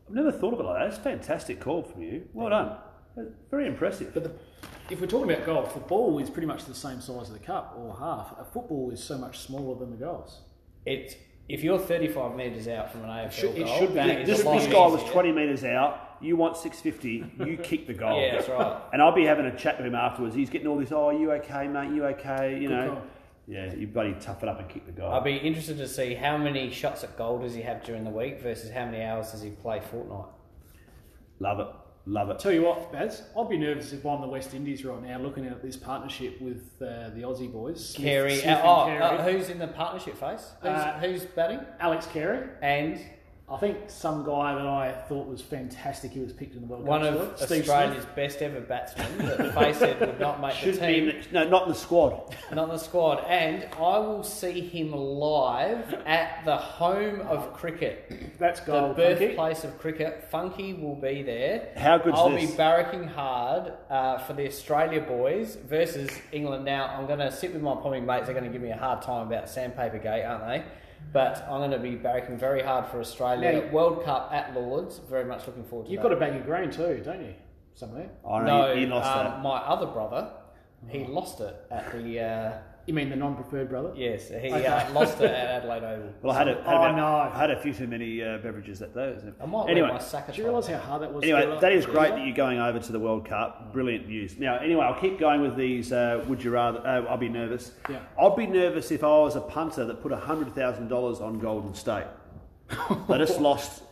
I've 0.08 0.14
never 0.14 0.32
thought 0.32 0.54
of 0.54 0.60
it 0.60 0.64
like 0.64 0.78
that. 0.80 0.88
It's 0.88 0.98
a 0.98 1.00
fantastic 1.00 1.60
call 1.60 1.82
from 1.82 2.02
you. 2.02 2.28
Well 2.32 2.50
done. 2.50 2.76
Very 3.50 3.66
impressive. 3.66 4.12
But 4.14 4.24
the, 4.24 4.32
if 4.90 5.00
we're 5.00 5.06
talking 5.06 5.30
about 5.30 5.44
golf, 5.46 5.74
the 5.74 5.80
ball 5.80 6.18
is 6.18 6.28
pretty 6.30 6.46
much 6.46 6.64
the 6.64 6.74
same 6.74 7.00
size 7.00 7.28
as 7.28 7.32
the 7.32 7.38
cup, 7.38 7.76
or 7.78 7.94
half. 7.94 8.34
A 8.38 8.44
football 8.44 8.90
is 8.90 9.02
so 9.02 9.16
much 9.18 9.38
smaller 9.38 9.78
than 9.78 9.90
the 9.90 9.96
goals. 9.96 10.40
It 10.86 11.16
if 11.52 11.62
you're 11.62 11.78
35 11.78 12.34
metres 12.34 12.66
out 12.66 12.90
from 12.90 13.04
an 13.04 13.10
AFL 13.10 13.30
should- 13.30 13.56
it 13.56 13.66
goal, 13.66 13.78
should 13.78 13.88
be- 13.88 13.94
that 13.94 14.06
yeah, 14.08 14.18
is 14.20 14.26
this, 14.26 14.42
this 14.42 14.66
guy 14.72 14.86
was 14.86 15.04
20 15.04 15.32
metres 15.32 15.64
out. 15.64 16.16
You 16.22 16.36
want 16.36 16.56
650. 16.56 17.44
You 17.46 17.56
kick 17.58 17.86
the 17.86 17.92
goal. 17.94 18.18
Yeah, 18.20 18.36
that's 18.36 18.48
right. 18.48 18.80
And 18.92 19.02
I'll 19.02 19.12
be 19.14 19.24
having 19.26 19.44
a 19.44 19.54
chat 19.56 19.76
with 19.76 19.86
him 19.86 19.94
afterwards. 19.94 20.34
He's 20.34 20.48
getting 20.48 20.66
all 20.68 20.78
this. 20.78 20.92
Oh, 20.92 21.10
you 21.10 21.30
okay, 21.32 21.68
mate? 21.68 21.90
You 21.92 22.06
okay? 22.06 22.54
You 22.54 22.68
Good 22.68 22.70
know. 22.76 22.88
call. 22.94 23.02
Yeah, 23.48 23.74
you 23.74 23.88
bloody 23.88 24.14
tough 24.20 24.42
it 24.44 24.48
up 24.48 24.60
and 24.60 24.68
kick 24.68 24.86
the 24.86 24.92
goal. 24.92 25.12
I'd 25.12 25.24
be 25.24 25.36
interested 25.36 25.76
to 25.78 25.88
see 25.88 26.14
how 26.14 26.38
many 26.38 26.70
shots 26.70 27.02
at 27.04 27.18
goal 27.18 27.40
does 27.40 27.54
he 27.54 27.60
have 27.62 27.82
during 27.82 28.04
the 28.04 28.10
week 28.10 28.40
versus 28.40 28.70
how 28.70 28.84
many 28.86 29.02
hours 29.02 29.32
does 29.32 29.42
he 29.42 29.50
play 29.50 29.80
Fortnite. 29.80 30.28
Love 31.40 31.58
it. 31.60 31.66
Love 32.04 32.30
it. 32.30 32.38
Tell 32.40 32.50
you 32.52 32.62
what, 32.62 32.90
Baz, 32.90 33.22
I'd 33.38 33.48
be 33.48 33.56
nervous 33.56 33.92
if 33.92 34.04
I'm 34.04 34.20
the 34.20 34.26
West 34.26 34.54
Indies 34.54 34.84
right 34.84 35.00
now, 35.00 35.18
looking 35.18 35.46
at 35.46 35.62
this 35.62 35.76
partnership 35.76 36.40
with 36.40 36.62
uh, 36.80 37.10
the 37.14 37.22
Aussie 37.22 37.50
boys. 37.52 37.94
Carey, 37.96 38.34
Smith 38.36 38.46
and 38.46 38.60
oh, 38.66 38.86
Carey. 38.86 39.02
uh, 39.02 39.22
who's 39.22 39.48
in 39.50 39.58
the 39.60 39.68
partnership 39.68 40.16
face? 40.18 40.50
Who's, 40.62 40.68
Uh, 40.68 40.98
who's 41.00 41.24
batting? 41.26 41.60
Alex 41.78 42.06
Carey. 42.06 42.48
And 42.60 43.00
I 43.52 43.58
think 43.58 43.76
some 43.88 44.24
guy 44.24 44.54
that 44.54 44.66
I 44.66 44.92
thought 45.08 45.26
was 45.28 45.42
fantastic. 45.42 46.12
He 46.12 46.20
was 46.20 46.32
picked 46.32 46.54
in 46.54 46.62
the 46.62 46.66
World 46.66 46.86
one 46.86 47.02
Cup. 47.02 47.14
of 47.14 47.38
Steve 47.38 47.60
Australia's 47.60 48.02
Smith. 48.04 48.16
best 48.16 48.40
ever 48.40 48.60
batsmen 48.60 49.18
that 49.18 49.54
Face 49.54 49.76
said 49.76 50.00
would 50.00 50.18
not 50.18 50.40
make 50.40 50.54
Should 50.54 50.76
the 50.76 50.80
be 50.80 50.86
team, 50.86 51.08
in 51.10 51.16
the, 51.32 51.44
no, 51.44 51.48
not 51.50 51.62
in 51.64 51.68
the 51.68 51.74
squad. 51.74 52.34
not 52.50 52.64
in 52.64 52.68
the 52.70 52.78
squad. 52.78 53.22
And 53.28 53.64
I 53.76 53.98
will 53.98 54.22
see 54.22 54.60
him 54.60 54.92
live 54.92 55.92
at 56.06 56.44
the 56.46 56.56
home 56.56 57.20
of 57.22 57.52
cricket. 57.52 58.32
That's 58.38 58.60
The 58.60 58.66
gold. 58.72 58.96
Funky. 58.96 59.26
birthplace 59.26 59.64
of 59.64 59.78
cricket, 59.78 60.24
Funky 60.30 60.72
will 60.72 60.96
be 60.96 61.22
there. 61.22 61.68
How 61.76 61.98
good's 61.98 62.18
I'll 62.18 62.30
this? 62.30 62.50
be 62.52 62.56
barracking 62.56 63.06
hard 63.06 63.72
uh, 63.90 64.16
for 64.18 64.32
the 64.32 64.46
Australia 64.46 65.00
boys 65.02 65.56
versus 65.66 66.10
England. 66.32 66.64
Now, 66.64 66.86
I'm 66.86 67.06
going 67.06 67.18
to 67.18 67.30
sit 67.30 67.52
with 67.52 67.60
my 67.62 67.74
pommy 67.74 68.00
mates. 68.00 68.26
They're 68.26 68.34
going 68.34 68.46
to 68.46 68.50
give 68.52 68.62
me 68.62 68.70
a 68.70 68.76
hard 68.78 69.02
time 69.02 69.26
about 69.26 69.48
Sandpaper 69.50 69.98
Gate, 69.98 70.22
aren't 70.24 70.46
they? 70.46 70.64
But 71.12 71.42
I'm 71.48 71.58
going 71.58 71.70
to 71.72 71.78
be 71.78 71.96
barracking 71.96 72.38
very 72.38 72.62
hard 72.62 72.86
for 72.86 73.00
Australia. 73.00 73.60
Now- 73.60 73.72
World 73.72 74.04
Cup 74.04 74.30
at 74.32 74.54
Lords. 74.54 75.00
Very 75.10 75.24
much 75.24 75.46
looking 75.46 75.64
forward 75.64 75.84
to 75.86 75.90
it. 75.90 75.92
You've 75.92 76.02
that. 76.02 76.08
got 76.08 76.16
a 76.16 76.20
bag 76.20 76.40
of 76.40 76.46
grain 76.46 76.70
too, 76.70 77.02
don't 77.04 77.20
you? 77.20 77.34
Somewhere. 77.74 78.10
I 78.28 78.38
no, 78.38 78.44
know 78.44 78.72
you, 78.72 78.80
you 78.82 78.86
lost 78.86 79.10
um, 79.10 79.24
that. 79.26 79.42
my 79.42 79.58
other 79.58 79.86
brother, 79.86 80.30
he 80.88 81.04
lost 81.04 81.40
it 81.40 81.56
at 81.70 81.92
the. 81.92 82.20
Uh, 82.20 82.52
You 82.86 82.94
mean 82.94 83.10
the 83.10 83.16
non-preferred 83.16 83.68
brother? 83.68 83.92
yes, 83.94 84.28
he 84.28 84.34
Okay. 84.52 84.66
uh, 84.66 84.92
lost 84.94 85.20
it 85.20 85.30
at 85.30 85.46
Adelaide 85.62 85.84
Oval. 85.84 86.12
Well, 86.20 86.34
I 86.34 86.38
had, 86.38 86.48
a, 86.48 86.54
had, 86.54 86.62
Oh, 86.66 86.70
about- 86.82 86.96
no. 86.96 87.06
I 87.06 87.38
had 87.38 87.50
a 87.52 87.60
few 87.60 87.72
too 87.72 87.86
many 87.86 88.22
uh, 88.22 88.38
beverages 88.38 88.80
that 88.80 88.92
day. 88.92 89.14
isn't? 89.16 89.34
I 89.40 89.46
might 89.46 89.68
anyway, 89.70 89.88
wear 89.88 89.98
my 89.98 89.98
Saka 90.00 90.32
Do 90.32 90.38
you 90.38 90.44
realise 90.48 90.66
how 90.66 90.78
hard 90.78 91.02
that 91.02 91.12
was? 91.14 91.22
Anyway, 91.22 91.46
get 91.46 91.60
that 91.60 91.72
is 91.72 91.86
great 91.86 92.10
that 92.10 92.26
you're 92.26 92.34
going 92.34 92.58
over 92.58 92.80
to 92.80 92.92
the 92.92 92.98
World 92.98 93.24
Cup. 93.24 93.72
Brilliant 93.72 94.08
news. 94.08 94.36
Now, 94.38 94.56
anyway, 94.58 94.84
I'll 94.84 95.00
keep 95.00 95.20
going 95.20 95.42
with 95.42 95.54
these. 95.56 95.92
Uh, 95.92 96.24
would 96.26 96.42
you 96.42 96.50
rather? 96.50 96.80
Uh, 96.80 97.04
I'll 97.08 97.16
be 97.16 97.28
nervous. 97.28 97.70
Yeah. 97.88 98.00
I'd 98.20 98.34
be 98.36 98.46
nervous 98.48 98.90
if 98.90 99.04
I 99.04 99.06
was 99.18 99.36
a 99.36 99.40
punter 99.40 99.84
that 99.84 100.02
put 100.02 100.10
hundred 100.12 100.52
thousand 100.54 100.88
dollars 100.88 101.20
on 101.20 101.38
Golden 101.38 101.74
State. 101.74 102.06
they 103.08 103.18
just 103.18 103.40
lost 103.40 103.82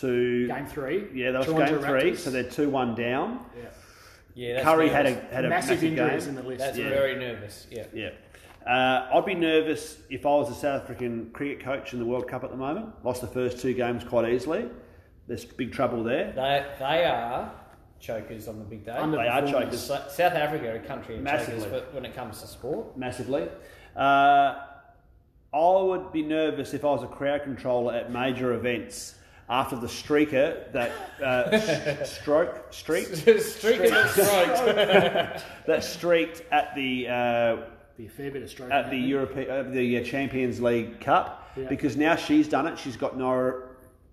to 0.00 0.48
Game 0.48 0.66
three. 0.66 1.06
Yeah, 1.14 1.30
that 1.32 1.38
was 1.38 1.46
Toronto 1.46 1.78
game 1.80 1.84
three, 1.88 2.10
Raptors. 2.12 2.18
so 2.18 2.30
they're 2.30 2.42
two 2.50 2.68
one 2.70 2.94
down. 2.96 3.44
Yeah. 3.56 3.68
Yeah, 4.34 4.54
that's 4.54 4.64
Curry 4.64 4.88
had 4.88 5.06
a 5.06 5.14
had 5.32 5.44
a 5.44 5.48
massive, 5.48 5.70
massive, 5.82 5.84
injuries 5.84 6.26
game. 6.26 6.36
in 6.36 6.42
the 6.42 6.48
list. 6.48 6.58
That's 6.60 6.78
Yeah. 6.78 6.88
very 6.88 7.16
nervous. 7.16 7.66
Yeah. 7.70 7.84
Yeah. 7.92 8.10
Uh, 8.66 9.08
I'd 9.14 9.24
be 9.26 9.34
nervous 9.34 9.98
if 10.08 10.24
I 10.24 10.28
was 10.30 10.50
a 10.50 10.54
South 10.54 10.82
African 10.82 11.30
cricket 11.32 11.60
coach 11.64 11.92
in 11.92 11.98
the 11.98 12.04
World 12.04 12.28
Cup 12.28 12.44
at 12.44 12.50
the 12.50 12.56
moment. 12.56 12.86
Lost 13.04 13.20
the 13.20 13.26
first 13.26 13.60
two 13.60 13.74
games 13.74 14.04
quite 14.04 14.32
easily. 14.32 14.66
There's 15.26 15.44
big 15.44 15.72
trouble 15.72 16.02
there. 16.04 16.32
They, 16.32 16.64
they 16.78 17.04
are 17.04 17.52
chokers 18.00 18.48
on 18.48 18.58
the 18.58 18.64
big 18.64 18.84
day. 18.84 18.92
Under- 18.92 19.16
They 19.18 19.28
are 19.28 19.46
chokers 19.46 19.80
South 19.82 20.20
Africa 20.20 20.70
are 20.72 20.76
a 20.76 20.80
country 20.80 21.16
of 21.18 21.24
chokers 21.24 21.48
Massively. 21.48 21.68
for, 21.80 21.80
when 21.94 22.04
it 22.04 22.14
comes 22.14 22.40
to 22.40 22.46
sport. 22.46 22.96
massively. 22.96 23.48
Uh, 23.96 24.54
I 25.54 25.82
would 25.82 26.12
be 26.12 26.22
nervous 26.22 26.72
if 26.72 26.84
I 26.84 26.88
was 26.88 27.02
a 27.02 27.06
crowd 27.08 27.42
controller 27.42 27.94
at 27.94 28.10
major 28.10 28.54
events 28.54 29.16
after 29.52 29.76
the 29.76 29.86
streaker 29.86 30.72
that 30.72 30.90
uh, 31.22 31.58
sh- 31.60 32.08
stroke 32.20 32.72
streaked 32.72 33.14
Streaking 33.18 33.92
and 33.92 34.08
strokes. 34.10 35.42
that 35.66 35.84
streaked 35.84 36.42
at 36.50 36.74
the 36.74 37.06
uh, 37.06 37.56
Be 37.98 38.06
a 38.06 38.08
fair 38.08 38.30
bit 38.30 38.42
of 38.42 38.48
stroke. 38.48 38.70
at 38.72 38.88
the 38.90 38.96
European 38.96 39.50
uh, 39.50 39.62
the 39.70 39.98
uh, 39.98 40.04
Champions 40.04 40.60
League 40.62 41.00
Cup 41.00 41.50
Yeah. 41.56 41.68
because 41.68 41.98
now 41.98 42.16
she's 42.16 42.48
done 42.48 42.66
it. 42.66 42.78
She's 42.78 42.96
got 42.96 43.18
no. 43.18 43.64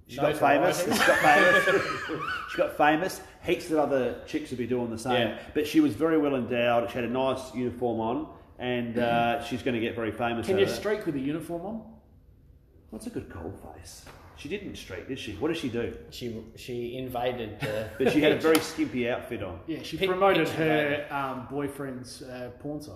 She's 0.08 0.20
got 0.20 0.36
famous. 0.36 0.84
She's 0.84 0.98
got 0.98 1.20
famous. 1.20 1.66
she 2.52 2.58
got 2.58 2.76
famous. 2.76 3.22
heaps 3.44 3.72
of 3.72 3.78
other 3.78 4.22
chicks 4.26 4.50
would 4.50 4.58
be 4.60 4.68
doing 4.68 4.90
the 4.90 4.98
same. 5.00 5.28
Yeah. 5.30 5.40
But 5.54 5.68
she 5.68 5.80
was 5.80 5.94
very 5.94 6.18
well 6.18 6.36
endowed. 6.36 6.90
She 6.90 6.96
had 6.96 7.04
a 7.06 7.10
nice 7.10 7.54
uniform 7.56 8.00
on, 8.02 8.28
and 8.58 8.98
uh, 9.00 9.42
she's 9.46 9.62
going 9.64 9.76
to 9.76 9.80
get 9.80 9.96
very 9.96 10.12
famous. 10.12 10.48
Can 10.48 10.58
you 10.60 10.68
streak 10.68 11.06
with 11.06 11.16
a 11.16 11.20
uniform 11.20 11.62
on? 11.66 11.82
What's 12.90 13.06
a 13.08 13.12
good 13.12 13.30
cold 13.30 13.56
face? 13.76 14.04
She 14.40 14.48
didn't 14.50 14.76
streak, 14.78 15.08
did 15.08 15.20
she? 15.20 15.34
What 15.34 15.50
did 15.50 15.58
she 15.58 15.70
do? 15.70 15.94
She 16.12 16.42
she 16.56 16.98
invaded 16.98 17.60
the. 17.60 17.90
But 18.00 18.14
she 18.14 18.22
had 18.22 18.32
a 18.32 18.40
very 18.48 18.60
skimpy 18.60 19.10
outfit 19.10 19.44
on. 19.44 19.60
Yeah, 19.68 19.84
she 19.84 19.98
Pic- 19.98 20.10
promoted 20.10 20.48
picture 20.48 21.06
her 21.10 21.14
um, 21.16 21.48
boyfriend's 21.52 22.22
uh, 22.22 22.52
porn 22.60 22.82
site. 22.82 22.96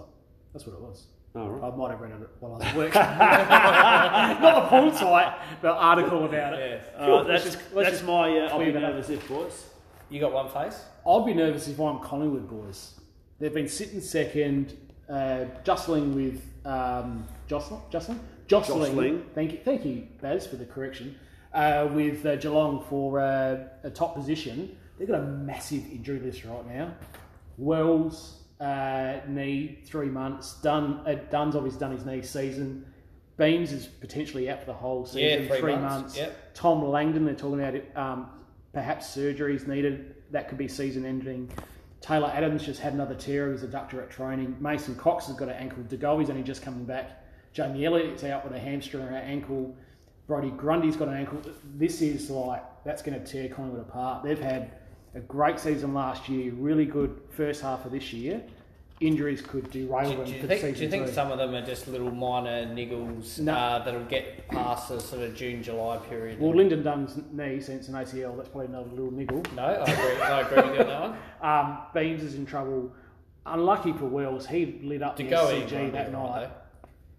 That's 0.54 0.66
what 0.66 0.74
it 0.76 0.82
was. 0.82 1.08
Oh, 1.36 1.48
right. 1.50 1.72
I 1.74 1.76
might 1.76 1.90
have 1.92 2.00
read 2.00 2.12
it 2.12 2.30
while 2.40 2.54
I 2.56 2.58
was 2.66 2.76
working. 2.76 3.02
Not 3.02 4.64
the 4.64 4.70
porn 4.70 4.94
site, 4.94 5.34
the 5.62 5.72
article 5.74 6.26
about 6.26 6.54
it. 6.54 6.82
Yeah. 6.96 7.06
All 7.06 7.18
right, 7.18 7.28
Let's 7.28 7.44
that's 7.44 7.56
just- 7.56 7.74
let's 7.76 7.88
that's 7.90 7.98
just 8.00 8.08
my. 8.08 8.38
Uh, 8.38 8.50
I'll 8.50 8.60
be 8.60 8.66
clear 8.66 8.72
that 8.74 8.84
up. 8.84 8.90
nervous 8.94 9.10
if 9.10 9.28
boys. 9.28 9.66
You 10.10 10.20
got 10.20 10.32
one 10.32 10.48
face. 10.50 10.80
I'd 11.08 11.26
be 11.26 11.34
nervous 11.34 11.68
if 11.68 11.80
I'm 11.80 12.00
Collingwood 12.00 12.48
boys. 12.50 13.00
They've 13.40 13.54
been 13.54 13.68
sitting 13.68 14.00
second, 14.00 14.78
uh, 15.10 15.46
jostling 15.66 16.16
with 16.16 16.42
um, 16.66 17.28
Jocelyn. 17.48 17.82
Jocelyn. 17.90 18.20
Jostling. 18.48 18.80
Jostling. 18.92 19.24
Thank 19.34 19.52
you, 19.54 19.60
thank 19.66 19.84
you, 19.86 20.08
Baz, 20.22 20.46
for 20.46 20.56
the 20.58 20.66
correction. 20.66 21.18
Uh, 21.54 21.88
with 21.94 22.26
uh, 22.26 22.36
Geelong 22.38 22.84
for 22.90 23.20
uh, 23.20 23.68
a 23.84 23.90
top 23.90 24.16
position, 24.16 24.76
they've 24.98 25.08
got 25.08 25.20
a 25.20 25.24
massive 25.24 25.86
injury 25.92 26.20
list 26.20 26.44
right 26.46 26.68
now. 26.68 26.94
Wells 27.58 28.42
uh, 28.60 29.20
knee 29.28 29.80
three 29.86 30.10
months. 30.10 30.56
Dunn 30.62 31.02
uh, 31.06 31.16
Dunn's 31.30 31.56
obviously 31.56 31.80
done 31.80 31.92
his 31.92 32.06
knee 32.06 32.22
season. 32.22 32.86
Beams 33.38 33.72
is 33.72 33.88
potentially 33.88 34.50
out 34.50 34.60
for 34.60 34.68
the 34.68 34.74
whole 34.74 35.06
season. 35.06 35.44
Yeah, 35.44 35.60
three 35.60 35.76
months, 35.76 36.16
yep. 36.16 36.54
Tom 36.54 36.84
Langdon, 36.88 37.26
they're 37.26 37.34
talking 37.34 37.60
about 37.60 37.74
it, 37.74 37.92
um, 37.96 38.30
perhaps 38.74 39.10
surgery 39.10 39.56
is 39.56 39.68
needed. 39.68 40.16
That 40.32 40.50
could 40.50 40.58
be 40.58 40.68
season 40.68 41.06
ending. 41.06 41.52
Taylor 42.00 42.32
Adams 42.34 42.66
just 42.66 42.80
had 42.80 42.94
another 42.94 43.16
tear 43.16 43.52
of 43.52 43.62
his 43.62 43.70
adductor 43.70 44.04
at 44.04 44.12
training. 44.12 44.56
Mason 44.60 44.94
Cox 44.96 45.28
has 45.28 45.36
got 45.36 45.48
an 45.48 45.56
ankle. 45.56 45.84
De 45.84 45.98
Goey's 45.98 46.30
only 46.30 46.44
just 46.44 46.62
coming 46.62 46.86
back. 46.86 47.24
Jamie 47.54 47.86
Elliott's 47.86 48.24
out 48.24 48.44
with 48.44 48.54
a 48.54 48.60
hamstring 48.60 49.04
or 49.04 49.10
an 49.10 49.24
ankle. 49.24 49.76
Brodie 50.28 50.52
Grundy's 50.52 50.96
got 50.96 51.08
an 51.10 51.16
ankle. 51.16 51.42
This 51.76 52.02
is 52.02 52.30
like, 52.30 52.64
that's 52.86 53.02
going 53.02 53.22
to 53.22 53.26
tear 53.26 53.50
Collingwood 53.50 53.82
apart. 53.82 54.24
They've 54.24 54.40
had 54.40 54.72
a 55.16 55.20
great 55.20 55.60
season 55.60 55.94
last 55.94 56.30
year, 56.30 56.52
really 56.54 56.86
good 56.86 57.20
first 57.30 57.62
half 57.62 57.86
of 57.86 57.92
this 57.92 58.14
year. 58.14 58.42
Injuries 59.02 59.42
could 59.42 59.70
derail 59.70 60.12
Do, 60.12 60.16
them 60.18 60.26
do 60.26 60.32
you 60.32 60.42
for 60.42 60.48
think, 60.48 60.62
season 60.62 60.74
do 60.76 60.84
you 60.84 60.90
think 60.90 61.08
two. 61.08 61.12
some 61.12 61.30
of 61.32 61.38
them 61.38 61.54
are 61.56 61.66
just 61.66 61.88
little 61.90 62.10
minor 62.12 62.66
niggles 62.68 63.38
No. 63.40 63.52
uh, 63.54 63.84
that'll 63.84 64.06
get 64.06 64.48
past 64.48 64.88
the 64.90 65.00
sort 65.02 65.24
of 65.24 65.36
June 65.36 65.62
July 65.62 65.98
period? 65.98 66.40
Well, 66.40 66.56
Lyndon 66.56 66.84
Dunn's 66.84 67.20
knee, 67.32 67.60
since 67.60 67.90
an 67.90 67.96
ACL, 67.96 68.38
that's 68.38 68.48
probably 68.48 68.68
another 68.68 68.90
little 68.92 69.12
niggle. 69.12 69.44
no, 69.56 69.64
I 69.64 69.92
agree. 69.92 70.22
I 70.22 70.42
agree 70.42 70.56
with 70.70 70.74
you 70.76 70.82
on 70.82 70.88
that 70.88 71.02
one. 71.02 71.18
Um, 71.44 71.78
Beams 71.94 72.24
is 72.24 72.36
in 72.36 72.46
trouble. 72.46 72.94
Unlucky 73.46 73.92
for 73.92 74.06
Wells, 74.06 74.48
he 74.48 74.80
lit 74.84 75.02
up 75.04 75.18
To 75.18 75.24
the 75.24 75.30
go 75.30 75.48
SCG 75.48 75.92
that 75.92 76.14
night. 76.14 76.50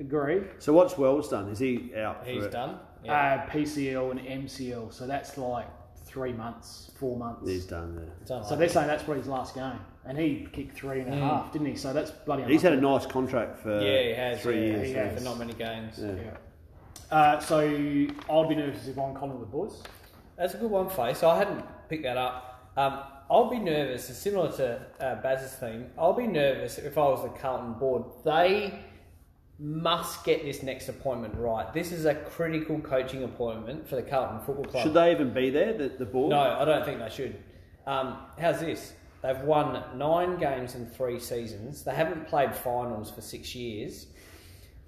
Agree. 0.00 0.42
So 0.58 0.72
what's 0.72 0.96
Wells 0.96 1.28
done? 1.28 1.48
Is 1.50 1.58
he 1.58 1.92
out? 1.96 2.26
He's 2.26 2.44
for 2.44 2.50
done. 2.50 2.78
Yeah. 3.04 3.46
Uh, 3.46 3.50
PCL 3.50 4.10
and 4.12 4.20
MCL, 4.20 4.92
so 4.92 5.06
that's 5.06 5.36
like 5.36 5.66
three 6.06 6.32
months, 6.32 6.90
four 6.98 7.16
months. 7.16 7.48
He's 7.48 7.64
done. 7.66 7.94
Yeah. 7.94 8.26
Done 8.26 8.44
So 8.44 8.50
like 8.50 8.58
they're 8.58 8.68
saying 8.68 8.86
that's 8.86 9.02
probably 9.02 9.20
his 9.20 9.28
last 9.28 9.54
game, 9.54 9.78
and 10.06 10.18
he 10.18 10.48
kicked 10.52 10.76
three 10.76 11.00
and 11.00 11.12
a 11.12 11.16
half, 11.16 11.52
didn't 11.52 11.68
he? 11.68 11.76
So 11.76 11.92
that's 11.92 12.10
bloody. 12.10 12.44
He's 12.44 12.62
had 12.62 12.72
a 12.72 12.80
nice 12.80 13.06
contract 13.06 13.58
for 13.58 13.80
yeah, 13.80 14.02
he 14.02 14.14
has. 14.14 14.40
three 14.40 14.54
yeah, 14.54 14.76
years. 14.76 14.88
he 14.88 14.94
has. 14.94 15.18
For 15.18 15.24
not 15.24 15.38
many 15.38 15.52
games. 15.52 15.98
Yeah. 15.98 16.14
Yeah. 16.14 16.36
Uh, 17.10 17.38
so 17.38 17.58
I'd 17.60 18.48
be 18.48 18.54
nervous 18.54 18.88
if 18.88 18.98
I'm 18.98 19.14
Collingwood 19.14 19.50
boys. 19.50 19.82
That's 20.36 20.54
a 20.54 20.56
good 20.56 20.70
one, 20.70 20.88
face. 20.88 21.18
So 21.18 21.30
I 21.30 21.38
hadn't 21.38 21.64
picked 21.88 22.02
that 22.04 22.16
up. 22.16 22.72
Um, 22.76 23.00
I'll 23.30 23.48
be 23.48 23.58
nervous, 23.58 24.10
it's 24.10 24.18
similar 24.18 24.52
to 24.52 24.80
uh, 25.00 25.22
Baz's 25.22 25.54
thing. 25.54 25.90
I'll 25.96 26.12
be 26.12 26.26
nervous 26.26 26.78
if 26.78 26.98
I 26.98 27.02
was 27.02 27.22
the 27.22 27.30
Carlton 27.30 27.74
board. 27.74 28.04
They 28.24 28.78
must 29.58 30.24
get 30.24 30.42
this 30.42 30.62
next 30.62 30.88
appointment 30.88 31.34
right. 31.36 31.72
This 31.72 31.92
is 31.92 32.04
a 32.06 32.14
critical 32.14 32.80
coaching 32.80 33.22
appointment 33.22 33.88
for 33.88 33.96
the 33.96 34.02
Carlton 34.02 34.40
Football 34.40 34.64
Club. 34.64 34.82
Should 34.82 34.94
they 34.94 35.12
even 35.12 35.32
be 35.32 35.50
there? 35.50 35.72
The, 35.72 35.88
the 35.88 36.04
board? 36.04 36.30
No, 36.30 36.40
I 36.40 36.64
don't 36.64 36.84
think 36.84 36.98
they 36.98 37.10
should. 37.10 37.36
Um, 37.86 38.18
how's 38.38 38.60
this? 38.60 38.92
They've 39.22 39.40
won 39.40 39.82
nine 39.96 40.38
games 40.38 40.74
in 40.74 40.86
three 40.86 41.18
seasons. 41.18 41.82
They 41.82 41.94
haven't 41.94 42.26
played 42.26 42.54
finals 42.54 43.10
for 43.10 43.20
six 43.20 43.54
years. 43.54 44.06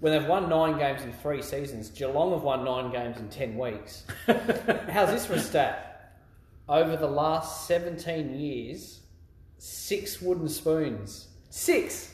When 0.01 0.13
they've 0.13 0.29
won 0.29 0.51
nine 0.51 0.79
games 0.79 1.03
in 1.03 1.13
three 1.13 1.41
seasons, 1.41 1.89
Geelong 1.89 2.33
have 2.33 2.43
won 2.43 2.65
nine 2.65 2.93
games 2.93 3.19
in 3.19 3.29
ten 3.31 3.57
weeks. 3.57 4.05
how's 4.27 5.11
this 5.11 5.25
for 5.25 5.35
a 5.35 5.41
stat? 5.41 6.19
Over 6.69 6.97
the 6.97 7.07
last 7.07 7.67
17 7.69 8.35
years, 8.39 9.01
six 9.57 10.21
wooden 10.21 10.49
spoons. 10.49 11.29
Six! 11.49 12.13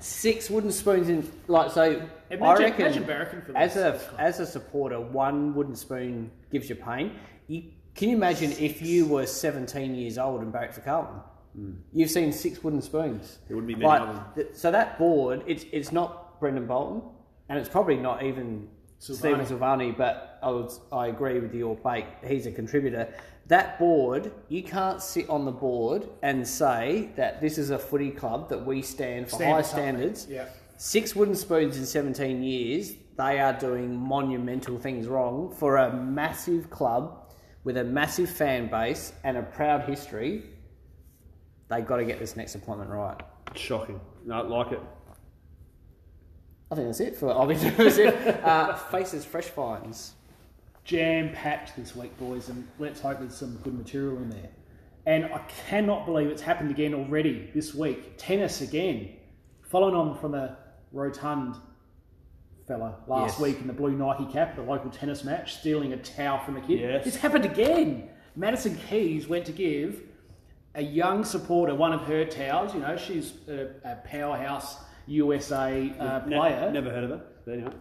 Six 0.00 0.50
wooden 0.50 0.72
spoons 0.72 1.08
in, 1.08 1.30
like, 1.48 1.70
so. 1.70 2.02
I 2.30 2.54
reckon, 2.54 2.86
imagine 2.86 3.56
as 3.56 3.76
a 3.76 4.00
as 4.18 4.40
a 4.40 4.46
supporter, 4.46 5.00
one 5.00 5.54
wooden 5.54 5.76
spoon 5.76 6.30
gives 6.50 6.68
you 6.68 6.74
pain. 6.74 7.12
You, 7.46 7.64
can 7.94 8.08
you 8.10 8.16
imagine 8.16 8.52
if 8.52 8.82
you 8.82 9.06
were 9.06 9.26
17 9.26 9.94
years 9.94 10.18
old 10.18 10.42
and 10.42 10.52
barracked 10.52 10.74
for 10.74 10.80
Carlton? 10.80 11.20
Hmm. 11.54 11.72
You've 11.92 12.10
seen 12.10 12.32
six 12.32 12.62
wooden 12.62 12.82
spoons. 12.82 13.38
There 13.48 13.56
wouldn't 13.56 13.68
be 13.68 13.74
many 13.74 13.86
Like, 13.86 14.00
of 14.02 14.14
them. 14.14 14.24
th- 14.34 14.48
so 14.54 14.70
that 14.70 14.98
board, 14.98 15.42
it's 15.46 15.64
it's 15.72 15.92
not 15.92 16.38
Brendan 16.40 16.66
Bolton, 16.66 17.02
and 17.48 17.58
it's 17.58 17.68
probably 17.68 17.96
not 17.96 18.22
even 18.22 18.68
Stephen 18.98 19.44
Silvagni. 19.44 19.96
But 19.96 20.38
I 20.42 20.50
would, 20.50 20.70
I 20.92 21.08
agree 21.08 21.38
with 21.40 21.54
your 21.54 21.76
bait. 21.76 22.06
He's 22.26 22.46
a 22.46 22.52
contributor. 22.52 23.12
That 23.46 23.78
board, 23.78 24.32
you 24.48 24.62
can't 24.62 25.00
sit 25.00 25.28
on 25.28 25.44
the 25.44 25.52
board 25.52 26.08
and 26.22 26.46
say 26.46 27.10
that 27.16 27.40
this 27.40 27.58
is 27.58 27.70
a 27.70 27.78
footy 27.78 28.10
club 28.10 28.48
that 28.48 28.66
we 28.66 28.82
stand 28.82 29.28
for 29.28 29.36
Stand 29.36 29.52
high 29.52 29.62
standards. 29.62 30.26
Yeah. 30.28 30.46
Six 30.78 31.14
wooden 31.14 31.34
spoons 31.34 31.78
in 31.78 31.86
17 31.86 32.42
years, 32.42 32.94
they 33.16 33.38
are 33.38 33.52
doing 33.52 33.96
monumental 33.96 34.78
things 34.78 35.06
wrong 35.06 35.54
for 35.54 35.76
a 35.76 35.92
massive 35.92 36.68
club 36.70 37.32
with 37.64 37.76
a 37.78 37.84
massive 37.84 38.28
fan 38.28 38.68
base 38.68 39.12
and 39.24 39.36
a 39.36 39.42
proud 39.42 39.82
history. 39.88 40.44
They've 41.68 41.86
got 41.86 41.96
to 41.96 42.04
get 42.04 42.18
this 42.18 42.36
next 42.36 42.54
appointment 42.56 42.90
right. 42.90 43.20
Shocking. 43.54 44.00
No, 44.24 44.42
like 44.42 44.72
it. 44.72 44.80
I 46.70 46.74
think 46.74 46.88
that's 46.88 47.00
it 47.00 47.16
for 47.16 47.30
I'll 47.30 47.46
be 47.46 47.54
uh, 47.54 48.74
faces 48.74 49.24
fresh 49.24 49.44
finds. 49.46 50.12
jam 50.84 51.32
packed 51.32 51.76
this 51.76 51.94
week, 51.94 52.16
boys, 52.18 52.48
and 52.48 52.66
let's 52.78 53.00
hope 53.00 53.20
there's 53.20 53.36
some 53.36 53.56
good 53.62 53.74
material 53.76 54.16
in 54.18 54.30
there. 54.30 54.48
And 55.06 55.26
I 55.26 55.38
cannot 55.68 56.06
believe 56.06 56.28
it's 56.28 56.42
happened 56.42 56.70
again 56.72 56.92
already 56.92 57.50
this 57.54 57.72
week. 57.74 58.14
Tennis 58.18 58.60
again, 58.62 59.10
following 59.62 59.94
on 59.94 60.18
from 60.18 60.32
the 60.32 60.56
rotund 60.92 61.54
fella 62.66 62.96
last 63.06 63.34
Yes. 63.34 63.40
week 63.40 63.60
in 63.60 63.68
the 63.68 63.72
blue 63.72 63.92
Nike 63.92 64.26
cap, 64.32 64.56
the 64.56 64.62
local 64.62 64.90
tennis 64.90 65.22
match, 65.22 65.54
stealing 65.60 65.92
a 65.92 65.96
towel 65.98 66.38
from 66.44 66.56
a 66.56 66.60
kid. 66.60 66.80
Yes. 66.80 67.06
It's 67.06 67.16
happened 67.16 67.44
again. 67.44 68.08
Madison 68.34 68.76
Keys 68.88 69.28
went 69.28 69.44
to 69.46 69.52
give 69.52 70.02
a 70.74 70.82
young 70.82 71.24
supporter 71.24 71.76
one 71.76 71.92
of 71.92 72.00
her 72.02 72.24
towels. 72.24 72.74
You 72.74 72.80
know, 72.80 72.96
she's 72.96 73.34
a, 73.48 73.68
a 73.84 73.96
powerhouse 74.04 74.78
USA 75.06 75.92
uh, 75.98 76.20
player 76.20 76.70
never 76.72 76.90
heard 76.90 77.04
of 77.04 77.10
it. 77.12 77.20
But 77.44 77.52
anyway. 77.52 77.72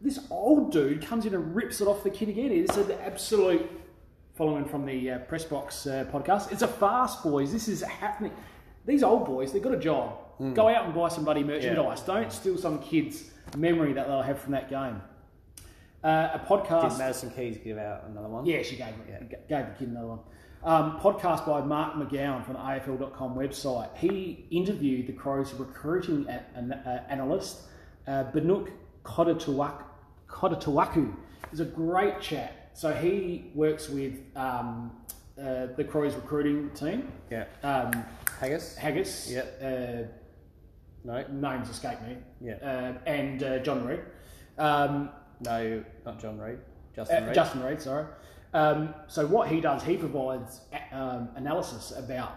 this 0.00 0.18
old 0.30 0.72
dude 0.72 1.04
comes 1.04 1.26
in 1.26 1.34
and 1.34 1.54
rips 1.54 1.80
it 1.80 1.88
off 1.88 2.02
the 2.02 2.10
kid 2.10 2.28
again. 2.28 2.52
It's 2.52 2.76
an 2.76 2.92
absolute, 3.02 3.68
following 4.34 4.64
from 4.64 4.86
the 4.86 5.10
uh, 5.10 5.18
press 5.20 5.44
box 5.44 5.86
uh, 5.86 6.04
podcast, 6.12 6.52
it's 6.52 6.62
a 6.62 6.68
fast, 6.68 7.22
boys. 7.22 7.52
This 7.52 7.68
is 7.68 7.82
happening. 7.82 8.32
These 8.86 9.02
old 9.02 9.26
boys, 9.26 9.52
they've 9.52 9.62
got 9.62 9.74
a 9.74 9.78
job. 9.78 10.18
Go 10.54 10.68
out 10.68 10.86
and 10.86 10.94
buy 10.94 11.08
some 11.08 11.24
bloody 11.24 11.44
merchandise. 11.44 12.00
Don't 12.00 12.32
steal 12.32 12.56
some 12.56 12.78
kid's 12.80 13.30
memory 13.56 13.92
that 13.92 14.06
they'll 14.06 14.22
have 14.22 14.38
from 14.38 14.52
that 14.52 14.70
game. 14.70 15.02
Uh, 16.02 16.30
a 16.32 16.38
Did. 16.38 16.98
Madison 16.98 17.30
Keys 17.30 17.58
give 17.62 17.76
out 17.76 18.04
another 18.08 18.28
one? 18.28 18.46
Yeah, 18.46 18.62
she 18.62 18.76
gave 18.76 18.88
it, 18.88 19.48
gave 19.48 19.66
the 19.66 19.74
kid 19.78 19.88
another 19.88 20.06
one. 20.06 20.20
Um, 20.62 21.00
podcast 21.00 21.46
by 21.46 21.62
Mark 21.62 21.94
McGowan 21.94 22.44
from 22.44 22.54
the 22.54 22.60
AFL.com 22.60 23.34
website. 23.34 23.96
He 23.96 24.46
interviewed 24.50 25.06
the 25.06 25.12
Crows 25.14 25.54
recruiting 25.54 26.26
an, 26.54 26.72
uh, 26.72 27.02
analyst, 27.08 27.62
uh, 28.06 28.24
Banuk 28.24 28.68
Kodatuwaku. 29.02 29.82
Kodatuwaku. 30.28 31.14
It's 31.50 31.60
a 31.60 31.64
great 31.64 32.20
chat. 32.20 32.70
So 32.74 32.92
he 32.92 33.50
works 33.54 33.88
with 33.88 34.18
um, 34.36 34.92
uh, 35.40 35.68
the 35.76 35.84
Crows 35.84 36.14
recruiting 36.14 36.68
team. 36.70 37.10
Yeah. 37.30 37.46
Um, 37.62 38.04
Haggis? 38.38 38.76
Haggis. 38.76 39.30
Yeah. 39.30 39.44
Uh, 39.66 40.06
No. 41.04 41.24
names 41.30 41.70
escape 41.70 42.02
me. 42.02 42.18
Yeah. 42.42 42.56
Uh, 42.56 42.98
and 43.06 43.42
uh, 43.42 43.58
John 43.60 43.86
Reed. 43.86 44.00
Um, 44.58 45.08
No, 45.40 45.82
not 46.04 46.20
John 46.20 46.38
Reed. 46.38 46.58
Justin 46.94 47.22
uh, 47.22 47.26
Reid. 47.28 47.34
Justin 47.34 47.62
Reid, 47.62 47.80
sorry. 47.80 48.04
Um, 48.52 48.94
so 49.06 49.26
what 49.26 49.48
he 49.48 49.60
does, 49.60 49.82
he 49.82 49.96
provides 49.96 50.60
um, 50.92 51.28
analysis 51.36 51.92
about 51.96 52.32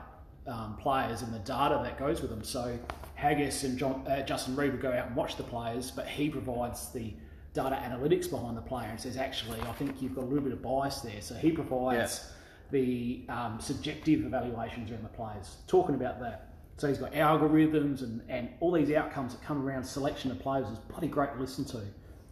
um, 0.47 0.77
players 0.77 1.21
and 1.21 1.33
the 1.33 1.39
data 1.39 1.79
that 1.83 1.97
goes 1.97 2.21
with 2.21 2.29
them. 2.29 2.43
So 2.43 2.77
Haggis 3.15 3.63
and 3.63 3.77
John, 3.77 4.05
uh, 4.07 4.23
Justin 4.25 4.55
Reid 4.55 4.73
will 4.73 4.79
go 4.79 4.91
out 4.91 5.07
and 5.07 5.15
watch 5.15 5.37
the 5.37 5.43
players, 5.43 5.91
but 5.91 6.07
he 6.07 6.29
provides 6.29 6.91
the 6.91 7.13
data 7.53 7.75
analytics 7.75 8.29
behind 8.29 8.57
the 8.57 8.61
player 8.61 8.89
and 8.89 8.99
says, 8.99 9.17
actually, 9.17 9.59
I 9.61 9.71
think 9.73 10.01
you've 10.01 10.15
got 10.15 10.23
a 10.23 10.27
little 10.27 10.43
bit 10.43 10.53
of 10.53 10.61
bias 10.61 10.99
there. 11.01 11.21
So 11.21 11.35
he 11.35 11.51
provides 11.51 12.31
the 12.71 13.23
um, 13.29 13.59
subjective 13.59 14.25
evaluations 14.25 14.91
around 14.91 15.03
the 15.03 15.09
players, 15.09 15.57
talking 15.67 15.95
about 15.95 16.19
that. 16.19 16.49
So 16.77 16.87
he's 16.87 16.97
got 16.97 17.13
algorithms 17.13 18.01
and, 18.01 18.21
and 18.27 18.49
all 18.59 18.71
these 18.71 18.91
outcomes 18.91 19.33
that 19.33 19.43
come 19.43 19.63
around 19.63 19.83
selection 19.83 20.31
of 20.31 20.39
players 20.39 20.67
is 20.67 20.79
bloody 20.79 21.07
great 21.07 21.33
to 21.33 21.39
listen 21.39 21.65
to. 21.65 21.81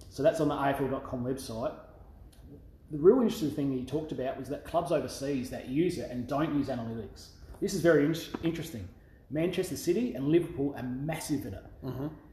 So 0.10 0.24
that's 0.24 0.40
on 0.42 0.48
the 0.48 0.56
AFL.com 0.56 1.24
website. 1.24 1.74
The 2.92 2.98
real 2.98 3.22
interesting 3.22 3.52
thing 3.52 3.72
he 3.72 3.86
talked 3.86 4.12
about 4.12 4.38
was 4.38 4.50
that 4.50 4.66
clubs 4.66 4.92
overseas 4.92 5.50
that 5.50 5.68
use 5.70 5.98
it 5.98 6.10
and 6.12 6.28
don't 6.28 6.54
use 6.56 6.68
analytics. 6.68 7.28
This 7.62 7.74
is 7.74 7.82
very 7.82 8.06
in- 8.06 8.16
interesting. 8.44 8.88
Manchester 9.30 9.78
City 9.78 10.14
and 10.14 10.28
Liverpool 10.28 10.74
are 10.76 10.84
massive 10.84 11.46
in 11.46 11.54
it. 11.54 11.64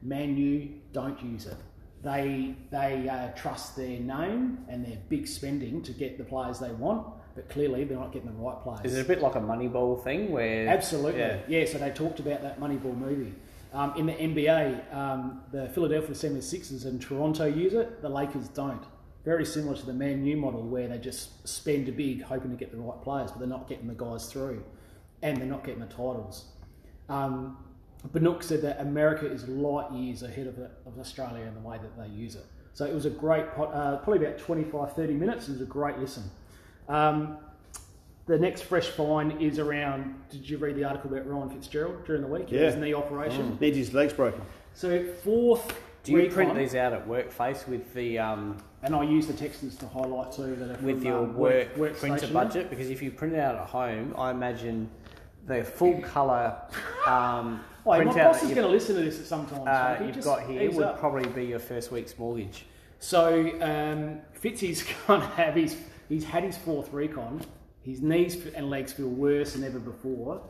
Man 0.01 0.35
U 0.37 0.69
don't 0.91 1.21
use 1.23 1.45
it. 1.45 1.55
They 2.03 2.55
they 2.71 3.07
uh, 3.09 3.29
trust 3.37 3.75
their 3.75 3.99
name 3.99 4.59
and 4.69 4.85
their 4.85 4.97
big 5.09 5.27
spending 5.27 5.81
to 5.83 5.91
get 5.91 6.17
the 6.17 6.23
players 6.23 6.59
they 6.59 6.71
want, 6.71 7.07
but 7.35 7.49
clearly 7.49 7.83
they're 7.85 7.97
not 7.97 8.11
getting 8.11 8.29
the 8.29 8.35
right 8.35 8.61
players. 8.61 8.81
Is 8.83 8.97
it 8.97 9.05
a 9.05 9.07
bit 9.07 9.21
like 9.21 9.35
a 9.35 9.39
Moneyball 9.41 10.01
thing 10.03 10.31
where 10.31 10.67
Absolutely. 10.67 11.19
Yeah. 11.19 11.39
Yeah. 11.47 11.65
so 11.65 11.77
they 11.77 11.89
talked 11.91 12.19
about 12.19 12.41
that 12.41 12.59
Moneyball 12.59 12.97
movie. 12.97 13.33
Um, 13.71 13.93
in 13.95 14.07
the 14.07 14.13
NBA, 14.13 14.93
um, 14.93 15.41
the 15.51 15.69
Philadelphia 15.69 16.15
76ers 16.15 16.85
and 16.85 16.99
Toronto 17.01 17.45
use 17.45 17.73
it, 17.73 18.01
the 18.01 18.09
Lakers 18.09 18.47
don't. 18.47 18.83
Very 19.25 19.45
similar 19.45 19.75
to 19.75 19.85
the 19.85 19.93
Man 19.93 20.25
U 20.25 20.37
model 20.37 20.63
where 20.63 20.87
they 20.87 20.97
just 20.97 21.47
spend 21.47 21.89
a 21.89 21.91
big 21.91 22.23
hoping 22.23 22.51
to 22.51 22.57
get 22.57 22.71
the 22.71 22.77
right 22.77 23.01
players, 23.01 23.31
but 23.31 23.39
they're 23.39 23.47
not 23.47 23.67
getting 23.67 23.87
the 23.87 23.93
guys 23.93 24.31
through 24.31 24.63
and 25.21 25.37
they're 25.37 25.45
not 25.45 25.63
getting 25.63 25.81
the 25.81 25.87
titles. 25.87 26.45
Um, 27.09 27.57
Banook 28.13 28.43
said 28.43 28.61
that 28.61 28.79
America 28.79 29.29
is 29.29 29.47
light 29.47 29.91
years 29.91 30.23
ahead 30.23 30.47
of, 30.47 30.57
it, 30.57 30.71
of 30.85 30.97
Australia 30.99 31.43
in 31.45 31.53
the 31.53 31.59
way 31.59 31.77
that 31.77 31.97
they 31.97 32.07
use 32.07 32.35
it. 32.35 32.45
So 32.73 32.85
it 32.85 32.93
was 32.93 33.05
a 33.05 33.09
great, 33.09 33.53
pod, 33.55 33.73
uh, 33.73 33.97
probably 33.97 34.25
about 34.25 34.39
25, 34.39 34.93
30 34.93 35.13
minutes. 35.13 35.49
It 35.49 35.53
was 35.53 35.61
a 35.61 35.65
great 35.65 35.97
listen. 35.97 36.23
Um, 36.87 37.37
the 38.25 38.37
next 38.37 38.61
fresh 38.61 38.87
find 38.87 39.41
is 39.41 39.59
around. 39.59 40.15
Did 40.29 40.49
you 40.49 40.57
read 40.59 40.75
the 40.75 40.83
article 40.83 41.11
about 41.11 41.27
Ryan 41.27 41.49
Fitzgerald 41.49 42.05
during 42.05 42.21
the 42.21 42.27
week? 42.27 42.51
Yeah. 42.51 42.61
His 42.61 42.75
knee 42.75 42.93
operation. 42.93 43.57
Needs 43.59 43.75
his 43.75 43.93
legs 43.93 44.13
broken. 44.13 44.41
So 44.73 45.03
fourth. 45.23 45.75
Do 46.03 46.13
you 46.13 46.19
recon, 46.19 46.33
print 46.33 46.55
these 46.55 46.75
out 46.75 46.93
at 46.93 47.07
Workface 47.07 47.67
with 47.67 47.93
the 47.93 48.19
um, 48.19 48.57
And 48.81 48.95
I 48.95 49.03
use 49.03 49.27
the 49.27 49.33
texters 49.33 49.77
to 49.79 49.87
highlight 49.87 50.31
too 50.31 50.55
that 50.55 50.71
are 50.71 50.75
from, 50.75 50.85
with 50.85 51.03
your 51.03 51.23
um, 51.23 51.35
work, 51.35 51.75
work 51.75 51.97
printer 51.97 52.27
budget? 52.27 52.69
Because 52.69 52.89
if 52.89 53.01
you 53.01 53.11
print 53.11 53.33
it 53.33 53.39
out 53.39 53.55
at 53.55 53.67
home, 53.67 54.15
I 54.17 54.31
imagine 54.31 54.89
the 55.45 55.63
full 55.63 55.99
colour 56.01 56.55
um, 57.05 57.63
Oh, 57.85 58.03
my 58.03 58.13
boss 58.13 58.43
is 58.43 58.49
going 58.49 58.67
to 58.67 58.67
listen 58.67 58.95
to 58.95 59.01
this 59.01 59.19
at 59.19 59.25
some 59.25 59.47
time. 59.47 59.63
uh, 59.65 59.97
so 59.97 60.03
you've 60.03 60.15
just 60.15 60.27
got 60.27 60.43
here 60.43 60.69
would 60.71 60.85
up. 60.85 60.99
probably 60.99 61.27
be 61.29 61.45
your 61.45 61.59
first 61.59 61.91
week's 61.91 62.17
mortgage. 62.17 62.65
So 62.99 63.51
um, 63.61 64.19
Fitzy's 64.39 64.83
going 65.07 65.21
to 65.21 65.27
have 65.27 65.55
his. 65.55 65.77
He's 66.07 66.23
had 66.23 66.43
his 66.43 66.57
fourth 66.57 66.91
recon. 66.91 67.41
His 67.81 68.01
knees 68.01 68.45
and 68.55 68.69
legs 68.69 68.91
feel 68.93 69.07
worse 69.07 69.53
than 69.53 69.63
ever 69.63 69.79
before. 69.79 70.41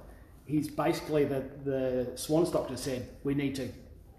He's 0.45 0.67
basically 0.67 1.25
the 1.25 1.45
the 1.63 2.11
Swans 2.15 2.49
doctor 2.49 2.75
said 2.75 3.07
we 3.23 3.35
need 3.35 3.55
to 3.55 3.69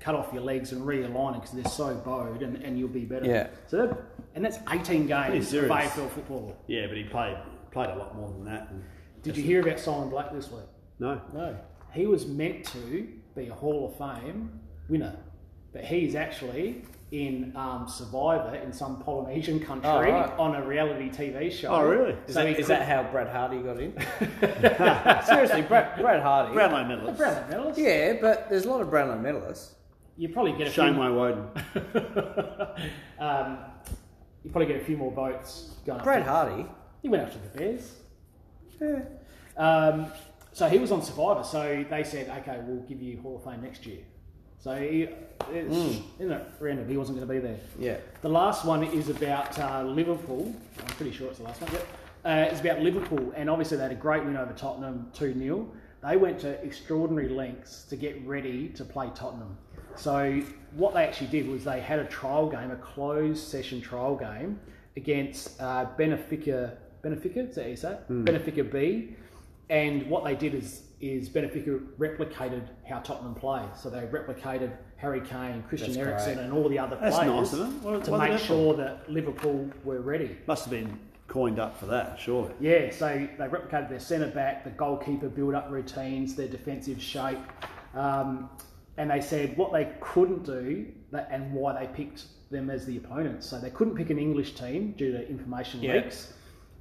cut 0.00 0.14
off 0.14 0.32
your 0.32 0.42
legs 0.42 0.72
and 0.72 0.82
realign 0.82 1.36
it 1.36 1.42
because 1.42 1.50
they're 1.52 1.70
so 1.70 1.94
bowed 1.94 2.42
and, 2.42 2.56
and 2.56 2.78
you'll 2.78 2.88
be 2.88 3.04
better. 3.04 3.26
Yeah. 3.26 3.48
So 3.68 3.86
that, 3.86 3.98
and 4.34 4.44
that's 4.44 4.58
18 4.70 5.06
games 5.06 5.52
of. 5.54 5.64
AFL 5.64 6.10
football. 6.10 6.56
Yeah, 6.66 6.86
but 6.88 6.96
he 6.96 7.04
played 7.04 7.36
played 7.70 7.90
a 7.90 7.94
lot 7.96 8.16
more 8.16 8.28
than 8.30 8.44
that. 8.46 8.68
And 8.70 8.82
Did 9.22 9.36
you 9.36 9.42
hear 9.44 9.60
about 9.60 9.78
Simon 9.78 10.08
Black 10.10 10.32
this 10.32 10.50
week? 10.50 10.64
no. 10.98 11.20
No. 11.32 11.56
He 11.92 12.06
was 12.06 12.26
meant 12.26 12.64
to 12.66 13.08
be 13.36 13.48
a 13.48 13.52
Hall 13.54 13.88
of 13.98 14.22
Fame 14.22 14.50
winner, 14.88 15.16
but 15.72 15.84
he's 15.84 16.14
actually 16.14 16.82
in 17.10 17.52
um, 17.56 17.88
Survivor 17.88 18.54
in 18.54 18.72
some 18.72 19.02
Polynesian 19.02 19.58
country 19.58 19.90
Oh, 19.90 20.00
right. 20.00 20.30
on 20.38 20.54
a 20.54 20.64
reality 20.64 21.10
TV 21.10 21.50
show. 21.50 21.68
Oh, 21.70 21.82
really? 21.88 22.12
Is, 22.28 22.34
So 22.34 22.44
that, 22.44 22.56
could- 22.56 22.66
that 22.66 22.86
how 22.86 23.02
Brad 23.10 23.26
Hardie 23.26 23.64
got 23.64 23.80
in? 23.80 23.92
Seriously, 25.26 25.62
Brad, 25.62 26.00
Brad 26.00 26.22
Hardie. 26.22 26.52
Brownlow 26.52 26.78
A 26.78 26.86
medalist. 26.88 27.18
Brownlow 27.18 27.48
medalist? 27.50 27.80
Yeah, 27.80 28.12
but 28.20 28.48
there's 28.48 28.64
a 28.64 28.70
lot 28.70 28.80
of 28.80 28.88
Brownlow 28.90 29.18
medalists. 29.18 29.70
You 30.20 30.28
probably 30.28 30.52
get 30.52 30.66
a 30.66 30.70
Shane 30.70 30.92
few. 30.92 31.02
Way 31.02 31.08
Woden. 31.08 31.46
um, 33.18 33.58
you 34.44 34.50
probably 34.50 34.66
get 34.66 34.82
a 34.82 34.84
few 34.84 34.98
more 34.98 35.10
votes 35.10 35.76
going. 35.86 36.02
Brad. 36.02 36.26
Hardie. 36.26 36.68
He 37.00 37.08
went 37.08 37.22
after 37.22 37.38
the 37.38 37.58
Bears. 37.58 37.94
Yeah. 38.78 39.00
Um, 39.56 40.12
so 40.52 40.68
he 40.68 40.78
was 40.78 40.92
on 40.92 41.02
Survivor. 41.02 41.42
So 41.42 41.86
they 41.88 42.04
said, 42.04 42.28
okay, 42.40 42.60
we'll 42.66 42.82
give 42.82 43.00
you 43.00 43.18
Hall 43.22 43.36
of 43.36 43.44
Fame 43.44 43.62
next 43.62 43.86
year. 43.86 44.00
So 44.58 44.76
he, 44.76 45.08
it's, 45.52 46.02
isn't 46.18 46.32
it 46.32 46.46
random? 46.60 46.86
He 46.86 46.98
wasn't 46.98 47.16
going 47.16 47.26
to 47.26 47.34
be 47.34 47.40
there. 47.40 47.58
Yeah. 47.78 47.96
The 48.20 48.28
last 48.28 48.66
one 48.66 48.84
is 48.84 49.08
about 49.08 49.58
uh, 49.58 49.84
Liverpool. 49.84 50.54
I'm 50.80 50.86
pretty 50.96 51.12
sure 51.12 51.28
it's 51.28 51.38
the 51.38 51.44
last 51.44 51.62
one. 51.62 51.72
Yep. 51.72 51.86
Uh, 52.26 52.50
it's 52.50 52.60
about 52.60 52.80
Liverpool, 52.80 53.32
and 53.34 53.48
obviously 53.48 53.78
they 53.78 53.84
had 53.84 53.92
a 53.92 53.94
great 53.94 54.22
win 54.22 54.36
over 54.36 54.52
Tottenham 54.52 55.10
2 55.14 55.32
0. 55.38 55.66
They 56.02 56.18
went 56.18 56.40
to 56.40 56.62
extraordinary 56.62 57.30
lengths 57.30 57.84
to 57.84 57.96
get 57.96 58.22
ready 58.26 58.68
to 58.68 58.84
play 58.84 59.10
Tottenham. 59.14 59.56
So, 60.00 60.42
what 60.76 60.94
they 60.94 61.04
actually 61.04 61.26
did 61.26 61.46
was 61.46 61.64
they 61.64 61.80
had 61.80 61.98
a 61.98 62.06
trial 62.06 62.48
game, 62.48 62.70
a 62.70 62.76
closed 62.76 63.46
session 63.46 63.82
trial 63.82 64.16
game 64.16 64.58
against 64.96 65.60
uh, 65.60 65.86
Benfica. 65.98 66.72
Benfica, 67.04 67.48
is 67.48 67.54
that 67.56 67.68
you 67.68 67.76
say 67.76 67.92
it? 67.92 68.08
Benfica 68.08 68.70
B. 68.72 69.14
And 69.68 70.08
what 70.08 70.24
they 70.24 70.34
did 70.34 70.54
is 70.54 70.82
is 71.00 71.28
Benfica 71.30 71.80
replicated 71.98 72.62
how 72.88 72.98
Tottenham 73.00 73.34
play. 73.34 73.62
So 73.76 73.88
they 73.90 74.00
replicated 74.00 74.72
Harry 74.96 75.20
Kane, 75.20 75.62
Christian 75.68 75.92
That's 75.94 76.06
Eriksen, 76.06 76.34
great. 76.34 76.44
and 76.44 76.52
all 76.52 76.68
the 76.68 76.78
other 76.78 76.96
That's 77.00 77.16
players 77.16 77.32
nice 77.34 77.52
of 77.54 77.58
them. 77.58 77.82
What- 77.82 78.04
to 78.04 78.10
what 78.10 78.20
are 78.20 78.26
they 78.26 78.34
make 78.34 78.42
sure 78.42 78.74
that 78.74 79.10
Liverpool 79.10 79.70
were 79.84 80.00
ready. 80.00 80.36
Must 80.46 80.64
have 80.64 80.70
been 80.70 80.98
coined 81.26 81.58
up 81.58 81.78
for 81.78 81.86
that, 81.86 82.18
surely. 82.18 82.52
Yeah, 82.60 82.90
so 82.90 83.06
they 83.38 83.44
replicated 83.44 83.88
their 83.88 84.00
centre 84.00 84.28
back, 84.28 84.64
the 84.64 84.70
goalkeeper 84.70 85.28
build 85.28 85.54
up 85.54 85.70
routines, 85.70 86.34
their 86.34 86.48
defensive 86.48 87.00
shape, 87.00 87.38
um, 87.94 88.50
and 88.96 89.10
they 89.10 89.20
said 89.20 89.56
what 89.56 89.72
they 89.72 89.92
couldn't 90.00 90.44
do 90.44 90.86
that, 91.12 91.28
and 91.30 91.52
why 91.52 91.78
they 91.78 91.92
picked 91.92 92.24
them 92.50 92.70
as 92.70 92.84
the 92.86 92.96
opponents. 92.96 93.46
So 93.46 93.58
they 93.58 93.70
couldn't 93.70 93.94
pick 93.94 94.10
an 94.10 94.18
English 94.18 94.54
team 94.54 94.92
due 94.92 95.12
to 95.12 95.28
information 95.28 95.80
Yeah. 95.82 95.94
leaks. 95.94 96.32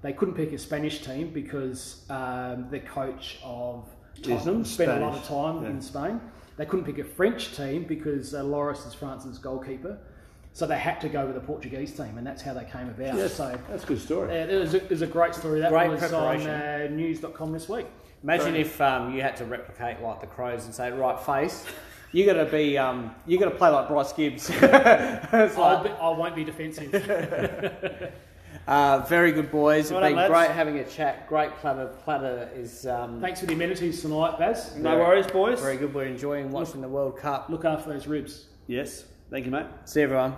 They 0.02 0.14
couldn't 0.14 0.36
pick 0.36 0.52
a 0.54 0.58
Spanish 0.58 1.04
team 1.04 1.32
because 1.32 2.06
um, 2.10 2.68
the 2.72 2.80
coach 2.80 3.40
of 3.44 3.88
Tottenham 4.22 4.66
spent 4.66 4.92
a 4.92 5.00
lot 5.06 5.16
of 5.16 5.24
time 5.28 5.64
yeah. 5.64 5.70
in 5.70 5.82
Spain. 5.82 6.22
They 6.58 6.66
couldn't 6.66 6.86
pick 6.86 6.98
a 6.98 7.04
French 7.04 7.56
team 7.56 7.84
because 7.84 8.34
uh, 8.34 8.44
Lloris 8.44 8.86
is 8.88 8.94
France's 8.94 9.38
goalkeeper. 9.38 9.98
So 10.54 10.66
they 10.66 10.78
had 10.78 11.00
to 11.02 11.10
go 11.10 11.26
with 11.26 11.38
a 11.38 11.40
Portuguese 11.42 11.96
team, 11.96 12.18
and 12.18 12.26
that's 12.26 12.42
how 12.42 12.54
they 12.54 12.66
came 12.66 12.90
about. 12.90 13.16
Yes, 13.16 13.36
So 13.36 13.58
that's 13.70 13.84
a 13.84 13.88
good 13.88 14.02
story. 14.02 14.32
uh, 14.32 14.46
it, 14.46 14.60
was 14.60 14.74
a, 14.74 14.78
it 14.84 14.90
was 14.90 15.02
a 15.02 15.08
great 15.08 15.36
story. 15.36 15.60
That 15.60 15.70
Great 15.72 15.90
was 15.90 16.12
on 16.12 16.42
uh, 16.48 16.88
news.com 16.92 17.52
this 17.54 17.70
week. 17.70 17.86
Imagine 18.24 18.56
if 18.56 18.82
um, 18.82 19.14
you 19.14 19.22
had 19.22 19.38
to 19.38 19.46
replicate 19.46 20.02
like 20.02 20.20
the 20.20 20.28
Crows 20.28 20.66
and 20.66 20.74
say, 20.74 20.92
right, 20.92 21.18
face, 21.20 21.66
you 22.12 22.26
got 22.26 22.34
to 22.34 22.46
be, 22.46 22.78
um, 22.78 23.14
you 23.26 23.38
got 23.38 23.46
to 23.46 23.56
play 23.56 23.70
like 23.70 23.88
Bryce 23.88 24.14
Gibbs. 24.14 24.50
I'll 24.62 25.50
like, 25.58 25.84
be, 25.84 25.90
I 25.90 26.10
won't 26.10 26.36
be 26.36 26.44
defensive. 26.44 26.94
uh, 28.68 29.06
very 29.08 29.32
good 29.32 29.52
boys. 29.52 29.92
Well 29.92 30.00
It's 30.00 30.04
done, 30.04 30.12
been 30.12 30.16
lads. 30.16 30.32
great 30.32 30.52
having 30.52 30.78
a 30.80 30.86
chat. 30.86 31.28
Great 31.28 31.56
platter. 31.58 31.88
Platter 32.04 32.50
is 32.56 32.88
um, 32.88 33.22
Thanks 33.22 33.40
for 33.40 33.46
the 33.46 33.54
amenities 33.54 34.02
tonight, 34.02 34.38
Baz. 34.40 34.76
No 34.76 34.98
worries, 34.98 35.28
boys. 35.28 35.62
very 35.62 35.78
good. 35.78 35.94
We're 35.94 36.06
enjoying 36.06 36.52
watching 36.52 36.82
the 36.82 36.90
World 36.90 37.18
Cup. 37.18 37.50
Look 37.50 37.66
after 37.66 37.92
those 37.94 38.08
ribs. 38.08 38.48
Yes. 38.68 39.06
Thank 39.30 39.46
you, 39.46 39.52
mate. 39.52 39.68
See 39.86 40.02
everyone. 40.02 40.36